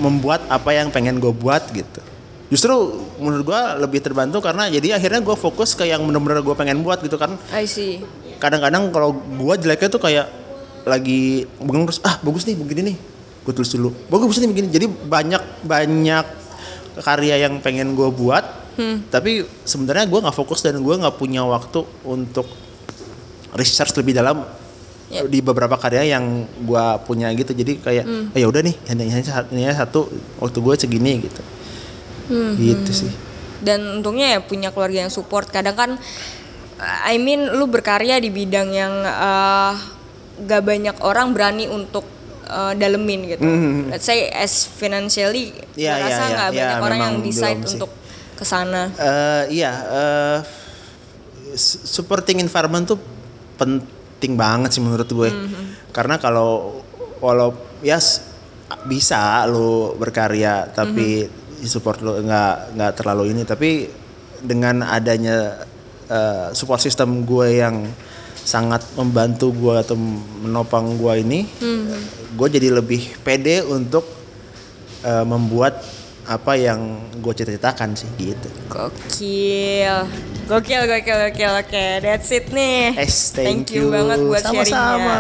membuat 0.03 0.43
apa 0.51 0.75
yang 0.75 0.91
pengen 0.91 1.23
gue 1.23 1.31
buat 1.31 1.63
gitu. 1.71 2.03
Justru 2.51 3.01
menurut 3.23 3.49
gue 3.49 3.61
lebih 3.81 4.03
terbantu 4.03 4.43
karena 4.43 4.69
jadi 4.69 4.99
akhirnya 4.99 5.23
gue 5.23 5.37
fokus 5.39 5.73
ke 5.73 5.89
yang 5.89 6.03
bener-bener 6.05 6.43
gue 6.43 6.53
pengen 6.59 6.83
buat 6.83 7.01
gitu 7.01 7.17
kan. 7.17 7.39
I 7.55 7.65
see. 7.65 8.03
kadang-kadang 8.43 8.91
kalau 8.91 9.15
gue 9.15 9.55
jeleknya 9.63 9.87
tuh 9.87 10.03
kayak 10.03 10.27
lagi 10.83 11.47
bangun 11.63 11.87
terus 11.87 12.03
ah 12.03 12.19
bagus 12.21 12.43
nih 12.43 12.59
begini 12.59 12.93
nih. 12.93 12.97
Gue 13.47 13.53
tulis 13.55 13.71
dulu 13.71 13.95
bagus 14.11 14.43
nih 14.43 14.51
begini. 14.51 14.69
Jadi 14.69 14.87
banyak 14.91 15.63
banyak 15.63 16.27
karya 17.01 17.47
yang 17.49 17.63
pengen 17.63 17.95
gue 17.95 18.11
buat 18.11 18.63
tapi 19.13 19.45
sebenarnya 19.69 20.09
gue 20.09 20.19
nggak 20.25 20.37
fokus 20.37 20.65
dan 20.65 20.81
gue 20.81 20.95
nggak 20.97 21.17
punya 21.21 21.45
waktu 21.45 21.85
untuk 22.09 22.49
research 23.53 23.93
lebih 24.01 24.17
dalam 24.17 24.49
Ya. 25.09 25.27
di 25.29 25.45
beberapa 25.45 25.77
karya 25.77 26.17
yang 26.17 26.45
gue 26.63 26.85
punya 27.05 27.29
gitu 27.35 27.53
jadi 27.53 27.73
kayak 27.77 28.05
"Oh, 28.33 28.39
ya 28.39 28.47
udah 28.49 28.63
nih 28.65 28.77
ini 28.89 29.69
satu 29.71 30.09
waktu 30.39 30.59
gue 30.59 30.75
segini 30.79 31.13
gitu 31.21 31.43
gitu 32.57 32.93
sih 32.93 33.13
Dan 33.63 34.03
untungnya 34.03 34.35
ya 34.35 34.39
punya 34.43 34.75
keluarga 34.75 35.07
yang 35.07 35.13
support. 35.13 35.47
Kadang 35.47 35.79
kan, 35.79 35.91
I 37.07 37.15
mean, 37.15 37.47
lu 37.55 37.71
berkarya 37.71 38.19
di 38.19 38.27
bidang 38.27 38.75
yang 38.75 38.91
eh, 39.07 39.73
gak 40.43 40.67
banyak 40.67 40.99
orang 40.99 41.31
berani 41.31 41.71
untuk 41.71 42.03
eh, 42.43 42.75
dalemin 42.75 43.21
gitu. 43.31 43.47
Let's 43.87 44.03
say 44.03 44.27
as 44.29 44.67
financially, 44.67 45.55
Hmm. 45.55 45.79
Gua 45.79 45.79
iya, 45.79 45.93
rasa 45.95 46.11
iya. 46.19 46.33
nggak 46.33 46.49
Iya, 46.49 46.59
banyak 46.59 46.79
orang 46.83 46.99
yang 46.99 47.15
decide 47.23 47.63
untuk 47.63 47.91
ke 48.35 48.43
sana. 48.43 48.91
Eh, 48.99 49.63
iya, 49.63 49.73
s- 51.55 51.87
supporting 51.87 52.43
environment 52.43 52.83
tuh 52.83 52.99
penting 53.55 53.87
banget 54.39 54.79
sih 54.79 54.83
menurut 54.83 55.11
gue. 55.11 55.31
Karena 55.91 56.23
kalau 56.23 56.83
walau 57.19 57.55
ya 57.83 57.99
bisa 58.87 59.45
lo 59.47 59.95
berkarya 59.99 60.71
tapi 60.73 61.29
support 61.63 62.03
lo 62.03 62.19
nggak 62.19 62.75
nggak 62.75 62.93
terlalu 62.99 63.31
ini 63.31 63.43
tapi 63.47 63.87
dengan 64.43 64.83
adanya 64.83 65.63
eh, 66.11 66.47
support 66.51 66.83
system 66.83 67.23
gue 67.23 67.63
yang 67.63 67.87
sangat 68.43 68.83
membantu 68.99 69.55
gue 69.55 69.75
atau 69.79 69.95
menopang 70.43 70.99
gue 70.99 71.15
ini, 71.23 71.47
gue 72.35 72.49
jadi 72.51 72.75
lebih 72.75 73.23
pede 73.23 73.63
untuk 73.63 74.03
eh, 75.07 75.23
membuat 75.23 75.79
apa 76.27 76.59
yang 76.59 77.11
gue 77.23 77.35
ceritakan 77.35 77.95
sih 77.95 78.11
gitu. 78.19 78.51
Gokil. 78.67 80.07
Gokil, 80.43 80.83
gokil, 80.91 81.17
gokil. 81.31 81.53
Oke, 81.63 81.85
that's 82.03 82.31
it 82.35 82.51
nih. 82.51 82.99
Es, 82.99 83.31
thank, 83.31 83.71
you. 83.71 83.89
banget 83.95 84.19
buat 84.27 84.43
Sama-sama. 84.43 84.67
sharingnya. 84.67 85.17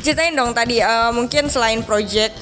Ceritain 0.00 0.32
dong 0.32 0.56
tadi, 0.56 0.80
eh, 0.80 1.10
mungkin 1.12 1.52
selain 1.52 1.84
project 1.84 2.32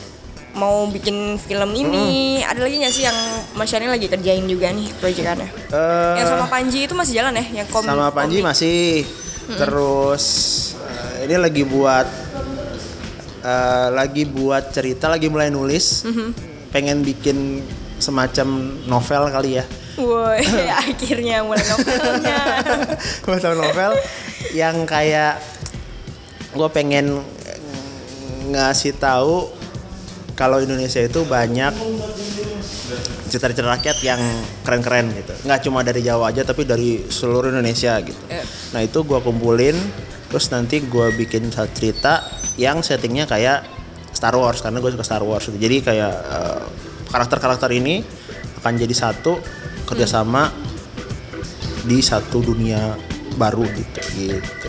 mau 0.54 0.86
bikin 0.90 1.38
film 1.38 1.70
ini, 1.74 2.40
ada 2.42 2.58
lagi 2.62 2.82
nggak 2.82 2.94
sih 2.94 3.04
yang 3.06 3.18
Mas 3.54 3.70
Shani 3.70 3.86
lagi 3.86 4.10
kerjain 4.10 4.42
juga 4.46 4.70
nih 4.74 4.90
proyekannya? 4.98 5.48
Eh, 5.70 6.14
yang 6.18 6.26
sama 6.26 6.46
Panji 6.50 6.86
itu 6.86 6.94
masih 6.98 7.22
jalan 7.22 7.38
ya? 7.38 7.62
Yang 7.62 7.68
kom 7.70 7.86
sama 7.86 8.10
Panji 8.10 8.42
komik? 8.42 8.50
masih 8.50 9.06
terus 9.48 10.24
eh, 10.82 11.30
ini 11.30 11.36
lagi 11.38 11.62
buat 11.62 12.06
eh, 13.42 13.88
lagi 13.94 14.22
buat 14.26 14.74
cerita 14.74 15.06
lagi 15.06 15.30
mulai 15.30 15.48
nulis 15.48 16.02
pengen 16.74 17.06
bikin 17.06 17.62
semacam 17.98 18.78
novel 18.86 19.22
kali 19.30 19.62
ya 19.62 19.64
Woi, 19.98 20.42
akhirnya 20.86 21.42
mulai 21.42 21.64
novelnya. 21.66 22.40
semacam 23.26 23.52
novel 23.58 23.92
yang 24.54 24.86
kayak 24.86 25.42
gue 26.54 26.68
pengen 26.70 27.20
ngasih 28.48 28.96
tahu 28.96 29.50
kalau 30.32 30.62
Indonesia 30.62 31.02
itu 31.02 31.26
banyak 31.26 31.74
cerita-cerita 33.28 33.68
rakyat 33.68 33.96
yang 34.00 34.20
keren-keren 34.64 35.12
gitu 35.12 35.34
nggak 35.44 35.60
cuma 35.68 35.84
dari 35.84 36.00
Jawa 36.00 36.32
aja 36.32 36.48
tapi 36.48 36.64
dari 36.64 37.04
seluruh 37.04 37.52
Indonesia 37.52 38.00
gitu 38.00 38.16
Eh. 38.32 38.40
nah 38.72 38.80
itu 38.80 39.04
gua 39.04 39.20
kumpulin 39.20 39.76
terus 40.32 40.48
nanti 40.48 40.80
gua 40.80 41.12
bikin 41.12 41.52
satu 41.52 41.68
cerita 41.76 42.24
yang 42.56 42.80
settingnya 42.80 43.28
kayak 43.28 43.68
Star 44.08 44.32
Wars 44.34 44.64
karena 44.64 44.80
gue 44.80 44.90
suka 44.96 45.04
Star 45.04 45.20
Wars 45.22 45.46
gitu. 45.46 45.60
jadi 45.60 45.76
kayak 45.84 46.14
eh, 46.16 46.62
karakter-karakter 47.12 47.68
ini 47.76 48.00
akan 48.64 48.72
jadi 48.74 48.94
satu 48.96 49.38
kerjasama 49.88 50.52
di 51.88 52.04
satu 52.04 52.44
dunia 52.44 52.92
baru 53.40 53.64
gitu 53.64 54.00
gitu 54.14 54.68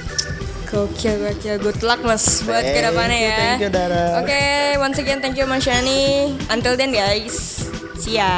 Gokil, 0.70 1.18
gokil. 1.18 1.58
Good 1.58 1.82
luck 1.82 2.06
mas 2.06 2.46
buat 2.46 2.62
Thank 2.62 2.78
ke 2.78 2.82
depannya 2.86 3.18
you, 3.18 3.26
ya. 3.26 3.38
thank 3.42 3.62
you, 3.66 3.72
Dara. 3.74 4.22
Oke, 4.22 4.42
once 4.78 5.02
again 5.02 5.18
thank 5.18 5.34
you 5.34 5.50
Mas 5.50 5.66
Shani. 5.66 6.30
Until 6.46 6.78
then 6.78 6.94
guys, 6.94 7.66
see 7.98 8.22
ya. 8.22 8.30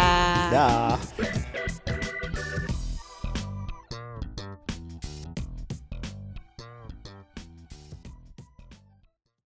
dah 0.47 0.95